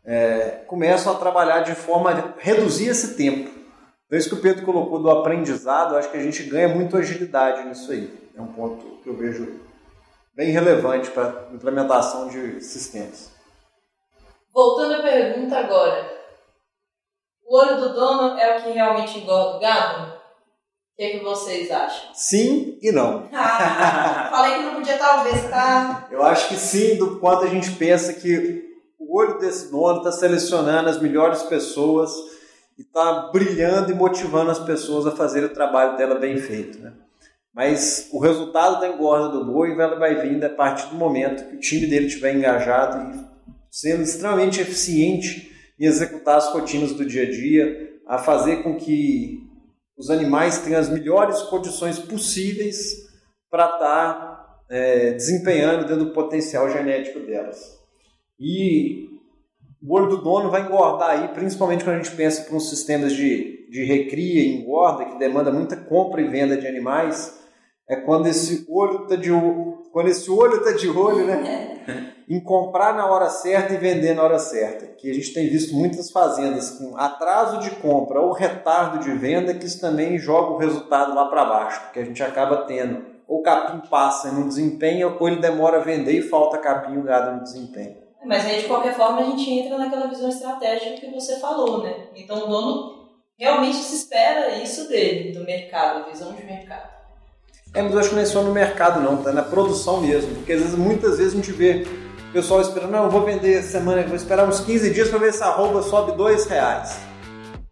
é, 0.02 0.62
começam 0.66 1.12
a 1.12 1.18
trabalhar 1.18 1.60
de 1.60 1.74
forma 1.74 2.10
a 2.10 2.32
reduzir 2.38 2.88
esse 2.88 3.16
tempo. 3.16 3.50
Então, 4.06 4.18
isso 4.18 4.30
que 4.30 4.34
o 4.34 4.40
Pedro 4.40 4.64
colocou 4.64 4.98
do 4.98 5.10
aprendizado, 5.10 5.92
eu 5.92 5.98
acho 5.98 6.10
que 6.10 6.16
a 6.16 6.22
gente 6.22 6.42
ganha 6.44 6.68
muito 6.68 6.96
agilidade 6.96 7.68
nisso 7.68 7.92
aí. 7.92 8.10
É 8.34 8.40
um 8.40 8.46
ponto 8.46 9.02
que 9.02 9.10
eu 9.10 9.16
vejo 9.16 9.60
bem 10.34 10.50
relevante 10.50 11.10
para 11.10 11.48
implementação 11.52 12.28
de 12.28 12.60
sistemas. 12.60 13.30
Voltando 14.52 14.94
à 14.94 15.02
pergunta 15.02 15.58
agora. 15.58 16.10
O 17.44 17.56
olho 17.56 17.80
do 17.80 17.94
dono 17.94 18.38
é 18.38 18.58
o 18.58 18.62
que 18.62 18.70
realmente 18.70 19.18
engorda 19.18 19.56
o 19.56 19.60
gado? 19.60 20.12
O 20.12 20.96
que, 20.96 21.02
é 21.02 21.18
que 21.18 21.24
vocês 21.24 21.70
acham? 21.70 22.14
Sim 22.14 22.78
e 22.82 22.92
não. 22.92 23.28
Ah, 23.32 24.28
falei 24.32 24.54
que 24.54 24.62
não 24.62 24.74
podia 24.74 24.98
talvez 24.98 25.50
tá. 25.50 26.06
Eu 26.10 26.22
acho 26.22 26.48
que 26.48 26.56
sim, 26.56 26.96
do 26.96 27.18
quanto 27.18 27.44
a 27.44 27.48
gente 27.48 27.70
pensa 27.72 28.12
que 28.12 28.70
o 28.98 29.18
olho 29.18 29.38
desse 29.38 29.70
dono 29.70 29.98
está 29.98 30.12
selecionando 30.12 30.88
as 30.88 31.00
melhores 31.00 31.42
pessoas 31.42 32.10
e 32.78 32.82
está 32.82 33.30
brilhando 33.32 33.90
e 33.90 33.94
motivando 33.94 34.50
as 34.50 34.58
pessoas 34.58 35.06
a 35.06 35.10
fazer 35.10 35.44
o 35.44 35.52
trabalho 35.52 35.96
dela 35.96 36.14
bem 36.14 36.38
feito. 36.38 36.78
Né? 36.78 36.92
Mas 37.54 38.08
o 38.12 38.18
resultado 38.18 38.80
da 38.80 38.88
engorda 38.88 39.28
do 39.28 39.44
boi 39.44 39.74
vai 39.74 40.14
vindo 40.26 40.44
a 40.44 40.48
partir 40.48 40.88
do 40.88 40.96
momento 40.96 41.48
que 41.48 41.56
o 41.56 41.60
time 41.60 41.86
dele 41.86 42.06
estiver 42.06 42.34
engajado 42.34 43.12
e 43.12 43.32
sendo 43.70 44.02
extremamente 44.02 44.60
eficiente 44.60 45.52
em 45.78 45.84
executar 45.84 46.36
as 46.36 46.48
rotinas 46.52 46.92
do 46.92 47.04
dia 47.04 47.24
a 47.24 47.30
dia, 47.30 47.92
a 48.06 48.18
fazer 48.18 48.62
com 48.62 48.76
que 48.76 49.40
os 49.96 50.10
animais 50.10 50.58
tenham 50.58 50.80
as 50.80 50.88
melhores 50.88 51.42
condições 51.42 51.98
possíveis 51.98 53.08
para 53.50 53.64
estar 53.64 53.78
tá, 53.78 54.62
é, 54.70 55.12
desempenhando 55.12 55.86
dentro 55.86 56.06
do 56.06 56.12
potencial 56.12 56.70
genético 56.70 57.20
delas. 57.20 57.58
E 58.40 59.08
o 59.82 59.94
olho 59.94 60.08
do 60.08 60.22
dono 60.22 60.50
vai 60.50 60.62
engordar 60.62 61.10
aí, 61.10 61.28
principalmente 61.28 61.84
quando 61.84 61.96
a 61.96 62.02
gente 62.02 62.16
pensa 62.16 62.42
para 62.44 62.56
uns 62.56 62.70
sistemas 62.70 63.12
de, 63.12 63.68
de 63.70 63.84
recria 63.84 64.42
e 64.42 64.56
engorda, 64.56 65.04
que 65.04 65.18
demanda 65.18 65.50
muita 65.50 65.76
compra 65.76 66.22
e 66.22 66.28
venda 66.28 66.56
de 66.56 66.66
animais 66.66 67.41
é 67.92 68.00
quando 68.00 68.26
esse 68.26 68.64
olho 68.68 69.04
está 69.04 69.16
de 69.16 69.30
quando 69.92 70.08
esse 70.08 70.30
olho 70.30 70.56
está 70.56 70.72
de 70.72 70.88
olho, 70.88 71.26
né? 71.26 72.12
em 72.28 72.40
comprar 72.40 72.94
na 72.94 73.06
hora 73.06 73.28
certa 73.28 73.74
e 73.74 73.76
vender 73.76 74.14
na 74.14 74.22
hora 74.22 74.38
certa. 74.38 74.86
Que 74.86 75.10
a 75.10 75.14
gente 75.14 75.34
tem 75.34 75.48
visto 75.48 75.74
muitas 75.74 76.10
fazendas 76.10 76.70
com 76.70 76.96
atraso 76.96 77.58
de 77.58 77.70
compra 77.72 78.20
ou 78.20 78.32
retardo 78.32 79.00
de 79.00 79.12
venda, 79.12 79.52
que 79.52 79.66
isso 79.66 79.80
também 79.80 80.18
joga 80.18 80.52
o 80.52 80.56
resultado 80.56 81.14
lá 81.14 81.26
para 81.26 81.44
baixo, 81.44 81.82
porque 81.82 81.98
a 81.98 82.04
gente 82.04 82.22
acaba 82.22 82.64
tendo 82.64 83.12
ou 83.28 83.40
o 83.40 83.42
capim 83.42 83.88
passa 83.88 84.28
e 84.28 84.32
não 84.32 84.46
desempenha, 84.46 85.08
ou 85.08 85.28
ele 85.28 85.40
demora 85.40 85.78
a 85.78 85.82
vender 85.82 86.12
e 86.12 86.22
falta 86.22 86.58
capim 86.58 86.94
e 86.94 86.98
o 86.98 87.02
gado 87.02 87.32
não 87.32 87.42
desempenha. 87.42 87.96
Mas 88.24 88.44
aí, 88.44 88.60
de 88.60 88.68
qualquer 88.68 88.94
forma, 88.94 89.20
a 89.20 89.24
gente 89.24 89.50
entra 89.50 89.78
naquela 89.78 90.06
visão 90.06 90.28
estratégica 90.28 91.00
que 91.00 91.10
você 91.10 91.40
falou, 91.40 91.82
né? 91.82 92.08
Então, 92.14 92.44
o 92.44 92.46
dono 92.46 93.08
realmente 93.38 93.76
se 93.76 93.96
espera 93.96 94.62
isso 94.62 94.88
dele, 94.88 95.32
do 95.32 95.44
mercado, 95.44 96.08
visão 96.10 96.32
de 96.34 96.44
mercado. 96.44 96.91
É, 97.74 97.80
mas 97.80 97.92
eu 97.92 97.98
acho 97.98 98.08
que 98.10 98.14
não 98.14 98.22
é 98.22 98.26
só 98.26 98.42
no 98.42 98.52
mercado 98.52 99.00
não, 99.00 99.16
tá 99.16 99.32
na 99.32 99.42
produção 99.42 100.00
mesmo. 100.02 100.34
Porque 100.34 100.52
às 100.52 100.60
vezes, 100.60 100.76
muitas 100.76 101.16
vezes 101.16 101.32
a 101.32 101.36
gente 101.36 101.52
vê 101.52 101.86
o 102.28 102.32
pessoal 102.32 102.60
esperando, 102.60 102.90
não, 102.90 103.04
eu 103.04 103.10
vou 103.10 103.24
vender 103.24 103.62
semana, 103.62 104.02
vou 104.02 104.16
esperar 104.16 104.46
uns 104.46 104.60
15 104.60 104.90
dias 104.90 105.08
para 105.08 105.18
ver 105.18 105.32
se 105.32 105.42
a 105.42 105.46
arroba 105.46 105.82
sobe 105.82 106.12
dois 106.12 106.44
reais. 106.46 106.98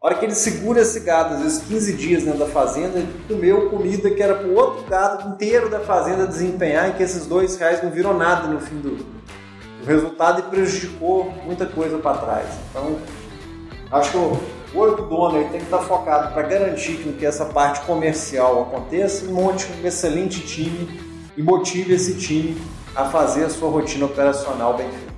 A 0.02 0.06
hora 0.06 0.14
que 0.14 0.24
ele 0.24 0.34
segura 0.34 0.80
esse 0.80 1.00
gado, 1.00 1.34
às 1.34 1.42
vezes 1.42 1.62
15 1.64 1.92
dias 1.92 2.24
dentro 2.24 2.38
da 2.38 2.46
fazenda, 2.46 2.98
ele 2.98 3.12
comeu 3.28 3.68
comida 3.68 4.10
que 4.10 4.22
era 4.22 4.34
para 4.34 4.48
o 4.48 4.54
outro 4.54 4.84
gado 4.88 5.28
inteiro 5.28 5.68
da 5.68 5.80
fazenda 5.80 6.26
desempenhar 6.26 6.88
e 6.88 6.92
que 6.94 7.02
esses 7.02 7.26
dois 7.26 7.58
reais 7.58 7.82
não 7.82 7.90
viram 7.90 8.16
nada 8.16 8.48
no 8.48 8.58
fim 8.58 8.76
do, 8.76 8.96
do 8.96 9.86
resultado 9.86 10.40
e 10.40 10.42
prejudicou 10.44 11.30
muita 11.44 11.66
coisa 11.66 11.98
para 11.98 12.16
trás. 12.16 12.46
Então, 12.70 12.96
acho 13.92 14.10
que 14.10 14.16
o 14.72 14.78
olho 14.78 14.96
do 14.96 15.02
dono 15.02 15.38
ele 15.38 15.48
tem 15.48 15.58
que 15.58 15.66
estar 15.66 15.80
focado 15.80 16.32
para 16.32 16.42
garantir 16.42 16.96
que 17.18 17.26
essa 17.26 17.44
parte 17.44 17.80
comercial 17.80 18.62
aconteça 18.62 19.24
e 19.24 19.28
monte 19.28 19.66
um 19.72 19.86
excelente 19.86 20.40
time 20.40 20.88
e 21.36 21.42
motive 21.42 21.94
esse 21.94 22.14
time 22.14 22.60
a 22.94 23.06
fazer 23.06 23.44
a 23.44 23.50
sua 23.50 23.68
rotina 23.68 24.04
operacional 24.04 24.76
bem 24.76 24.88
feita. 24.90 25.09